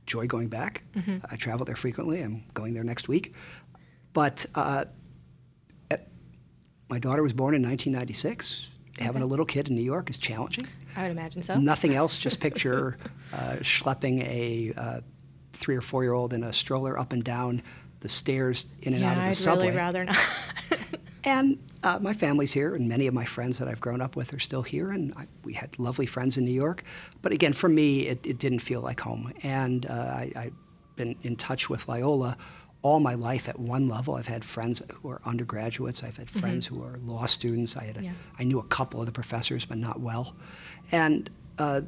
enjoy 0.02 0.28
going 0.28 0.50
back. 0.50 0.84
Mm-hmm. 0.96 1.18
I 1.30 1.36
travel 1.36 1.66
there 1.66 1.76
frequently. 1.76 2.22
I'm 2.22 2.44
going 2.54 2.74
there 2.74 2.84
next 2.84 3.08
week. 3.08 3.34
But 4.14 4.46
uh, 4.56 4.86
my 6.90 7.00
daughter 7.00 7.24
was 7.24 7.34
born 7.34 7.56
in 7.56 7.62
1996. 7.62 8.72
Okay. 8.90 9.04
Having 9.04 9.24
a 9.24 9.26
little 9.26 9.46
kid 9.46 9.68
in 9.70 9.76
New 9.76 9.82
York 9.82 10.10
is 10.10 10.18
challenging. 10.18 10.68
I 10.96 11.04
would 11.04 11.12
imagine 11.12 11.44
so. 11.44 11.58
Nothing 11.60 11.96
else. 11.96 12.18
Just 12.18 12.40
picture 12.48 12.98
uh, 13.34 13.58
schlepping 13.62 14.24
a 14.24 14.74
uh, 14.76 15.02
three 15.54 15.76
or 15.76 15.82
four 15.82 16.04
year 16.04 16.14
old 16.14 16.34
in 16.34 16.44
a 16.44 16.54
stroller 16.54 16.98
up 16.98 17.14
and 17.14 17.24
down 17.24 17.62
the 18.02 18.10
stairs 18.10 18.68
in 18.82 18.94
and 18.94 19.02
yeah, 19.02 19.12
out 19.12 19.18
of 19.18 19.24
the 19.24 19.30
I'd 19.30 19.36
subway. 19.36 19.64
I'd 19.64 19.68
really 19.68 19.78
rather 19.78 20.06
not. 20.06 20.18
and 21.24 21.58
uh, 21.84 22.00
my 22.02 22.14
family's 22.14 22.54
here, 22.54 22.76
and 22.76 22.88
many 22.88 23.08
of 23.08 23.14
my 23.14 23.26
friends 23.26 23.58
that 23.60 23.68
I've 23.68 23.82
grown 23.82 24.02
up 24.02 24.16
with 24.16 24.34
are 24.34 24.40
still 24.40 24.64
here, 24.64 24.92
and 24.92 25.14
I, 25.16 25.28
we 25.44 25.54
had 25.54 25.78
lovely 25.80 26.06
friends 26.06 26.38
in 26.38 26.46
New 26.46 26.52
York. 26.52 26.84
But 27.22 27.32
again, 27.32 27.54
for 27.54 27.70
me, 27.70 28.08
it, 28.08 28.26
it 28.26 28.40
didn't 28.40 28.60
feel 28.60 28.82
like 28.82 29.00
home. 29.00 29.34
And 29.44 29.86
uh, 29.86 29.92
I, 29.92 30.32
I've 30.36 30.54
been 30.96 31.16
in 31.24 31.36
touch 31.36 31.70
with 31.70 31.88
Loyola 31.88 32.38
all 32.86 33.00
my 33.00 33.16
life 33.16 33.50
at 33.50 33.60
one 33.60 33.90
level. 33.90 34.14
I've 34.14 34.28
had 34.28 34.46
friends 34.46 34.80
who 34.94 35.10
are 35.10 35.20
undergraduates. 35.26 36.04
I've 36.04 36.18
had 36.18 36.30
friends 36.30 36.68
mm-hmm. 36.68 36.76
who 36.76 36.84
are 36.84 37.00
law 37.00 37.26
students. 37.26 37.76
I 37.76 37.86
had 37.86 37.98
a, 37.98 38.04
yeah. 38.04 38.12
I 38.38 38.44
knew 38.44 38.60
a 38.60 38.64
couple 38.66 39.00
of 39.00 39.08
the 39.08 39.12
professors, 39.12 39.66
but 39.66 39.80
not 39.80 40.02
well. 40.02 40.36
And 40.92 41.28
uh, 41.58 41.82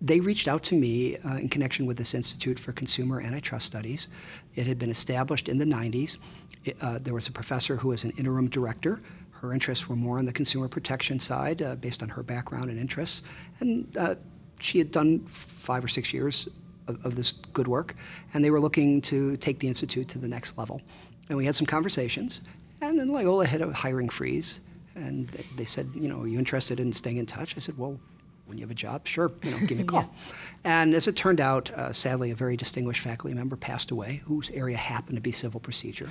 they 0.00 0.18
reached 0.18 0.48
out 0.48 0.64
to 0.64 0.74
me 0.74 1.16
uh, 1.18 1.36
in 1.36 1.48
connection 1.48 1.86
with 1.86 1.96
this 1.96 2.12
Institute 2.12 2.58
for 2.58 2.72
Consumer 2.72 3.20
Antitrust 3.20 3.66
Studies. 3.66 4.08
It 4.56 4.66
had 4.66 4.80
been 4.80 4.90
established 4.90 5.48
in 5.48 5.58
the 5.58 5.64
90s. 5.64 6.16
It, 6.64 6.76
uh, 6.80 6.98
there 6.98 7.14
was 7.14 7.28
a 7.28 7.32
professor 7.32 7.76
who 7.76 7.90
was 7.90 8.02
an 8.02 8.10
interim 8.18 8.50
director. 8.50 9.00
Her 9.30 9.52
interests 9.52 9.88
were 9.88 9.94
more 9.94 10.18
on 10.18 10.24
the 10.24 10.32
consumer 10.32 10.66
protection 10.66 11.20
side 11.20 11.62
uh, 11.62 11.76
based 11.76 12.02
on 12.02 12.08
her 12.08 12.24
background 12.24 12.68
and 12.68 12.80
interests. 12.80 13.22
And 13.60 13.96
uh, 13.96 14.16
she 14.58 14.78
had 14.78 14.90
done 14.90 15.20
five 15.26 15.84
or 15.84 15.88
six 15.88 16.12
years 16.12 16.48
of, 16.88 17.04
of, 17.04 17.16
this 17.16 17.32
good 17.32 17.68
work, 17.68 17.94
and 18.34 18.44
they 18.44 18.50
were 18.50 18.60
looking 18.60 19.00
to 19.02 19.36
take 19.36 19.58
the 19.58 19.68
institute 19.68 20.08
to 20.08 20.18
the 20.18 20.28
next 20.28 20.56
level. 20.58 20.80
And 21.28 21.36
we 21.36 21.44
had 21.44 21.54
some 21.54 21.66
conversations, 21.66 22.42
and 22.80 22.98
then 22.98 23.08
Loyola 23.08 23.46
had 23.46 23.62
a 23.62 23.72
hiring 23.72 24.08
freeze, 24.08 24.60
and 24.94 25.28
they 25.56 25.64
said, 25.64 25.88
you 25.94 26.08
know, 26.08 26.22
are 26.22 26.28
you 26.28 26.38
interested 26.38 26.80
in 26.80 26.92
staying 26.92 27.16
in 27.16 27.26
touch? 27.26 27.56
I 27.56 27.60
said, 27.60 27.76
well, 27.76 27.98
when 28.46 28.58
you 28.58 28.62
have 28.62 28.70
a 28.70 28.74
job, 28.74 29.06
sure, 29.06 29.32
you 29.42 29.50
know, 29.50 29.58
give 29.66 29.78
me 29.78 29.84
a 29.84 29.86
call. 29.86 30.02
yeah. 30.02 30.80
And 30.80 30.94
as 30.94 31.06
it 31.06 31.16
turned 31.16 31.40
out, 31.40 31.70
uh, 31.70 31.92
sadly, 31.92 32.30
a 32.30 32.34
very 32.34 32.56
distinguished 32.56 33.02
faculty 33.02 33.34
member 33.34 33.56
passed 33.56 33.90
away, 33.90 34.22
whose 34.24 34.50
area 34.50 34.76
happened 34.76 35.16
to 35.16 35.22
be 35.22 35.32
civil 35.32 35.60
procedure. 35.60 36.08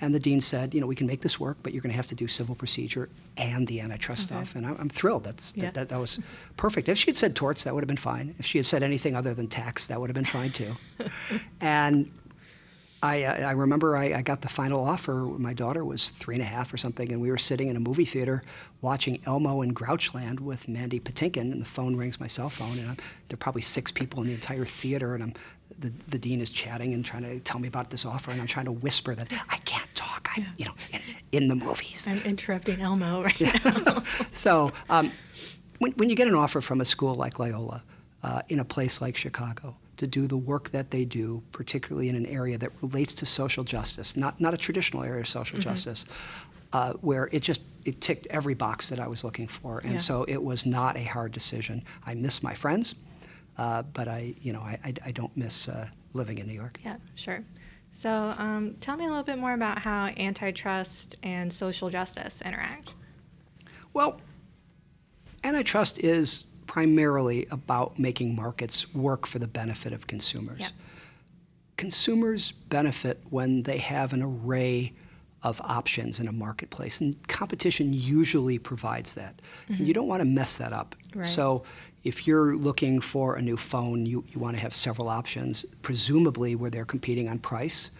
And 0.00 0.14
the 0.14 0.20
dean 0.20 0.40
said, 0.40 0.74
you 0.74 0.80
know, 0.80 0.86
we 0.86 0.94
can 0.94 1.06
make 1.06 1.20
this 1.20 1.38
work, 1.38 1.58
but 1.62 1.72
you're 1.72 1.82
going 1.82 1.92
to 1.92 1.96
have 1.96 2.06
to 2.06 2.14
do 2.14 2.26
civil 2.26 2.54
procedure 2.54 3.08
and 3.36 3.66
the 3.66 3.80
antitrust 3.80 4.30
okay. 4.30 4.42
stuff. 4.42 4.56
And 4.56 4.66
I, 4.66 4.70
am 4.70 4.88
thrilled. 4.88 5.24
That's 5.24 5.52
yeah. 5.54 5.64
that, 5.64 5.74
that, 5.74 5.88
that, 5.90 5.98
was 5.98 6.20
perfect. 6.56 6.88
If 6.88 6.98
she 6.98 7.06
had 7.06 7.16
said 7.16 7.36
torts, 7.36 7.64
that 7.64 7.74
would 7.74 7.82
have 7.82 7.88
been 7.88 7.96
fine. 7.96 8.34
If 8.38 8.46
she 8.46 8.58
had 8.58 8.66
said 8.66 8.82
anything 8.82 9.14
other 9.14 9.34
than 9.34 9.46
tax, 9.48 9.86
that 9.88 10.00
would 10.00 10.08
have 10.08 10.14
been 10.14 10.24
fine 10.24 10.50
too. 10.50 10.76
and 11.60 12.10
I, 13.02 13.24
uh, 13.24 13.48
I 13.48 13.52
remember 13.52 13.96
I, 13.96 14.14
I, 14.14 14.22
got 14.22 14.42
the 14.42 14.48
final 14.48 14.84
offer. 14.84 15.14
My 15.14 15.54
daughter 15.54 15.84
was 15.84 16.10
three 16.10 16.34
and 16.34 16.42
a 16.42 16.46
half 16.46 16.72
or 16.72 16.76
something, 16.76 17.10
and 17.10 17.20
we 17.20 17.30
were 17.30 17.38
sitting 17.38 17.68
in 17.68 17.76
a 17.76 17.80
movie 17.80 18.04
theater 18.04 18.42
watching 18.82 19.20
Elmo 19.24 19.62
and 19.62 19.74
Grouchland 19.74 20.40
with 20.40 20.68
Mandy 20.68 21.00
Patinkin, 21.00 21.52
and 21.52 21.62
the 21.62 21.66
phone 21.66 21.96
rings 21.96 22.20
my 22.20 22.26
cell 22.26 22.50
phone, 22.50 22.78
and 22.78 22.90
I'm, 22.90 22.96
there 23.28 23.34
are 23.34 23.38
probably 23.38 23.62
six 23.62 23.90
people 23.90 24.20
in 24.20 24.28
the 24.28 24.34
entire 24.34 24.66
theater, 24.66 25.14
and 25.14 25.22
I'm, 25.22 25.34
the, 25.78 25.92
the 26.08 26.18
dean 26.18 26.40
is 26.40 26.50
chatting 26.50 26.94
and 26.94 27.04
trying 27.04 27.22
to 27.22 27.40
tell 27.40 27.60
me 27.60 27.68
about 27.68 27.90
this 27.90 28.04
offer, 28.04 28.30
and 28.30 28.40
I'm 28.40 28.46
trying 28.46 28.66
to 28.66 28.72
whisper 28.72 29.14
that 29.14 29.28
I 29.50 29.56
can't 29.58 29.92
talk. 29.94 30.28
I'm, 30.36 30.46
you 30.56 30.66
know, 30.66 30.74
in, 30.92 31.00
in 31.32 31.48
the 31.48 31.54
movies. 31.54 32.06
I'm 32.06 32.20
interrupting 32.22 32.80
Elmo 32.80 33.22
right 33.24 33.40
now. 33.40 34.02
so 34.32 34.72
um, 34.88 35.10
when, 35.78 35.92
when 35.92 36.10
you 36.10 36.16
get 36.16 36.28
an 36.28 36.34
offer 36.34 36.60
from 36.60 36.80
a 36.80 36.84
school 36.84 37.14
like 37.14 37.38
Loyola, 37.38 37.82
uh, 38.22 38.42
in 38.48 38.58
a 38.58 38.64
place 38.64 39.00
like 39.00 39.16
Chicago, 39.16 39.76
to 39.96 40.06
do 40.06 40.26
the 40.26 40.36
work 40.36 40.70
that 40.70 40.90
they 40.90 41.04
do, 41.04 41.42
particularly 41.52 42.08
in 42.08 42.16
an 42.16 42.26
area 42.26 42.58
that 42.58 42.70
relates 42.82 43.14
to 43.14 43.26
social 43.26 43.64
justice, 43.64 44.16
not, 44.16 44.40
not 44.40 44.52
a 44.52 44.56
traditional 44.56 45.02
area 45.02 45.20
of 45.20 45.28
social 45.28 45.58
mm-hmm. 45.58 45.70
justice, 45.70 46.04
uh, 46.72 46.92
where 46.94 47.28
it 47.32 47.40
just 47.40 47.62
it 47.84 48.00
ticked 48.00 48.26
every 48.28 48.54
box 48.54 48.90
that 48.90 49.00
I 49.00 49.08
was 49.08 49.24
looking 49.24 49.48
for, 49.48 49.78
and 49.78 49.92
yeah. 49.92 49.98
so 49.98 50.24
it 50.24 50.42
was 50.42 50.66
not 50.66 50.96
a 50.96 51.02
hard 51.02 51.32
decision. 51.32 51.82
I 52.06 52.14
miss 52.14 52.42
my 52.42 52.54
friends, 52.54 52.94
uh, 53.60 53.82
but 53.82 54.08
I 54.08 54.34
you 54.40 54.52
know 54.52 54.60
I, 54.60 54.78
I, 54.84 54.94
I 55.06 55.12
don't 55.12 55.36
miss 55.36 55.68
uh, 55.68 55.86
living 56.14 56.38
in 56.38 56.46
New 56.46 56.54
York. 56.54 56.80
Yeah, 56.84 56.96
sure. 57.14 57.44
So 57.90 58.34
um, 58.38 58.76
tell 58.80 58.96
me 58.96 59.04
a 59.04 59.08
little 59.08 59.24
bit 59.24 59.38
more 59.38 59.52
about 59.52 59.78
how 59.78 60.06
antitrust 60.06 61.18
and 61.22 61.52
social 61.52 61.90
justice 61.90 62.40
interact. 62.40 62.94
Well, 63.92 64.20
antitrust 65.44 65.98
is 65.98 66.44
primarily 66.66 67.46
about 67.50 67.98
making 67.98 68.34
markets 68.36 68.94
work 68.94 69.26
for 69.26 69.40
the 69.40 69.48
benefit 69.48 69.92
of 69.92 70.06
consumers. 70.06 70.60
Yep. 70.60 70.70
consumers 71.76 72.52
benefit 72.52 73.20
when 73.30 73.64
they 73.64 73.78
have 73.78 74.12
an 74.12 74.22
array 74.22 74.92
of 75.42 75.60
options 75.62 76.20
in 76.20 76.28
a 76.28 76.32
marketplace, 76.32 77.00
and 77.00 77.16
competition 77.26 77.92
usually 77.92 78.58
provides 78.58 79.14
that. 79.14 79.40
And 79.68 79.80
you 79.80 79.94
don't 79.94 80.06
want 80.06 80.20
to 80.20 80.26
mess 80.26 80.58
that 80.58 80.72
up. 80.72 80.94
Right. 81.14 81.26
So 81.26 81.64
if 82.02 82.26
you're 82.26 82.56
looking 82.56 83.00
for 83.00 83.36
a 83.36 83.42
new 83.42 83.56
phone, 83.56 84.06
you, 84.06 84.24
you 84.28 84.40
want 84.40 84.56
to 84.56 84.60
have 84.62 84.74
several 84.74 85.08
options, 85.08 85.64
presumably 85.82 86.54
where 86.54 86.70
they're 86.70 86.84
competing 86.84 87.28
on 87.28 87.38
price, 87.38 87.90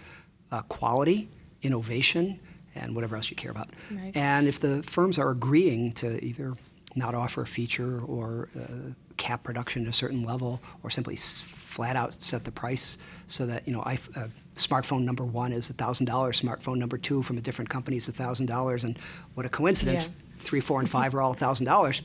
uh, 0.53 0.63
quality, 0.63 1.29
innovation, 1.63 2.41
and 2.75 2.95
whatever 2.95 3.17
else 3.17 3.31
you 3.31 3.37
care 3.37 3.51
about. 3.51 3.69
Right. 3.91 4.13
And 4.15 4.49
if 4.49 4.61
the 4.61 4.83
firms 4.83 5.19
are 5.19 5.31
agreeing 5.31 5.93
to 5.95 6.25
either 6.25 6.55
not 6.95 7.15
offer 7.15 7.43
a 7.43 7.47
feature 7.47 8.01
or 8.01 8.49
uh, 8.59 8.93
cap 9.17 9.43
production 9.43 9.85
to 9.85 9.91
a 9.91 9.93
certain 9.93 10.23
level, 10.25 10.63
or 10.83 10.91
simply 10.91 11.15
s- 11.15 11.43
flat 11.43 11.95
out 11.95 12.13
set 12.15 12.45
the 12.45 12.51
price 12.51 12.97
so 13.27 13.47
that 13.47 13.67
you 13.67 13.73
know, 13.73 13.83
I, 13.83 13.99
uh, 14.17 14.29
smartphone 14.57 15.03
number 15.03 15.25
one 15.25 15.53
is 15.53 15.69
thousand 15.69 16.07
dollars, 16.07 16.41
smartphone 16.41 16.79
number 16.79 16.97
two 16.97 17.23
from 17.23 17.39
a 17.39 17.41
different 17.41 17.69
company 17.69 17.99
is 17.99 18.09
thousand 18.09 18.47
dollars, 18.47 18.83
and 18.83 18.99
what 19.35 19.45
a 19.47 19.49
coincidence! 19.49 20.11
Yeah. 20.11 20.25
Three, 20.39 20.61
four, 20.61 20.81
and 20.81 20.89
five 20.89 21.15
are 21.15 21.21
all 21.21 21.35
thousand 21.35 21.67
dollars. 21.67 22.03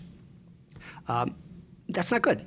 Um, 1.08 1.36
that's 1.90 2.12
not 2.12 2.22
good. 2.22 2.46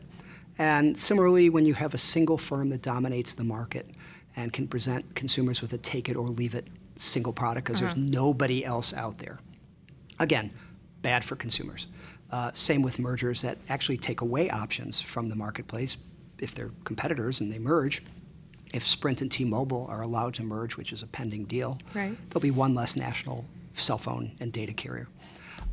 And 0.59 0.97
similarly, 0.99 1.51
when 1.51 1.65
you 1.67 1.75
have 1.75 1.95
a 1.95 1.99
single 1.99 2.37
firm 2.39 2.71
that 2.71 2.83
dominates 2.83 3.35
the 3.35 3.45
market 3.45 3.89
and 4.37 4.53
can 4.53 4.67
present 4.67 5.15
consumers 5.15 5.63
with 5.63 5.73
a 5.73 5.79
take 5.79 6.09
it 6.09 6.17
or 6.17 6.27
leave 6.27 6.55
it 6.55 6.67
single 6.97 7.33
product 7.33 7.67
because 7.67 7.81
there's 7.81 7.97
nobody 7.97 8.65
else 8.65 8.93
out 8.93 9.19
there. 9.19 9.39
Again, 10.19 10.51
bad 11.03 11.25
for 11.25 11.37
consumers. 11.37 11.87
Uh, 12.31 12.51
same 12.53 12.83
with 12.83 12.99
mergers 12.99 13.43
that 13.43 13.57
actually 13.69 13.97
take 13.99 14.21
away 14.21 14.51
options 14.51 15.01
from 15.01 15.29
the 15.29 15.37
marketplace 15.37 15.97
if 16.39 16.55
they're 16.55 16.71
competitors 16.85 17.41
and 17.41 17.53
they 17.53 17.59
merge. 17.59 18.03
If 18.75 18.87
Sprint 18.87 19.23
and 19.23 19.31
T-Mobile 19.31 19.87
are 19.89 20.03
allowed 20.03 20.35
to 20.35 20.43
merge, 20.43 20.77
which 20.77 20.93
is 20.93 21.03
a 21.03 21.07
pending 21.07 21.45
deal, 21.45 21.79
Right. 21.95 22.17
there'll 22.29 22.43
be 22.43 22.51
one 22.51 22.75
less 22.75 22.97
national 22.97 23.47
cell 23.75 23.97
phone 23.97 24.33
and 24.41 24.53
data 24.53 24.73
carrier. 24.75 25.09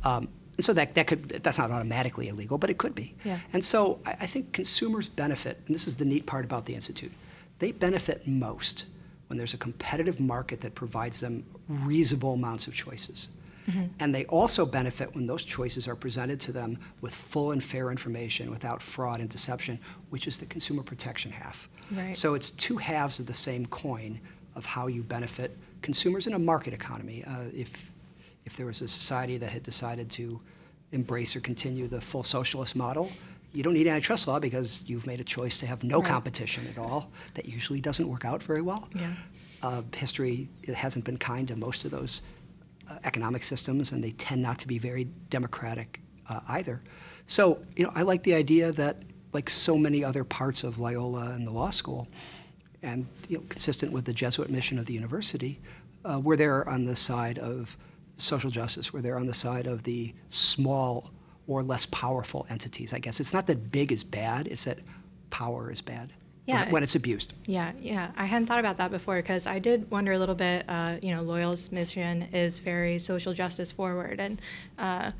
Um, 0.02 0.28
and 0.56 0.64
so 0.64 0.72
that, 0.72 0.94
that 0.94 1.06
could 1.06 1.28
that's 1.42 1.58
not 1.58 1.70
automatically 1.70 2.28
illegal, 2.28 2.58
but 2.58 2.70
it 2.70 2.78
could 2.78 2.94
be. 2.94 3.14
Yeah. 3.24 3.38
And 3.52 3.64
so 3.64 4.00
I, 4.06 4.10
I 4.20 4.26
think 4.26 4.52
consumers 4.52 5.08
benefit, 5.08 5.60
and 5.66 5.74
this 5.74 5.86
is 5.86 5.96
the 5.96 6.04
neat 6.04 6.26
part 6.26 6.44
about 6.44 6.66
the 6.66 6.74
institute. 6.74 7.12
They 7.58 7.72
benefit 7.72 8.26
most 8.26 8.86
when 9.28 9.38
there's 9.38 9.54
a 9.54 9.58
competitive 9.58 10.20
market 10.20 10.60
that 10.60 10.74
provides 10.74 11.20
them 11.20 11.44
reasonable 11.68 12.34
amounts 12.34 12.66
of 12.66 12.74
choices. 12.74 13.28
And 13.98 14.14
they 14.14 14.24
also 14.26 14.64
benefit 14.64 15.12
when 15.14 15.26
those 15.26 15.44
choices 15.44 15.88
are 15.88 15.96
presented 15.96 16.38
to 16.40 16.52
them 16.52 16.78
with 17.00 17.12
full 17.12 17.50
and 17.50 17.62
fair 17.62 17.90
information 17.90 18.48
without 18.48 18.80
fraud 18.80 19.18
and 19.18 19.28
deception, 19.28 19.80
which 20.10 20.28
is 20.28 20.38
the 20.38 20.46
consumer 20.46 20.84
protection 20.84 21.32
half. 21.32 21.68
Right. 21.90 22.14
So 22.14 22.34
it's 22.34 22.50
two 22.50 22.76
halves 22.76 23.18
of 23.18 23.26
the 23.26 23.34
same 23.34 23.66
coin 23.66 24.20
of 24.54 24.66
how 24.66 24.86
you 24.86 25.02
benefit 25.02 25.56
consumers 25.82 26.28
in 26.28 26.34
a 26.34 26.38
market 26.38 26.74
economy. 26.74 27.24
Uh, 27.24 27.46
if, 27.52 27.90
if 28.46 28.56
there 28.56 28.64
was 28.66 28.80
a 28.80 28.88
society 28.88 29.36
that 29.38 29.50
had 29.50 29.62
decided 29.62 30.08
to 30.10 30.40
embrace 30.92 31.36
or 31.36 31.40
continue 31.40 31.88
the 31.88 32.00
full 32.00 32.22
socialist 32.22 32.76
model, 32.76 33.10
you 33.52 33.62
don't 33.62 33.74
need 33.74 33.88
antitrust 33.88 34.28
law 34.28 34.38
because 34.38 34.82
you've 34.86 35.06
made 35.06 35.20
a 35.20 35.24
choice 35.24 35.58
to 35.58 35.66
have 35.66 35.82
no 35.84 35.98
Right. 36.00 36.08
competition 36.08 36.66
at 36.68 36.78
all. 36.78 37.10
That 37.34 37.46
usually 37.46 37.80
doesn't 37.80 38.08
work 38.08 38.24
out 38.24 38.42
very 38.42 38.62
well. 38.62 38.88
Yeah. 38.94 39.14
Uh, 39.62 39.82
history 39.94 40.48
it 40.62 40.74
hasn't 40.74 41.04
been 41.04 41.16
kind 41.18 41.48
to 41.48 41.56
most 41.56 41.84
of 41.84 41.90
those 41.90 42.22
uh, 42.88 42.98
economic 43.04 43.42
systems, 43.42 43.90
and 43.90 44.02
they 44.04 44.12
tend 44.12 44.40
not 44.42 44.58
to 44.60 44.68
be 44.68 44.78
very 44.78 45.04
democratic 45.28 46.00
uh, 46.28 46.40
either. 46.48 46.82
So, 47.24 47.58
you 47.74 47.82
know, 47.84 47.90
I 47.94 48.02
like 48.02 48.22
the 48.22 48.34
idea 48.34 48.70
that, 48.72 49.02
like 49.32 49.50
so 49.50 49.76
many 49.76 50.04
other 50.04 50.22
parts 50.22 50.62
of 50.62 50.78
Loyola 50.78 51.30
and 51.30 51.46
the 51.46 51.50
law 51.50 51.70
school, 51.70 52.06
and 52.82 53.06
you 53.28 53.38
know, 53.38 53.44
consistent 53.48 53.90
with 53.92 54.04
the 54.04 54.12
Jesuit 54.12 54.50
mission 54.50 54.78
of 54.78 54.86
the 54.86 54.92
university, 54.94 55.58
uh, 56.04 56.20
we're 56.22 56.36
there 56.36 56.68
on 56.68 56.84
the 56.84 56.94
side 56.94 57.38
of 57.38 57.76
social 58.16 58.50
justice. 58.50 58.92
where 58.92 59.02
they're 59.02 59.18
on 59.18 59.26
the 59.26 59.34
side 59.34 59.66
of 59.66 59.82
the 59.84 60.14
small 60.28 61.10
or 61.46 61.62
less 61.62 61.86
powerful 61.86 62.46
entities. 62.50 62.92
I 62.92 62.98
guess 62.98 63.20
it's 63.20 63.32
not 63.32 63.46
that 63.46 63.70
big 63.70 63.92
is 63.92 64.04
bad; 64.04 64.48
it's 64.48 64.64
that 64.64 64.78
power 65.30 65.70
is 65.70 65.80
bad 65.80 66.12
Yeah, 66.46 66.64
when, 66.64 66.72
when 66.72 66.82
it's 66.82 66.94
abused. 66.94 67.34
Yeah, 67.46 67.72
yeah. 67.80 68.10
I 68.16 68.26
hadn't 68.26 68.46
thought 68.46 68.58
about 68.58 68.76
that 68.78 68.90
before 68.90 69.16
because 69.16 69.46
I 69.46 69.58
did 69.58 69.90
wonder 69.90 70.12
a 70.12 70.18
little 70.18 70.34
bit. 70.34 70.64
Uh, 70.68 70.96
you 71.02 71.14
know, 71.14 71.22
Loyola's 71.22 71.70
mission 71.72 72.22
is 72.32 72.58
very 72.58 72.98
social 72.98 73.32
justice 73.32 73.70
forward, 73.70 74.18
and 74.20 74.40
uh, 74.78 75.12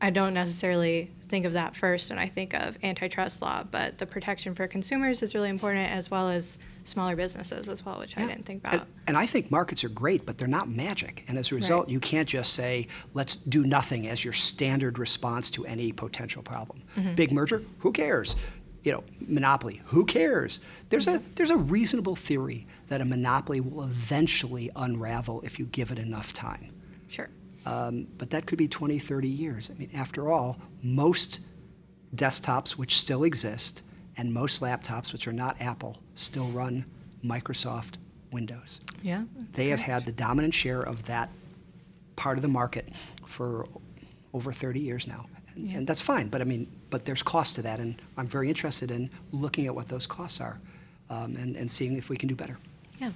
I 0.00 0.10
don't 0.10 0.34
necessarily 0.34 1.10
think 1.28 1.46
of 1.46 1.54
that 1.54 1.74
first 1.74 2.10
when 2.10 2.18
I 2.18 2.28
think 2.28 2.54
of 2.54 2.76
antitrust 2.82 3.42
law, 3.42 3.64
but 3.64 3.98
the 3.98 4.06
protection 4.06 4.54
for 4.54 4.66
consumers 4.66 5.22
is 5.22 5.34
really 5.34 5.50
important 5.50 5.90
as 5.90 6.10
well 6.10 6.28
as 6.28 6.58
smaller 6.84 7.16
businesses 7.16 7.68
as 7.68 7.84
well, 7.84 7.98
which 7.98 8.16
I 8.16 8.26
didn't 8.26 8.44
think 8.44 8.62
And, 8.64 8.74
about. 8.74 8.86
and 9.06 9.16
I 9.16 9.26
think 9.26 9.50
markets 9.50 9.84
are 9.84 9.88
great, 9.88 10.24
but 10.26 10.38
they're 10.38 10.46
not 10.48 10.68
magic. 10.68 11.24
And 11.28 11.38
as 11.38 11.50
a 11.50 11.54
result, 11.54 11.86
Right. 11.86 11.92
you 11.92 12.00
can't 12.00 12.28
just 12.28 12.52
say, 12.52 12.86
let's 13.14 13.36
do 13.36 13.64
nothing 13.64 14.06
as 14.08 14.22
your 14.24 14.32
standard 14.34 14.98
response 14.98 15.50
to 15.52 15.64
any 15.66 15.92
potential 15.92 16.42
problem. 16.42 16.82
Mm-hmm. 16.96 17.14
Big 17.14 17.32
merger, 17.32 17.62
who 17.78 17.90
cares? 17.92 18.36
You 18.82 18.92
know, 18.92 19.04
monopoly, 19.26 19.80
who 19.86 20.04
cares? 20.04 20.60
There's 20.90 21.06
a 21.06 21.22
there's 21.36 21.50
a 21.50 21.56
reasonable 21.56 22.16
theory 22.16 22.66
that 22.88 23.00
a 23.00 23.04
monopoly 23.06 23.60
will 23.60 23.82
eventually 23.84 24.70
unravel 24.76 25.40
if 25.40 25.58
you 25.58 25.64
give 25.64 25.90
it 25.90 25.98
enough 25.98 26.34
time. 26.34 26.70
Sure. 27.08 27.30
Um, 27.64 28.06
but 28.18 28.28
that 28.30 28.44
could 28.44 28.58
be 28.58 28.68
20, 28.68 28.98
30 28.98 29.26
years. 29.26 29.70
I 29.70 29.78
mean, 29.78 29.88
after 29.94 30.30
all, 30.30 30.58
most 30.82 31.40
desktops 32.14 32.72
which 32.72 32.96
still 32.98 33.24
exist 33.24 33.82
and 34.16 34.32
most 34.32 34.60
laptops 34.62 35.12
which 35.12 35.26
are 35.28 35.32
not 35.32 35.56
Apple 35.60 35.98
still 36.14 36.46
run 36.48 36.84
Microsoft 37.24 37.94
Windows. 38.32 38.80
Yeah. 39.02 39.24
They 39.52 39.68
have 39.68 39.78
correct. 39.78 39.90
had 39.90 40.04
the 40.04 40.12
dominant 40.12 40.54
share 40.54 40.82
of 40.82 41.04
that 41.06 41.30
part 42.16 42.38
of 42.38 42.42
the 42.42 42.48
market 42.48 42.88
for 43.26 43.66
over 44.32 44.52
30 44.52 44.80
years 44.80 45.06
now. 45.06 45.26
And, 45.56 45.70
Yeah. 45.70 45.78
and 45.78 45.86
that's 45.86 46.00
fine, 46.00 46.28
but 46.28 46.40
I 46.40 46.44
mean, 46.44 46.66
but 46.90 47.04
there's 47.04 47.22
cost 47.22 47.54
to 47.56 47.62
that, 47.62 47.80
and 47.80 48.00
I'm 48.16 48.26
very 48.26 48.48
interested 48.48 48.90
in 48.90 49.10
looking 49.32 49.66
at 49.66 49.74
what 49.74 49.88
those 49.88 50.06
costs 50.06 50.40
are 50.40 50.60
um, 51.10 51.36
and, 51.36 51.56
and 51.56 51.70
seeing 51.70 51.96
if 51.96 52.08
we 52.10 52.16
can 52.16 52.28
do 52.28 52.34
better. 52.36 52.58
Yeah. 53.00 53.10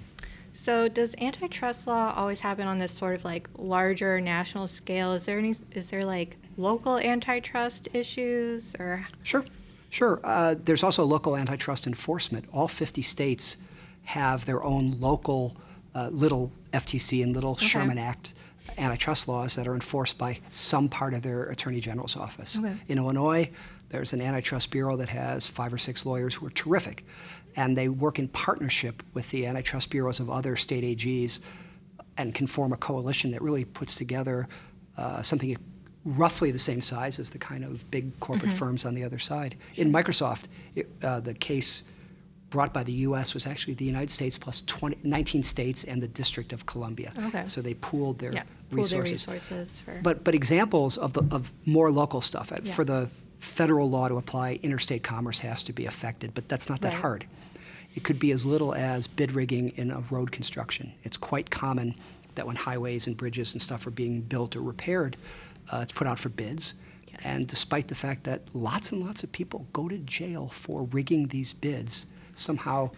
So 0.53 0.89
does 0.89 1.15
antitrust 1.21 1.87
law 1.87 2.13
always 2.17 2.41
happen 2.41 2.67
on 2.67 2.79
this 2.81 2.91
sort 2.91 3.15
of 3.15 3.25
like 3.25 3.49
larger 3.57 4.21
national 4.21 4.67
scale? 4.67 5.13
Is 5.13 5.25
there 5.27 5.39
any 5.39 5.55
is 5.73 5.91
there 5.91 6.05
like 6.05 6.37
local 6.57 6.99
antitrust 6.99 7.89
issues 7.93 8.75
or 8.81 9.05
Sure, 9.23 9.45
sure. 9.90 10.20
Uh, 10.24 10.55
there's 10.59 10.83
also 10.83 11.05
local 11.05 11.37
antitrust 11.37 11.87
enforcement. 11.87 12.44
All 12.53 12.68
50 12.68 13.03
states 13.03 13.57
have 14.05 14.46
their 14.46 14.62
own 14.62 14.92
local 15.01 15.57
uh, 15.94 16.09
little 16.11 16.53
FTC 16.72 17.22
and 17.22 17.35
little 17.35 17.57
Sherman 17.57 17.98
Act 17.98 18.35
antitrust 18.77 19.29
laws 19.29 19.57
that 19.57 19.66
are 19.66 19.74
enforced 19.74 20.18
by 20.18 20.38
some 20.51 20.88
part 20.88 21.14
of 21.14 21.22
their 21.22 21.44
attorney 21.44 21.81
general's 21.81 22.16
office. 22.16 22.59
Okay. 22.59 22.74
In 22.88 22.98
Illinois, 22.98 23.51
there's 23.88 24.12
an 24.12 24.20
antitrust 24.20 24.70
bureau 24.70 24.96
that 24.96 25.09
has 25.09 25.46
five 25.46 25.72
or 25.72 25.79
six 25.79 26.05
lawyers 26.05 26.35
who 26.35 26.46
are 26.46 26.51
terrific, 26.51 27.07
and 27.57 27.77
they 27.77 27.88
work 27.88 28.18
in 28.18 28.29
partnership 28.29 29.03
with 29.14 29.31
the 29.31 29.46
antitrust 29.46 29.90
bureaus 29.90 30.20
of 30.20 30.29
other 30.29 30.57
state 30.57 30.85
AGs 30.85 31.40
and 32.16 32.35
can 32.35 32.46
form 32.46 32.72
a 32.72 32.77
coalition 32.77 33.31
that 33.31 33.40
really 33.40 33.64
puts 33.64 33.94
together 33.96 34.48
uh, 34.96 35.22
something 35.22 35.57
roughly 36.16 36.51
the 36.51 36.59
same 36.59 36.81
size 36.81 37.18
as 37.18 37.31
the 37.31 37.38
kind 37.38 37.64
of 37.64 37.88
big 37.90 38.18
corporate 38.21 38.53
firms 38.53 38.85
on 38.85 38.94
the 38.94 39.05
other 39.05 39.18
side. 39.18 39.57
In 39.77 39.92
Microsoft, 39.92 40.44
it, 40.75 40.88
uh, 41.03 41.21
the 41.21 41.35
case 41.35 41.83
brought 42.51 42.73
by 42.73 42.83
the 42.83 42.92
U.S. 42.92 43.35
was 43.35 43.47
actually 43.47 43.75
the 43.75 43.85
United 43.85 44.11
States 44.11 44.38
plus 44.38 44.62
20, 44.62 44.99
19 45.03 45.42
states 45.42 45.85
and 45.85 46.03
the 46.03 46.09
District 46.09 46.53
of 46.53 46.64
Columbia. 46.64 47.12
Okay. 47.27 47.44
So 47.44 47.61
they 47.61 47.75
pooled 47.75 48.18
their 48.21 48.33
yeah, 48.33 48.44
pool 48.71 48.85
their 48.85 49.03
resources. 49.03 49.29
resources 49.29 49.81
for 49.81 50.01
But 50.03 50.25
but 50.25 50.35
examples 50.35 50.97
of 50.97 51.12
the 51.12 51.25
of 51.31 51.53
more 51.66 51.90
local 51.90 52.21
stuff 52.23 52.51
Yeah. 52.62 52.73
for 52.73 52.85
the 52.85 53.11
federal 53.40 53.90
law 53.90 54.09
to 54.09 54.16
apply, 54.16 54.59
interstate 54.62 55.03
commerce 55.03 55.40
has 55.40 55.62
to 55.64 55.73
be 55.75 55.85
affected, 55.85 56.33
but 56.35 56.49
that's 56.49 56.68
not 56.71 56.81
that 56.81 56.94
Right. 56.94 57.03
hard. 57.03 57.27
It 57.94 58.03
could 58.03 58.18
be 58.18 58.33
as 58.33 58.47
little 58.47 58.75
as 58.75 59.07
bid 59.07 59.33
rigging 59.33 59.71
in 59.77 59.90
a 59.90 60.01
road 60.11 60.33
construction. 60.33 60.93
It's 61.05 61.16
quite 61.18 61.51
common 61.51 61.95
that 62.35 62.47
when 62.47 62.57
highways 62.57 63.07
and 63.07 63.16
bridges 63.16 63.53
and 63.53 63.61
stuff 63.61 63.87
are 63.87 63.91
being 63.91 64.20
built 64.22 64.57
or 64.57 64.62
repaired, 64.62 65.16
uh, 65.71 65.81
it's 65.83 65.93
put 65.93 66.07
out 66.07 66.19
for 66.19 66.29
bids. 66.29 66.75
Yes. 67.11 67.21
And 67.25 67.47
despite 67.47 67.89
the 67.89 67.95
fact 67.95 68.25
that 68.25 68.43
lots 68.55 68.93
and 68.93 69.05
lots 69.05 69.23
of 69.25 69.33
people 69.33 69.66
go 69.73 69.89
to 69.89 69.99
jail 69.99 70.49
for 70.49 70.85
rigging 70.85 71.29
these 71.29 71.53
bids, 71.53 72.07
somehow 72.35 72.91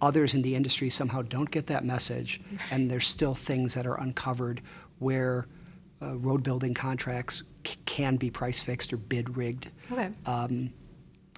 others 0.00 0.34
in 0.34 0.42
the 0.42 0.54
industry 0.54 0.90
somehow 0.90 1.22
don't 1.22 1.50
get 1.50 1.66
that 1.68 1.84
message, 1.84 2.40
and 2.70 2.90
there's 2.90 3.06
still 3.06 3.34
things 3.34 3.74
that 3.74 3.86
are 3.86 3.98
uncovered 4.00 4.60
where 4.98 5.46
uh, 6.02 6.16
road 6.18 6.42
building 6.42 6.74
contracts 6.74 7.42
c- 7.66 7.76
can 7.86 8.16
be 8.16 8.30
price 8.30 8.62
fixed 8.62 8.92
or 8.92 8.96
bid 8.98 9.36
rigged. 9.36 9.68
Okay. 9.90 10.10
Um, 10.26 10.70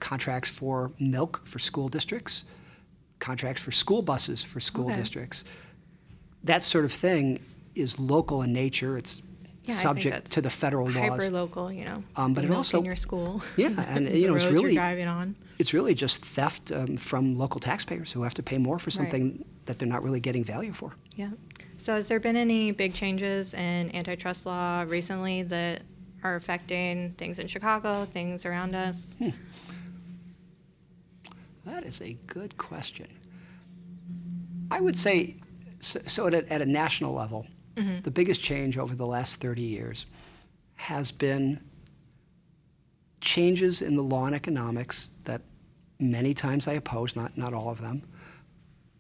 contracts 0.01 0.51
for 0.51 0.93
milk 1.01 1.41
for 1.45 1.59
school 1.59 1.89
districts, 1.89 2.45
contracts 3.19 3.61
for 3.63 3.73
school 3.73 4.01
buses 4.03 4.43
for 4.45 4.61
school 4.61 4.87
Okay. 4.87 4.95
districts. 4.95 5.45
That 6.45 6.63
sort 6.63 6.85
of 6.85 6.93
thing 6.93 7.41
is 7.75 7.99
local 7.99 8.43
in 8.43 8.53
nature. 8.53 8.97
It's 8.97 9.23
Yeah, 9.69 9.75
subject 9.75 10.33
to 10.33 10.41
the 10.41 10.51
federal 10.51 10.87
laws. 10.91 10.95
Hyper 11.21 11.31
local, 11.31 11.71
you 11.73 11.85
know. 11.85 12.03
Um, 12.17 12.33
but 12.35 12.45
it 12.45 12.51
also- 12.51 12.79
in 12.79 12.85
your 12.85 12.97
school. 12.97 13.43
Yeah, 13.57 13.69
and, 13.89 14.09
you 14.09 14.29
know, 14.29 14.35
it's 14.35 14.49
really- 14.49 14.75
driving 14.75 15.07
on. 15.09 15.37
It's 15.59 15.75
really 15.75 15.93
just 15.95 16.25
theft 16.25 16.71
um, 16.71 16.97
from 16.97 17.37
local 17.37 17.59
taxpayers 17.61 18.13
who 18.13 18.23
have 18.23 18.33
to 18.35 18.43
pay 18.45 18.59
more 18.59 18.79
for 18.79 18.87
Right. 18.89 18.93
something 18.93 19.45
that 19.67 19.79
they're 19.81 19.89
not 19.89 20.05
really 20.05 20.21
getting 20.21 20.45
value 20.45 20.73
for. 20.73 20.93
Yeah. 21.17 21.31
So, 21.79 21.95
has 21.95 22.07
there 22.09 22.21
been 22.21 22.37
any 22.37 22.71
big 22.71 22.95
changes 22.95 23.55
in 23.55 23.95
antitrust 23.95 24.47
law 24.47 24.83
recently 24.87 25.43
that 25.45 25.83
are 26.23 26.37
affecting 26.37 27.13
things 27.19 27.39
in 27.41 27.47
Chicago, 27.49 28.05
things 28.05 28.47
around 28.47 28.75
us? 28.77 29.17
Hmm. 29.19 29.31
That 31.65 31.85
is 31.85 32.01
a 32.01 32.17
good 32.27 32.57
question. 32.57 33.09
I 34.71 34.81
would 34.81 34.97
say, 34.97 35.37
so, 35.81 36.01
so 36.07 36.27
at, 36.27 36.35
a, 36.35 36.53
at 36.53 36.63
a 36.63 36.67
national 36.67 37.15
level, 37.15 37.47
the 38.03 38.11
biggest 38.11 38.43
change 38.43 38.79
over 38.79 38.95
the 38.95 39.07
last 39.07 39.37
30 39.41 39.63
years 39.63 40.07
has 40.77 41.11
been 41.11 41.61
changes 43.21 43.83
in 43.83 43.97
the 43.97 44.03
law 44.03 44.27
and 44.27 44.35
economics 44.35 45.11
that 45.25 45.43
many 45.99 46.35
times 46.35 46.69
I 46.69 46.75
oppose, 46.75 47.17
not, 47.17 47.37
not 47.37 47.53
all 47.53 47.71
of 47.71 47.81
them, 47.81 48.03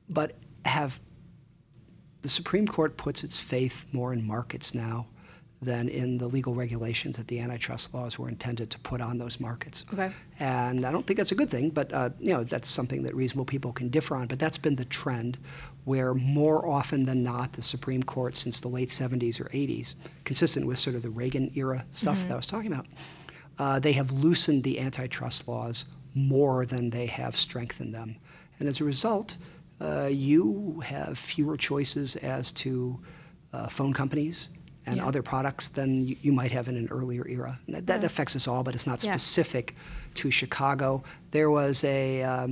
but 0.09 0.35
have 0.65 0.99
the 2.23 2.29
Supreme 2.29 2.67
Court 2.67 2.97
puts 2.97 3.23
its 3.23 3.39
faith 3.39 3.87
more 3.93 4.13
in 4.13 4.27
markets 4.27 4.75
now 4.75 5.07
than 5.61 5.89
in 5.89 6.19
the 6.19 6.27
legal 6.27 6.55
regulations 6.55 7.17
that 7.17 7.27
the 7.27 7.41
antitrust 7.41 7.93
laws 7.93 8.19
were 8.19 8.29
intended 8.29 8.71
to 8.71 8.79
put 8.81 9.01
on 9.01 9.19
those 9.19 9.41
markets. 9.41 9.85
Okay. 9.93 10.13
And 10.39 10.85
I 10.85 10.93
don't 10.93 11.07
think 11.07 11.17
that's 11.17 11.33
a 11.33 11.35
good 11.35 11.51
thing, 11.51 11.71
but 11.71 11.93
uh, 11.93 12.11
you 12.21 12.33
know 12.33 12.45
that's 12.45 12.69
something 12.69 13.03
that 13.03 13.15
reasonable 13.15 13.45
people 13.45 13.73
can 13.73 13.89
differ 13.89 14.15
on. 14.15 14.29
But 14.29 14.39
that's 14.39 14.59
been 14.59 14.77
the 14.77 14.85
trend, 14.85 15.37
where 15.89 16.13
more 16.13 16.69
often 16.69 17.05
than 17.05 17.23
not, 17.25 17.55
the 17.55 17.63
Supreme 17.63 18.03
Court 18.03 18.37
since 18.37 18.61
the 18.61 18.69
late 18.69 18.91
70s 18.91 19.41
or 19.41 19.49
80s, 19.49 19.95
consistent 20.25 20.67
with 20.67 20.79
sort 20.79 20.95
of 20.95 21.01
the 21.03 21.09
Reagan 21.09 21.51
era 21.55 21.87
stuff 21.93 22.29
that 22.29 22.35
I 22.35 22.37
was 22.37 22.47
talking 22.47 22.71
about, 22.71 22.85
uh, 23.59 23.79
they 23.79 23.93
have 23.95 24.11
loosened 24.13 24.65
the 24.65 24.79
antitrust 24.81 25.49
laws 25.49 25.87
more 26.15 26.67
than 26.67 26.91
they 26.91 27.07
have 27.07 27.35
strengthened 27.35 27.95
them. 27.95 28.17
And 28.59 28.69
as 28.69 28.83
a 28.83 28.85
result, 28.85 29.39
uh, 29.81 30.11
you 30.13 30.83
have 30.85 31.19
fewer 31.19 31.57
choices 31.57 32.17
as 32.17 32.53
to 32.53 33.01
uh, 33.55 33.69
phone 33.69 33.95
companies 33.95 34.51
and 34.85 34.97
Yeah. 34.97 35.07
other 35.07 35.23
products 35.23 35.71
than 35.71 36.07
you, 36.07 36.17
you 36.21 36.33
might 36.33 36.53
have 36.53 36.69
in 36.69 36.77
an 36.77 36.89
earlier 36.91 37.27
era. 37.27 37.59
And 37.67 37.75
that, 37.77 37.87
that 37.87 38.01
Yeah. 38.01 38.07
affects 38.07 38.37
us 38.37 38.47
all, 38.47 38.63
but 38.63 38.75
it's 38.75 38.87
not 38.87 39.03
Yeah. 39.03 39.13
specific 39.17 39.75
to 40.17 40.31
Chicago. 40.31 41.03
There 41.31 41.51
was 41.51 41.83
a 41.85 42.23
um, 42.25 42.51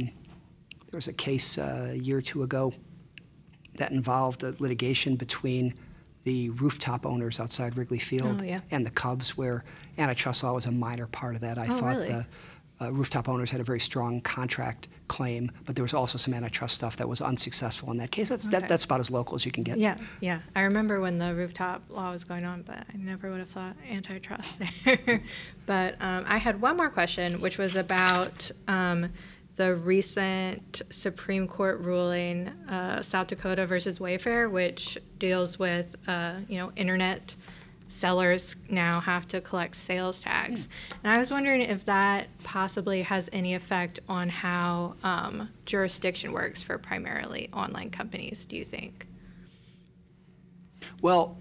there 0.91 0.97
was 0.99 1.09
a 1.09 1.13
case 1.13 1.59
uh, 1.59 1.89
a 1.93 1.97
year 1.97 2.17
or 2.19 2.23
two 2.23 2.43
ago 2.43 2.73
that 3.79 3.93
involved 3.93 4.43
a 4.43 4.55
litigation 4.59 5.17
between 5.17 5.75
the 6.25 6.51
rooftop 6.51 7.07
owners 7.07 7.39
outside 7.39 7.77
Wrigley 7.77 7.99
Field 8.01 8.41
Oh, 8.43 8.45
yeah. 8.45 8.61
and 8.71 8.85
the 8.85 8.91
Cubs, 8.91 9.37
where 9.37 9.65
antitrust 9.97 10.43
law 10.43 10.55
was 10.55 10.67
a 10.67 10.73
minor 10.73 11.07
part 11.07 11.35
of 11.37 11.41
that. 11.43 11.57
I 11.59 11.67
Oh, 11.69 11.79
thought 11.79 11.97
really? 11.99 12.09
the 12.09 12.27
uh, 12.81 12.91
rooftop 12.93 13.29
owners 13.29 13.51
had 13.51 13.61
a 13.61 13.65
very 13.65 13.81
strong 13.81 14.21
contract 14.21 14.89
claim, 15.09 15.51
but 15.65 15.77
there 15.77 15.85
was 15.85 15.95
also 15.95 16.19
some 16.19 16.35
antitrust 16.35 16.75
stuff 16.75 16.97
that 16.97 17.09
was 17.09 17.23
unsuccessful 17.23 17.91
in 17.93 17.97
that 17.99 18.11
case. 18.11 18.29
That's, 18.29 18.45
Okay. 18.47 18.59
that, 18.59 18.69
that's 18.69 18.85
about 18.85 18.99
as 18.99 19.09
local 19.11 19.37
as 19.37 19.47
you 19.47 19.53
can 19.53 19.63
get. 19.63 19.79
Yeah, 19.79 19.97
yeah. 20.21 20.41
I 20.57 20.63
remember 20.63 21.01
when 21.01 21.17
the 21.19 21.33
rooftop 21.33 21.85
law 21.89 22.11
was 22.11 22.25
going 22.25 22.45
on, 22.45 22.63
but 22.63 22.79
I 22.93 22.97
never 22.97 23.31
would 23.31 23.39
have 23.39 23.49
thought 23.49 23.77
antitrust 23.89 24.61
there. 24.85 25.23
but 25.65 25.95
um, 26.03 26.25
I 26.27 26.39
had 26.39 26.61
one 26.61 26.77
more 26.77 26.91
question, 26.91 27.41
which 27.41 27.57
was 27.57 27.77
about 27.77 28.51
um, 28.67 29.11
the 29.57 29.75
recent 29.75 30.83
Supreme 30.91 31.49
Court 31.49 31.81
ruling, 31.81 32.49
uh, 32.69 33.03
South 33.03 33.29
Dakota 33.29 33.67
versus 33.67 33.99
Wayfair, 33.99 34.51
which 34.51 34.99
deals 35.19 35.59
with 35.59 35.97
uh, 36.07 36.35
you 36.49 36.59
know 36.59 36.73
internet 36.77 37.35
sellers 37.89 38.57
now 38.69 39.01
have 39.01 39.29
to 39.29 39.41
collect 39.41 39.75
sales 39.75 40.21
tax. 40.21 40.69
And 41.03 41.13
I 41.13 41.19
was 41.19 41.31
wondering 41.31 41.63
if 41.63 41.85
that 41.85 42.29
possibly 42.43 43.03
has 43.03 43.31
any 43.33 43.55
effect 43.55 44.01
on 44.09 44.29
how 44.29 44.95
um, 45.03 45.49
jurisdiction 45.65 46.33
works 46.33 46.63
for 46.63 46.79
primarily 46.79 47.49
online 47.53 47.91
companies, 47.91 48.45
do 48.45 48.57
you 48.57 48.65
think? 48.65 49.07
Well, 51.01 51.39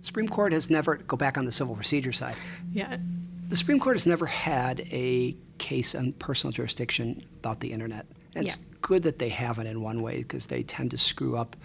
Supreme 0.00 0.28
Court 0.28 0.52
has 0.52 0.70
never 0.70 0.96
go 0.96 1.16
back 1.16 1.36
on 1.36 1.46
the 1.46 1.52
civil 1.52 1.74
procedure 1.74 2.12
side. 2.12 2.36
Yeah. 2.72 2.98
The 3.48 3.56
Supreme 3.56 3.80
Court 3.80 3.96
has 3.96 4.06
never 4.06 4.26
had 4.26 4.80
a 4.80 5.36
case 5.58 5.94
on 5.94 6.12
personal 6.14 6.52
jurisdiction 6.52 7.24
about 7.40 7.60
the 7.60 7.72
internet. 7.72 8.06
And 8.34 8.46
it's 8.46 8.56
Yeah. 8.56 8.62
good 8.80 9.02
that 9.04 9.18
they 9.18 9.28
haven't 9.30 9.66
in 9.66 9.80
one 9.80 10.02
way 10.02 10.18
because 10.18 10.46
they 10.46 10.62
tend 10.62 10.90
to 10.92 10.98
screw 10.98 11.36
up 11.36 11.56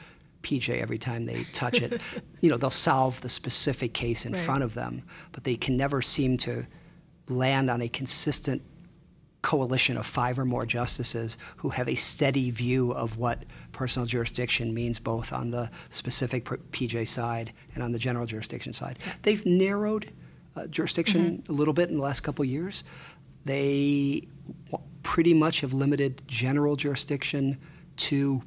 PJ 0.44 0.80
every 0.82 0.98
time 0.98 1.26
they 1.26 1.44
touch 1.52 1.82
it. 1.82 2.02
you 2.42 2.50
know, 2.50 2.58
they'll 2.58 2.70
solve 2.70 3.20
the 3.22 3.30
specific 3.30 3.94
case 3.94 4.26
in 4.26 4.34
Right. 4.34 4.42
front 4.42 4.64
of 4.64 4.74
them, 4.74 5.04
but 5.32 5.44
they 5.44 5.56
can 5.56 5.76
never 5.76 6.02
seem 6.02 6.38
to 6.38 6.66
land 7.28 7.70
on 7.70 7.82
a 7.82 7.90
consistent 7.90 8.62
coalition 9.42 9.96
of 9.98 10.06
five 10.06 10.38
or 10.38 10.44
more 10.46 10.66
justices 10.66 11.38
who 11.58 11.70
have 11.70 11.88
a 11.88 11.96
steady 11.96 12.52
view 12.52 12.92
of 12.92 13.18
what 13.18 13.44
personal 13.72 14.06
jurisdiction 14.06 14.74
means 14.74 15.00
both 15.00 15.32
on 15.32 15.52
the 15.52 15.70
specific 15.90 16.44
PJ 16.72 17.06
side 17.08 17.54
and 17.74 17.82
on 17.84 17.94
the 17.94 18.00
general 18.00 18.26
jurisdiction 18.26 18.74
side. 18.74 19.00
They've 19.24 19.46
narrowed 19.46 20.12
uh, 20.58 20.68
jurisdiction 20.68 21.44
a 21.48 21.54
little 21.54 21.74
bit 21.74 21.90
in 21.90 21.96
the 21.98 22.04
last 22.04 22.20
couple 22.22 22.44
of 22.44 22.50
years. 22.50 22.84
They 23.46 24.28
pretty 25.04 25.34
much 25.34 25.62
have 25.62 25.74
limited 25.74 26.22
general 26.28 26.76
jurisdiction 26.76 27.58
to 27.98 28.42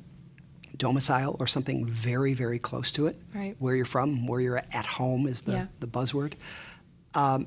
domicile 0.76 1.36
or 1.38 1.47
something 1.47 1.86
very, 1.86 2.34
very 2.34 2.59
close 2.59 2.93
to 2.93 3.07
it. 3.07 3.20
Right. 3.34 3.55
Where 3.59 3.74
you're 3.74 3.84
from, 3.84 4.26
where 4.26 4.40
you're 4.40 4.59
at 4.72 4.84
home 4.86 5.26
is 5.26 5.43
the, 5.43 5.53
Yeah. 5.53 5.66
the 5.80 5.86
buzzword. 5.86 6.34
Um, 7.14 7.47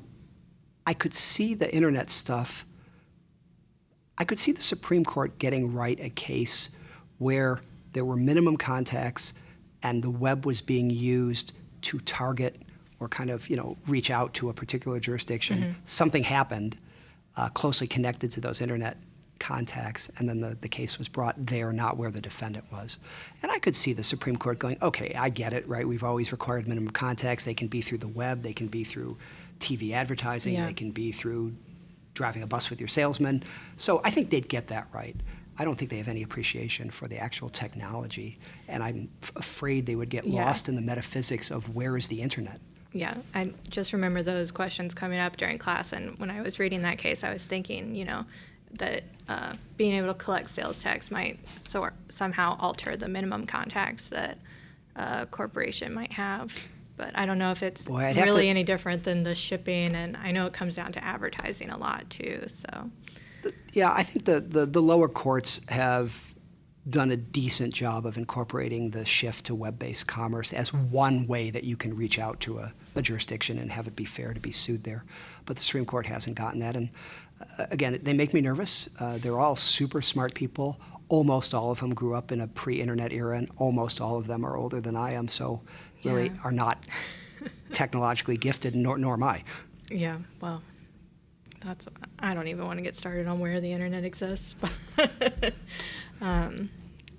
I 0.86 0.94
could 0.94 1.12
see 1.12 1.54
the 1.54 1.72
internet 1.74 2.08
stuff. 2.10 2.64
I 4.18 4.24
could 4.24 4.38
see 4.38 4.52
the 4.52 4.62
Supreme 4.62 5.04
Court 5.04 5.38
getting 5.38 5.74
right 5.74 5.98
a 6.00 6.08
case 6.10 6.70
where 7.18 7.60
there 7.92 8.04
were 8.04 8.16
minimum 8.16 8.56
contacts 8.56 9.34
and 9.82 10.02
the 10.02 10.10
web 10.10 10.46
was 10.46 10.60
being 10.62 10.88
used 10.90 11.52
to 11.82 11.98
target 12.00 12.62
or 13.00 13.08
kind 13.08 13.30
of, 13.30 13.48
you 13.50 13.56
know, 13.56 13.76
reach 13.86 14.10
out 14.10 14.32
to 14.34 14.48
a 14.48 14.54
particular 14.54 14.98
jurisdiction. 15.00 15.76
Something 15.84 16.22
happened 16.22 16.78
uh, 17.36 17.48
closely 17.50 17.86
connected 17.86 18.30
to 18.32 18.40
those 18.40 18.60
internet 18.60 18.96
contacts, 19.38 20.10
and 20.18 20.28
then 20.28 20.40
the, 20.40 20.56
the 20.60 20.68
case 20.68 20.98
was 20.98 21.08
brought 21.08 21.34
there, 21.44 21.72
not 21.72 21.96
where 21.98 22.10
the 22.10 22.20
defendant 22.20 22.64
was. 22.72 22.98
And 23.42 23.52
I 23.52 23.58
could 23.58 23.74
see 23.74 23.92
the 23.92 24.02
Supreme 24.04 24.36
Court 24.36 24.58
going, 24.58 24.78
okay, 24.80 25.14
I 25.14 25.28
get 25.28 25.52
it, 25.52 25.68
right? 25.68 25.86
We've 25.86 26.02
always 26.04 26.32
required 26.32 26.66
minimum 26.66 26.90
contacts. 26.90 27.44
They 27.44 27.52
can 27.54 27.68
be 27.68 27.82
through 27.82 27.98
the 27.98 28.08
web, 28.08 28.42
they 28.42 28.54
can 28.54 28.68
be 28.68 28.82
through 28.84 29.18
TV 29.58 29.92
advertising, 29.92 30.54
Yeah. 30.54 30.66
they 30.66 30.72
can 30.74 30.90
be 30.90 31.12
through 31.12 31.54
driving 32.14 32.42
a 32.42 32.46
bus 32.46 32.70
with 32.70 32.80
your 32.80 32.88
salesman. 32.88 33.42
So 33.76 34.00
I 34.04 34.10
think 34.10 34.30
they'd 34.30 34.48
get 34.48 34.68
that 34.68 34.88
right. 34.92 35.16
I 35.58 35.64
don't 35.64 35.76
think 35.76 35.90
they 35.90 35.98
have 35.98 36.08
any 36.08 36.22
appreciation 36.22 36.90
for 36.90 37.06
the 37.08 37.18
actual 37.18 37.48
technology, 37.50 38.38
and 38.68 38.82
I'm 38.82 39.08
f- 39.22 39.32
afraid 39.36 39.84
they 39.86 39.94
would 39.96 40.08
get 40.10 40.26
Yeah. 40.26 40.44
lost 40.46 40.68
in 40.68 40.74
the 40.76 40.82
metaphysics 40.82 41.50
of 41.50 41.74
where 41.74 41.96
is 41.96 42.08
the 42.08 42.22
internet. 42.22 42.60
Yeah, 42.98 43.14
I 43.34 43.52
just 43.68 43.92
remember 43.92 44.22
those 44.22 44.50
questions 44.50 44.94
coming 44.94 45.18
up 45.18 45.36
during 45.36 45.58
class, 45.58 45.92
and 45.92 46.18
when 46.18 46.30
I 46.30 46.40
was 46.40 46.58
reading 46.58 46.82
that 46.82 46.98
case, 46.98 47.24
I 47.24 47.32
was 47.32 47.44
thinking, 47.44 47.94
you 47.94 48.04
know, 48.04 48.24
that 48.78 49.04
uh, 49.28 49.54
being 49.76 49.94
able 49.94 50.08
to 50.08 50.14
collect 50.14 50.48
sales 50.50 50.82
tax 50.82 51.10
might 51.10 51.38
sort 51.56 51.94
somehow 52.08 52.56
alter 52.58 52.96
the 52.96 53.08
minimum 53.08 53.46
contacts 53.46 54.08
that 54.10 54.38
a 54.96 55.26
corporation 55.26 55.92
might 55.92 56.12
have. 56.12 56.52
But 56.96 57.10
I 57.14 57.26
don't 57.26 57.38
know 57.38 57.50
if 57.50 57.62
it's 57.62 57.86
Boy, 57.86 58.14
really 58.16 58.44
to- 58.44 58.48
any 58.48 58.64
different 58.64 59.04
than 59.04 59.22
the 59.22 59.34
shipping, 59.34 59.94
and 59.94 60.16
I 60.16 60.32
know 60.32 60.46
it 60.46 60.54
comes 60.54 60.74
down 60.74 60.92
to 60.92 61.04
advertising 61.04 61.70
a 61.70 61.76
lot 61.76 62.08
too. 62.08 62.44
So 62.46 62.90
Yeah, 63.72 63.92
I 63.92 64.02
think 64.02 64.24
the, 64.24 64.40
the, 64.40 64.64
the 64.64 64.80
lower 64.80 65.08
courts 65.08 65.60
have 65.68 66.34
done 66.88 67.10
a 67.10 67.16
decent 67.16 67.74
job 67.74 68.06
of 68.06 68.16
incorporating 68.16 68.90
the 68.90 69.04
shift 69.04 69.46
to 69.46 69.54
web 69.54 69.78
based 69.78 70.06
commerce 70.06 70.52
as 70.52 70.72
one 70.72 71.26
way 71.26 71.50
that 71.50 71.64
you 71.64 71.76
can 71.76 71.96
reach 71.96 72.18
out 72.18 72.38
to 72.40 72.58
a, 72.58 72.72
a 72.94 73.02
jurisdiction 73.02 73.58
and 73.58 73.70
have 73.72 73.86
it 73.88 73.96
be 73.96 74.04
fair 74.04 74.32
to 74.32 74.40
be 74.40 74.52
sued 74.52 74.84
there. 74.84 75.04
But 75.46 75.56
the 75.56 75.62
Supreme 75.62 75.84
Court 75.86 76.06
hasn't 76.06 76.36
gotten 76.36 76.60
that. 76.60 76.76
And 76.76 76.90
uh, 77.58 77.66
again, 77.70 77.98
they 78.02 78.12
make 78.12 78.32
me 78.32 78.40
nervous. 78.40 78.88
Uh, 79.00 79.18
they're 79.18 79.38
all 79.40 79.56
super 79.56 80.00
smart 80.00 80.34
people. 80.34 80.78
Almost 81.08 81.54
all 81.54 81.70
of 81.70 81.80
them 81.80 81.92
grew 81.94 82.14
up 82.14 82.30
in 82.32 82.40
a 82.40 82.48
pre 82.48 82.80
internet 82.80 83.12
era, 83.12 83.36
and 83.38 83.48
almost 83.56 84.00
all 84.00 84.16
of 84.18 84.26
them 84.26 84.44
are 84.44 84.56
older 84.56 84.80
than 84.80 84.96
I 84.96 85.12
am, 85.12 85.28
so 85.28 85.62
really 86.04 86.26
Yeah. 86.26 86.32
are 86.44 86.52
not 86.52 86.84
technologically 87.72 88.36
gifted, 88.36 88.74
nor, 88.74 88.98
nor 88.98 89.14
am 89.14 89.22
I. 89.22 89.44
yeah, 89.90 90.18
well, 90.40 90.62
that's 91.64 91.86
I 92.18 92.34
don't 92.34 92.48
even 92.48 92.64
want 92.66 92.78
to 92.78 92.82
get 92.82 92.96
started 92.96 93.26
on 93.28 93.38
where 93.40 93.60
the 93.60 93.72
internet 93.72 94.04
exists. 94.04 94.54
But 94.96 95.54
um, 96.20 96.70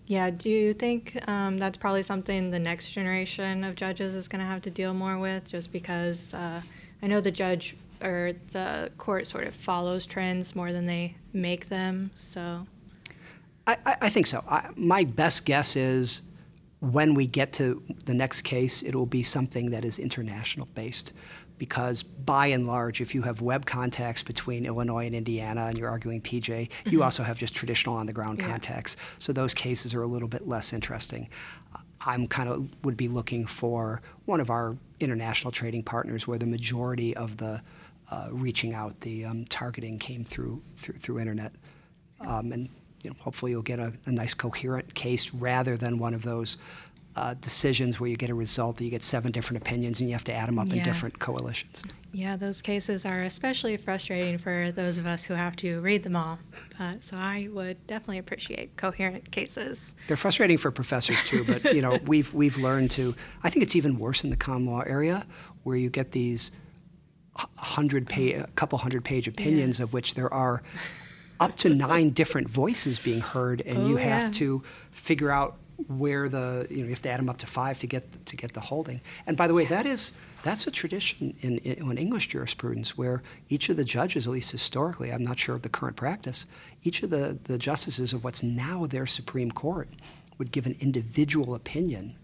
yeah, 0.08 0.30
do 0.30 0.50
you 0.50 0.74
think 0.74 1.20
um, 1.28 1.58
that's 1.58 1.78
probably 1.78 2.02
something 2.02 2.50
the 2.50 2.60
next 2.60 2.92
generation 2.92 3.66
of 3.66 3.76
judges 3.76 4.16
is 4.16 4.30
going 4.30 4.40
to 4.40 4.46
have 4.46 4.62
to 4.62 4.72
deal 4.72 4.94
more 4.94 5.18
with? 5.18 5.46
Just 5.46 5.72
because 5.72 6.34
uh, 6.34 6.62
I 7.02 7.08
know 7.08 7.20
the 7.20 7.32
judge 7.32 7.76
or 8.02 8.32
the 8.52 8.90
court 8.98 9.28
sort 9.28 9.46
of 9.48 9.54
follows 9.54 10.06
trends 10.06 10.56
more 10.56 10.72
than 10.72 10.86
they 10.86 11.18
make 11.34 11.68
them. 11.68 12.12
So 12.16 12.66
I, 13.68 13.78
I, 13.86 13.96
I 14.04 14.10
think 14.10 14.28
so. 14.28 14.44
I, 14.50 14.70
my 14.78 15.04
best 15.04 15.46
guess 15.46 15.76
is 15.76 16.22
when 16.80 17.14
we 17.14 17.28
get 17.28 17.52
to 17.54 17.84
the 18.06 18.14
next 18.14 18.44
case, 18.44 18.84
it 18.84 18.96
will 18.96 19.06
be 19.06 19.24
something 19.24 19.72
that 19.72 19.84
is 19.84 20.00
international 20.00 20.68
based. 20.74 21.12
Because 21.58 22.04
by 22.04 22.48
and 22.48 22.68
large, 22.68 23.02
if 23.02 23.16
you 23.16 23.24
have 23.24 23.42
web 23.42 23.66
contacts 23.66 24.22
between 24.22 24.66
Illinois 24.66 25.06
and 25.08 25.16
Indiana 25.16 25.66
and 25.66 25.78
you're 25.78 25.90
arguing 25.90 26.22
PJ, 26.22 26.42
mm-hmm. 26.44 26.90
you 26.90 27.02
also 27.02 27.24
have 27.24 27.38
just 27.38 27.56
traditional 27.56 27.96
on 27.96 28.06
the 28.06 28.14
ground 28.14 28.40
yeah. 28.40 28.48
contacts. 28.48 28.96
So 29.18 29.34
those 29.34 29.54
cases 29.54 29.94
are 29.94 30.02
a 30.02 30.08
little 30.08 30.28
bit 30.28 30.48
less 30.48 30.72
interesting. 30.74 31.30
I'm 32.06 32.28
kind 32.28 32.50
of 32.50 32.70
would 32.84 32.98
be 32.98 33.08
looking 33.08 33.46
for 33.46 34.02
one 34.26 34.40
of 34.40 34.50
our 34.50 34.78
international 35.00 35.52
trading 35.52 35.84
partners 35.84 36.28
where 36.28 36.38
the 36.38 36.46
majority 36.46 37.16
of 37.16 37.38
the 37.38 37.62
uh, 38.10 38.30
reaching 38.32 38.74
out, 38.74 39.02
the 39.02 39.26
um, 39.26 39.46
targeting 39.46 40.00
came 40.00 40.24
through 40.24 40.62
through, 40.76 40.96
through 40.96 41.20
internet, 41.20 41.54
um, 42.22 42.52
and 42.52 42.70
you 43.04 43.10
know, 43.10 43.16
hopefully 43.20 43.52
you'll 43.52 43.62
get 43.62 43.80
a, 43.80 43.94
a, 44.06 44.12
nice 44.12 44.34
coherent 44.34 44.94
case 44.94 45.34
rather 45.34 45.78
than 45.78 46.00
one 46.00 46.14
of 46.14 46.24
those 46.24 46.58
uh, 47.18 47.34
decisions 47.42 48.00
where 48.00 48.08
you 48.08 48.16
get 48.16 48.30
a 48.30 48.36
result 48.36 48.78
that 48.78 48.84
you 48.84 48.92
get 48.92 49.02
seven 49.02 49.32
different 49.32 49.60
opinions 49.62 50.00
and 50.00 50.08
you 50.08 50.14
have 50.14 50.24
to 50.24 50.34
add 50.34 50.48
them 50.48 50.60
up 50.60 50.68
yeah. 50.68 50.76
in 50.76 50.84
different 50.84 51.18
coalitions. 51.18 51.82
Yeah, 52.14 52.38
those 52.38 52.62
cases 52.62 53.06
are 53.06 53.24
especially 53.24 53.76
frustrating 53.76 54.38
for 54.38 54.72
those 54.72 55.00
of 55.00 55.08
us 55.08 55.26
who 55.26 55.34
have 55.34 55.56
to 55.58 55.82
read 55.82 56.04
them 56.04 56.16
all. 56.16 56.38
But, 56.78 57.04
so 57.04 57.18
I 57.18 57.50
would 57.52 57.86
definitely 57.88 58.20
appreciate 58.20 58.78
coherent 58.78 59.32
cases. 59.32 59.96
They're 60.08 60.16
frustrating 60.16 60.60
for 60.60 60.70
professors 60.70 61.18
too, 61.26 61.44
but 61.44 61.74
you 61.74 61.82
know 61.82 61.98
we've 62.06 62.32
we've 62.36 62.58
learned 62.58 62.92
to. 62.92 63.16
I 63.44 63.50
think 63.50 63.64
it's 63.64 63.76
even 63.76 63.98
worse 63.98 64.24
in 64.24 64.30
the 64.30 64.38
common 64.38 64.68
law 64.68 64.82
area 64.82 65.26
where 65.64 65.76
you 65.76 65.90
get 65.90 66.12
these 66.12 66.52
hundred 67.58 68.08
page, 68.08 68.36
a 68.36 68.48
couple 68.56 68.78
hundred 68.78 69.04
page 69.04 69.28
opinions 69.28 69.80
yes. 69.80 69.88
of 69.88 69.94
which 69.94 70.14
there 70.14 70.32
are 70.32 70.62
up 71.40 71.56
to 71.58 71.70
nine 71.70 72.12
different 72.12 72.48
voices 72.48 73.00
being 73.00 73.22
heard, 73.22 73.62
and 73.62 73.80
oh, 73.80 73.88
you 73.88 73.96
have 73.96 74.24
yeah. 74.24 74.30
to 74.30 74.64
figure 74.92 75.32
out 75.32 75.58
where 75.88 76.28
the 76.28 76.66
you 76.70 76.78
know 76.78 76.84
you 76.86 76.90
have 76.90 77.02
to 77.04 77.10
add 77.10 77.20
them 77.20 77.30
up 77.30 77.38
to 77.38 77.48
five 77.48 77.78
to 77.80 77.88
get 77.88 78.26
to 78.26 78.36
get 78.36 78.54
the 78.54 78.60
holding. 78.60 79.02
And 79.26 79.38
by 79.38 79.48
the 79.48 79.54
way, 79.54 79.66
that 79.66 79.86
is 79.86 80.14
that's 80.44 80.66
a 80.66 80.72
tradition 80.72 81.36
in, 81.42 81.58
in, 81.60 81.98
English 81.98 82.28
jurisprudence 82.30 82.98
where 82.98 83.22
each 83.50 83.70
of 83.70 83.76
the 83.76 83.84
judges, 83.84 84.28
at 84.28 84.34
least 84.34 84.52
historically, 84.52 85.12
I'm 85.12 85.24
not 85.24 85.38
sure 85.38 85.56
of 85.56 85.62
the 85.62 85.70
current 85.70 85.98
practice, 85.98 86.46
each 86.84 87.04
of 87.04 87.10
the, 87.10 87.38
the 87.44 87.58
justices 87.58 88.14
of 88.14 88.24
what's 88.24 88.44
now 88.44 88.86
their 88.86 89.06
Supreme 89.08 89.52
Court 89.52 89.90
would 90.38 90.52
give 90.52 90.66
an 90.66 90.78
individual 90.80 91.54
opinion. 91.54 92.16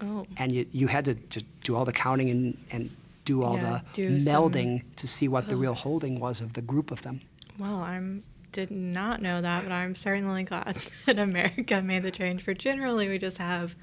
Oh. 0.00 0.26
And 0.36 0.52
you, 0.52 0.66
you 0.72 0.88
had 0.88 1.04
to 1.06 1.14
do 1.62 1.76
all 1.76 1.84
the 1.84 1.92
counting 1.92 2.28
and, 2.28 2.58
and 2.70 2.90
do 3.24 3.42
all 3.42 3.56
yeah, 3.56 3.80
the 3.80 3.82
do 3.94 4.16
melding 4.18 4.80
some, 4.80 4.90
to 4.96 5.06
see 5.06 5.28
what 5.28 5.44
oh. 5.46 5.48
the 5.48 5.56
real 5.56 5.74
holding 5.74 6.20
was 6.20 6.40
of 6.40 6.54
the 6.54 6.62
group 6.62 6.90
of 6.90 7.02
them. 7.02 7.20
Well, 7.58 7.76
I'm 7.76 8.22
did 8.52 8.70
not 8.70 9.22
know 9.22 9.40
that, 9.40 9.62
but 9.62 9.72
I'm 9.72 9.94
certainly 9.94 10.44
glad 10.44 10.76
that 11.06 11.18
America 11.18 11.80
made 11.82 12.02
the 12.02 12.10
change. 12.10 12.42
For 12.42 12.54
generally, 12.54 13.08
we 13.08 13.18
just 13.18 13.38
have 13.38 13.74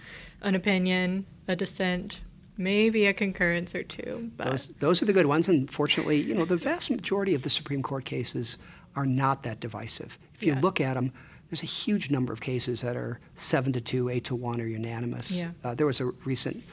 an 0.41 0.55
opinion, 0.55 1.25
a 1.47 1.55
dissent, 1.55 2.21
maybe 2.57 3.05
a 3.05 3.13
concurrence 3.13 3.75
or 3.75 3.83
two. 3.83 4.31
But 4.35 4.51
those, 4.51 4.67
those 4.79 5.01
are 5.01 5.05
the 5.05 5.13
good 5.13 5.27
ones. 5.27 5.47
And 5.47 5.69
fortunately, 5.69 6.21
you 6.21 6.35
know, 6.35 6.45
the 6.45 6.57
vast 6.57 6.89
majority 6.89 7.33
of 7.33 7.43
the 7.43 7.49
Supreme 7.49 7.83
Court 7.83 8.05
cases 8.05 8.57
are 8.95 9.05
not 9.05 9.43
that 9.43 9.59
divisive. 9.59 10.17
If 10.33 10.43
you 10.43 10.53
yeah. 10.53 10.59
look 10.59 10.81
at 10.81 10.95
them, 10.95 11.13
there's 11.49 11.63
a 11.63 11.67
huge 11.67 12.11
number 12.11 12.33
of 12.33 12.41
cases 12.41 12.81
that 12.81 12.97
are 12.97 13.19
seven 13.35 13.71
to 13.73 13.81
two, 13.81 14.09
eight 14.09 14.25
to 14.25 14.35
one, 14.35 14.59
or 14.59 14.65
unanimous. 14.65 15.37
Yeah. 15.37 15.51
Uh, 15.63 15.75
there 15.75 15.87
was 15.87 16.01
a 16.01 16.07
recent 16.25 16.63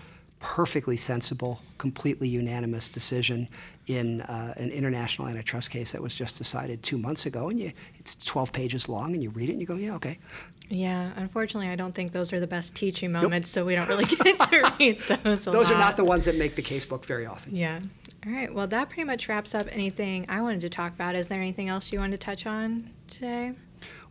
perfectly 0.41 0.97
sensible, 0.97 1.61
completely 1.79 2.29
unanimous 2.29 2.89
decision 2.89 3.49
in 3.87 4.23
uh, 4.23 4.55
an 4.57 4.71
international 4.71 5.29
antitrust 5.29 5.71
case 5.71 5.93
that 5.93 6.03
was 6.03 6.15
just 6.15 6.39
decided 6.39 6.83
two 6.83 6.99
months 6.99 7.27
ago, 7.27 7.49
and 7.49 7.61
you, 7.61 7.73
it's 7.99 8.17
12 8.17 8.53
pages 8.53 8.89
long, 8.89 9.15
and 9.15 9.23
you 9.23 9.31
read 9.31 9.49
it 9.49 9.53
and 9.53 9.61
you 9.61 9.67
go, 9.67 9.77
yeah, 9.77 9.95
okay. 9.95 10.19
Yeah, 10.71 11.13
unfortunately, 11.17 11.69
I 11.69 11.77
don't 11.77 11.95
think 11.95 12.13
those 12.13 12.33
are 12.33 12.41
the 12.41 12.47
best 12.47 12.75
teaching 12.75 13.13
moments, 13.13 13.55
nope. 13.55 13.63
so 13.63 13.67
we 13.67 13.75
don't 13.75 13.89
really 13.89 14.07
get 14.07 14.39
to 14.39 14.73
read 14.79 14.99
those. 15.01 15.45
those 15.45 15.47
lot. 15.47 15.73
are 15.73 15.79
not 15.79 15.97
the 15.97 16.05
ones 16.05 16.25
that 16.25 16.37
make 16.37 16.55
the 16.55 16.63
casebook 16.63 17.05
very 17.05 17.27
often. 17.27 17.55
Yeah. 17.55 17.81
All 18.27 18.33
right. 18.33 18.53
Well, 18.53 18.67
that 18.69 18.89
pretty 18.89 19.05
much 19.05 19.29
wraps 19.29 19.55
up 19.55 19.67
anything 19.71 20.25
I 20.31 20.41
wanted 20.41 20.63
to 20.63 20.71
talk 20.71 20.95
about. 20.95 21.15
Is 21.15 21.29
there 21.29 21.41
anything 21.41 21.69
else 21.69 21.93
you 21.93 21.99
wanted 21.99 22.19
to 22.19 22.25
touch 22.25 22.47
on 22.47 22.91
today? 23.09 23.53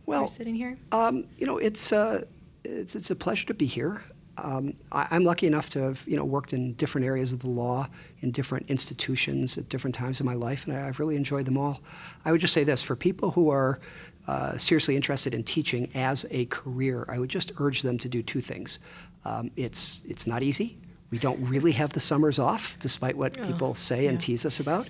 Well, 0.06 0.28
sitting 0.28 0.54
here. 0.54 0.76
Um, 0.92 1.24
you 1.38 1.46
know, 1.46 1.58
it's 1.58 1.92
uh, 1.92 2.22
it's 2.64 2.94
it's 2.94 3.10
a 3.10 3.16
pleasure 3.16 3.46
to 3.46 3.54
be 3.54 3.66
here 3.66 4.02
um, 4.38 4.74
I, 4.90 5.16
am 5.16 5.24
lucky 5.24 5.46
enough 5.46 5.68
to 5.70 5.80
have 5.80 6.02
you 6.06 6.16
know 6.16 6.24
worked 6.24 6.52
in 6.52 6.72
different 6.74 7.06
areas 7.06 7.32
of 7.32 7.40
the 7.40 7.48
law 7.48 7.88
in 8.20 8.30
different 8.30 8.68
institutions 8.68 9.56
at 9.58 9.68
different 9.68 9.94
times 9.94 10.20
in 10.20 10.26
my 10.26 10.34
life, 10.34 10.66
and 10.66 10.76
I, 10.76 10.86
have 10.86 10.98
really 10.98 11.16
enjoyed 11.16 11.46
them 11.46 11.56
all. 11.56 11.80
I 12.24 12.32
would 12.32 12.40
just 12.40 12.52
say 12.52 12.64
this: 12.64 12.82
for 12.82 12.96
people 12.96 13.30
who 13.30 13.50
are 13.50 13.78
uh, 14.26 14.56
seriously 14.58 14.96
interested 14.96 15.34
in 15.34 15.44
teaching 15.44 15.88
as 15.94 16.26
a 16.30 16.46
career, 16.46 17.06
I 17.08 17.18
would 17.18 17.30
just 17.30 17.52
urge 17.58 17.82
them 17.82 17.98
to 17.98 18.08
do 18.08 18.22
two 18.22 18.40
things. 18.40 18.78
Um, 19.24 19.50
it's 19.56 20.02
it's 20.06 20.26
not 20.26 20.42
easy. 20.42 20.78
We 21.10 21.18
don't 21.18 21.40
really 21.48 21.72
have 21.72 21.92
the 21.92 22.00
summers 22.00 22.38
off, 22.38 22.76
despite 22.80 23.16
what 23.16 23.38
oh, 23.38 23.46
people 23.46 23.74
say 23.74 24.04
yeah. 24.04 24.10
and 24.10 24.20
tease 24.20 24.44
us 24.44 24.58
about. 24.58 24.88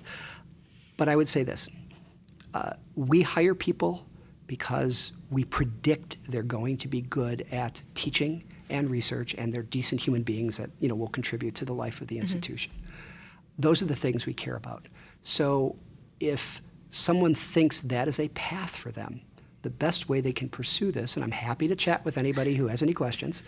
But 0.96 1.08
I 1.08 1.16
would 1.16 1.28
say 1.28 1.42
this: 1.42 1.68
uh, 2.54 2.74
we 2.94 3.22
hire 3.22 3.54
people 3.54 4.06
because 4.46 5.12
we 5.30 5.44
predict 5.44 6.16
they're 6.28 6.42
going 6.42 6.76
to 6.78 6.88
be 6.88 7.02
good 7.02 7.46
at 7.50 7.82
teaching 7.94 8.44
and 8.70 8.90
research, 8.90 9.34
and 9.34 9.52
they're 9.52 9.62
decent 9.62 10.00
human 10.00 10.22
beings 10.22 10.56
that 10.56 10.70
you 10.80 10.88
know 10.88 10.94
will 10.94 11.08
contribute 11.08 11.54
to 11.56 11.64
the 11.64 11.74
life 11.74 12.00
of 12.00 12.08
the 12.08 12.16
mm-hmm. 12.16 12.22
institution. 12.22 12.72
Mm-hmm. 12.72 12.90
Those 13.58 13.82
are 13.82 13.86
the 13.86 13.96
things 13.96 14.26
we 14.26 14.34
care 14.34 14.56
about. 14.56 14.86
So 15.22 15.76
if 16.20 16.60
someone 16.88 17.34
thinks 17.34 17.80
that 17.82 18.08
is 18.08 18.18
a 18.18 18.28
path 18.28 18.76
for 18.76 18.90
them, 18.90 19.20
the 19.62 19.70
best 19.70 20.08
way 20.08 20.20
they 20.20 20.32
can 20.32 20.48
pursue 20.48 20.92
this, 20.92 21.16
and 21.16 21.24
I'm 21.24 21.30
happy 21.30 21.68
to 21.68 21.76
chat 21.76 22.04
with 22.04 22.18
anybody 22.18 22.54
who 22.54 22.68
has 22.68 22.82
any 22.82 22.92
questions, 22.92 23.42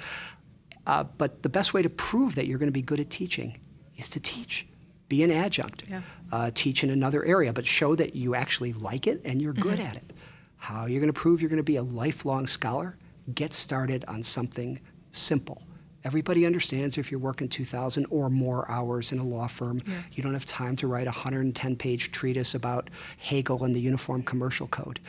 uh, 0.86 1.04
but 1.04 1.42
the 1.42 1.48
best 1.48 1.74
way 1.74 1.82
to 1.82 1.90
prove 1.90 2.34
that 2.36 2.46
you're 2.46 2.58
going 2.58 2.68
to 2.68 2.72
be 2.72 2.82
good 2.82 3.00
at 3.00 3.10
teaching 3.10 3.58
is 3.96 4.08
to 4.10 4.20
teach. 4.20 4.66
Be 5.08 5.22
an 5.22 5.30
adjunct. 5.30 5.84
Yeah. 5.88 6.02
Uh, 6.32 6.50
teach 6.52 6.82
in 6.82 6.90
another 6.90 7.24
area, 7.24 7.52
but 7.52 7.66
show 7.66 7.94
that 7.94 8.16
you 8.16 8.34
actually 8.34 8.72
like 8.72 9.06
it 9.06 9.20
and 9.24 9.40
you're 9.40 9.52
good 9.52 9.78
mm-hmm. 9.78 9.86
at 9.88 9.96
it. 9.96 10.12
How 10.56 10.86
you're 10.86 11.00
going 11.00 11.12
to 11.12 11.18
prove 11.18 11.40
you're 11.40 11.50
going 11.50 11.58
to 11.58 11.62
be 11.62 11.76
a 11.76 11.82
lifelong 11.82 12.46
scholar? 12.46 12.96
Get 13.32 13.52
started 13.52 14.04
on 14.08 14.22
something 14.22 14.80
simple. 15.10 15.62
Everybody 16.06 16.46
understands 16.46 16.98
if 16.98 17.10
you're 17.10 17.18
working 17.18 17.48
2,000 17.48 18.06
or 18.10 18.30
more 18.30 18.70
hours 18.70 19.10
in 19.10 19.18
a 19.18 19.24
law 19.24 19.48
firm, 19.48 19.80
yeah. 19.84 19.94
you 20.12 20.22
don't 20.22 20.34
have 20.34 20.46
time 20.46 20.76
to 20.76 20.86
write 20.86 21.08
a 21.08 21.10
110 21.10 21.74
page 21.74 22.12
treatise 22.12 22.54
about 22.54 22.90
Hegel 23.18 23.64
and 23.64 23.74
the 23.74 23.80
Uniform 23.80 24.22
Commercial 24.22 24.68
Code. 24.68 25.00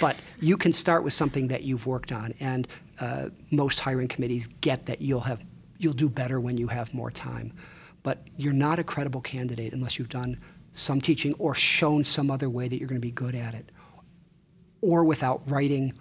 But 0.00 0.16
you 0.40 0.56
can 0.56 0.72
start 0.72 1.04
with 1.04 1.12
something 1.12 1.48
that 1.48 1.64
you've 1.64 1.86
worked 1.86 2.10
on, 2.10 2.32
and 2.40 2.66
uh, 3.00 3.28
most 3.50 3.80
hiring 3.80 4.08
committees 4.08 4.46
get 4.46 4.86
that 4.86 5.02
you'll, 5.02 5.20
have, 5.20 5.42
you'll 5.76 5.92
do 5.92 6.08
better 6.08 6.40
when 6.40 6.56
you 6.56 6.68
have 6.68 6.94
more 6.94 7.10
time. 7.10 7.52
But 8.02 8.26
you're 8.38 8.54
not 8.54 8.78
a 8.78 8.84
credible 8.84 9.20
candidate 9.20 9.74
unless 9.74 9.98
you've 9.98 10.08
done 10.08 10.40
some 10.72 11.02
teaching 11.02 11.34
or 11.38 11.54
shown 11.54 12.02
some 12.02 12.30
other 12.30 12.48
way 12.48 12.66
that 12.66 12.78
you're 12.78 12.88
going 12.88 13.00
to 13.00 13.06
be 13.06 13.10
good 13.10 13.34
at 13.34 13.52
it, 13.52 13.70
or 14.80 15.04
without 15.04 15.42
writing 15.50 15.92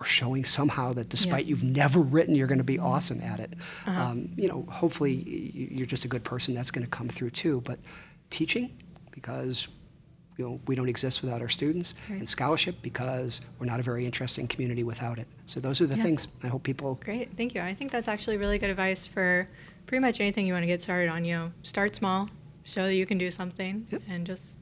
or 0.00 0.04
showing 0.04 0.44
somehow 0.44 0.92
that 0.92 1.08
despite 1.08 1.44
yeah. 1.44 1.50
you've 1.50 1.64
never 1.64 2.00
written, 2.00 2.34
you're 2.34 2.46
going 2.46 2.58
to 2.58 2.64
be 2.64 2.78
awesome 2.78 3.20
at 3.20 3.40
it. 3.40 3.54
Uh-huh. 3.84 4.00
Um, 4.00 4.30
you 4.36 4.48
know, 4.48 4.64
hopefully 4.70 5.14
you're 5.14 5.86
just 5.86 6.04
a 6.04 6.08
good 6.08 6.22
person. 6.22 6.54
That's 6.54 6.70
going 6.70 6.84
to 6.84 6.90
come 6.90 7.08
through 7.08 7.30
too. 7.30 7.62
But 7.62 7.80
teaching, 8.30 8.76
because 9.10 9.66
you 10.36 10.44
know 10.44 10.60
we 10.68 10.76
don't 10.76 10.88
exist 10.88 11.20
without 11.20 11.42
our 11.42 11.48
students, 11.48 11.94
right. 12.08 12.18
and 12.18 12.28
scholarship 12.28 12.76
because 12.80 13.40
we're 13.58 13.66
not 13.66 13.80
a 13.80 13.82
very 13.82 14.06
interesting 14.06 14.46
community 14.46 14.84
without 14.84 15.18
it. 15.18 15.26
So 15.46 15.58
those 15.58 15.80
are 15.80 15.86
the 15.86 15.96
yeah. 15.96 16.02
things 16.04 16.28
I 16.44 16.46
hope 16.48 16.62
people. 16.62 17.00
Great, 17.04 17.36
thank 17.36 17.54
you. 17.54 17.60
I 17.60 17.74
think 17.74 17.90
that's 17.90 18.08
actually 18.08 18.36
really 18.36 18.58
good 18.58 18.70
advice 18.70 19.04
for 19.06 19.48
pretty 19.86 20.00
much 20.00 20.20
anything 20.20 20.46
you 20.46 20.52
want 20.52 20.62
to 20.62 20.68
get 20.68 20.80
started 20.80 21.08
on. 21.08 21.24
You 21.24 21.34
know, 21.34 21.52
start 21.62 21.96
small, 21.96 22.28
show 22.62 22.84
that 22.84 22.94
you 22.94 23.06
can 23.06 23.18
do 23.18 23.32
something, 23.32 23.84
yep. 23.90 24.02
and 24.08 24.24
just 24.24 24.60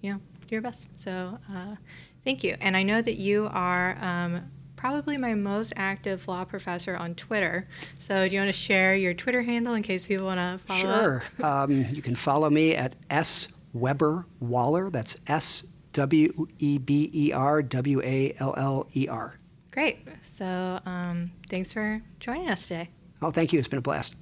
you 0.00 0.12
know 0.12 0.20
do 0.46 0.54
your 0.54 0.62
best. 0.62 0.88
So. 0.94 1.38
Uh, 1.52 1.76
thank 2.24 2.44
you. 2.44 2.54
And 2.60 2.76
I 2.76 2.82
know 2.82 3.00
that 3.00 3.14
you 3.14 3.48
are 3.52 3.96
um, 4.02 4.50
probably 4.78 5.18
my 5.18 5.34
most 5.34 5.72
active 5.76 6.26
law 6.28 6.44
professor 6.44 6.96
on 6.96 7.14
Twitter. 7.16 7.68
So, 7.98 8.26
do 8.28 8.34
you 8.34 8.40
want 8.40 8.48
to 8.48 8.58
share 8.58 8.94
your 8.94 9.12
Twitter 9.12 9.42
handle 9.42 9.74
in 9.74 9.82
case 9.82 10.06
people 10.06 10.24
want 10.26 10.38
to 10.38 10.64
follow 10.64 10.80
Sure. 10.80 11.24
Um, 11.42 11.84
you 11.92 12.00
can 12.00 12.14
follow 12.14 12.48
me 12.48 12.74
at 12.74 12.94
S 13.10 13.48
Weber 13.74 14.26
Waller. 14.40 14.88
That's 14.88 15.18
S 15.26 15.64
W 15.92 16.46
E 16.58 16.78
B 16.78 17.10
E 17.12 17.32
R 17.32 17.62
W 17.62 18.00
A 18.02 18.34
L 18.38 18.54
L 18.56 18.86
E 18.94 19.08
R. 19.08 19.38
Great. 19.72 19.98
So, 20.22 20.80
um, 20.86 21.32
thanks 21.50 21.72
for 21.72 22.00
joining 22.20 22.48
us 22.48 22.62
today. 22.62 22.88
Oh, 23.20 23.30
thank 23.30 23.52
you. 23.52 23.58
It's 23.58 23.68
been 23.68 23.80
a 23.80 23.82
blast. 23.82 24.14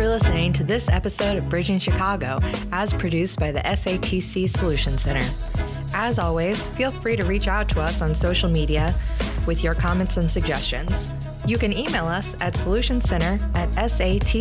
For 0.00 0.08
listening 0.08 0.50
to 0.50 0.64
this 0.64 0.88
episode 0.88 1.36
of 1.36 1.46
Bridging 1.50 1.78
Chicago, 1.78 2.40
as 2.72 2.94
produced 2.94 3.38
by 3.38 3.52
the 3.52 3.58
SATC 3.58 4.48
Solution 4.48 4.96
Center. 4.96 5.28
As 5.92 6.18
always, 6.18 6.70
feel 6.70 6.90
free 6.90 7.16
to 7.16 7.24
reach 7.24 7.48
out 7.48 7.68
to 7.68 7.82
us 7.82 8.00
on 8.00 8.14
social 8.14 8.48
media 8.48 8.94
with 9.46 9.62
your 9.62 9.74
comments 9.74 10.16
and 10.16 10.30
suggestions. 10.30 11.10
You 11.44 11.58
can 11.58 11.74
email 11.74 12.06
us 12.06 12.34
at 12.40 12.54
solutioncenter 12.54 13.42
at 13.54 13.68
satcltd.com. 13.72 14.34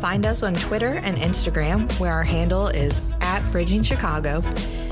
Find 0.00 0.24
us 0.24 0.42
on 0.42 0.54
Twitter 0.54 0.98
and 1.04 1.18
Instagram, 1.18 1.92
where 2.00 2.14
our 2.14 2.24
handle 2.24 2.68
is 2.68 3.02
at 3.20 3.42
Bridging 3.52 3.82
Chicago, 3.82 4.40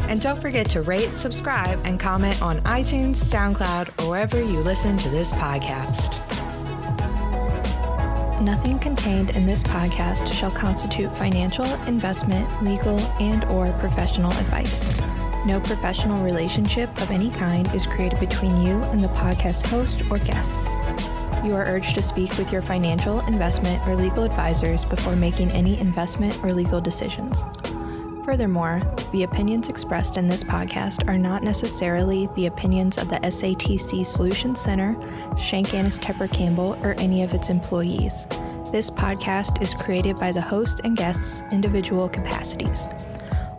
And 0.06 0.20
don't 0.20 0.38
forget 0.38 0.66
to 0.70 0.82
rate, 0.82 1.12
subscribe, 1.12 1.80
and 1.86 1.98
comment 1.98 2.42
on 2.42 2.60
iTunes, 2.60 3.16
SoundCloud, 3.16 4.04
or 4.04 4.10
wherever 4.10 4.38
you 4.38 4.60
listen 4.60 4.98
to 4.98 5.08
this 5.08 5.32
podcast. 5.32 6.23
Nothing 8.44 8.78
contained 8.78 9.34
in 9.36 9.46
this 9.46 9.64
podcast 9.64 10.30
shall 10.30 10.50
constitute 10.50 11.10
financial, 11.16 11.64
investment, 11.86 12.46
legal, 12.62 13.00
and 13.18 13.42
or 13.46 13.72
professional 13.78 14.30
advice. 14.32 14.94
No 15.46 15.60
professional 15.60 16.22
relationship 16.22 16.90
of 17.00 17.10
any 17.10 17.30
kind 17.30 17.66
is 17.74 17.86
created 17.86 18.20
between 18.20 18.54
you 18.60 18.82
and 18.92 19.00
the 19.00 19.08
podcast 19.08 19.64
host 19.68 20.02
or 20.10 20.18
guests. 20.18 20.66
You 21.42 21.54
are 21.54 21.66
urged 21.66 21.94
to 21.94 22.02
speak 22.02 22.36
with 22.36 22.52
your 22.52 22.60
financial, 22.60 23.20
investment, 23.20 23.82
or 23.88 23.96
legal 23.96 24.24
advisors 24.24 24.84
before 24.84 25.16
making 25.16 25.50
any 25.52 25.80
investment 25.80 26.38
or 26.44 26.52
legal 26.52 26.82
decisions. 26.82 27.44
Furthermore, 28.24 28.80
the 29.12 29.24
opinions 29.24 29.68
expressed 29.68 30.16
in 30.16 30.28
this 30.28 30.42
podcast 30.42 31.06
are 31.06 31.18
not 31.18 31.42
necessarily 31.42 32.26
the 32.34 32.46
opinions 32.46 32.96
of 32.96 33.10
the 33.10 33.16
SATC 33.16 34.04
Solutions 34.04 34.58
Center, 34.58 34.96
Schenk 35.36 35.74
Annes 35.74 36.00
Tepper 36.00 36.32
Campbell, 36.32 36.78
or 36.82 36.94
any 36.94 37.22
of 37.22 37.34
its 37.34 37.50
employees. 37.50 38.24
This 38.72 38.90
podcast 38.90 39.60
is 39.62 39.74
created 39.74 40.16
by 40.16 40.32
the 40.32 40.40
host 40.40 40.80
and 40.84 40.96
guests' 40.96 41.42
individual 41.52 42.08
capacities. 42.08 42.86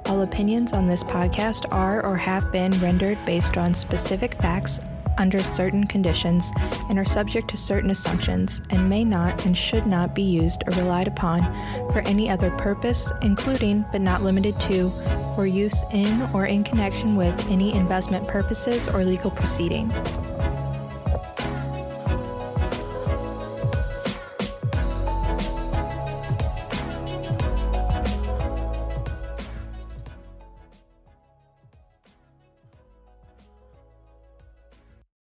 All 0.07 0.24
opinions 0.24 0.74
on 0.74 0.88
this 0.88 1.03
podcast 1.03 1.72
are 1.72 2.03
or 2.03 2.18
have 2.18 2.51
been 2.51 2.72
rendered 2.80 3.20
based 3.24 3.57
on 3.57 3.76
specific 3.76 4.34
facts 4.41 4.82
under 5.18 5.41
certain 5.41 5.86
conditions 5.88 6.51
and 6.89 6.99
are 6.99 7.05
subject 7.05 7.49
to 7.49 7.57
certain 7.57 7.91
assumptions 7.91 8.61
and 8.70 8.89
may 8.89 9.03
not 9.03 9.45
and 9.45 9.57
should 9.57 9.86
not 9.86 10.13
be 10.13 10.22
used 10.22 10.63
or 10.68 10.74
relied 10.74 11.07
upon 11.07 11.43
for 11.91 11.99
any 12.01 12.30
other 12.30 12.51
purpose, 12.51 13.11
including 13.22 13.86
but 13.91 14.01
not 14.01 14.22
limited 14.22 14.59
to, 14.61 14.89
for 15.36 15.45
use 15.45 15.84
in 15.91 16.22
or 16.34 16.45
in 16.45 16.63
connection 16.63 17.16
with 17.16 17.49
any 17.49 17.74
investment 17.74 18.28
purposes 18.28 18.88
or 18.88 19.03
legal 19.03 19.32
proceeding. 19.32 19.91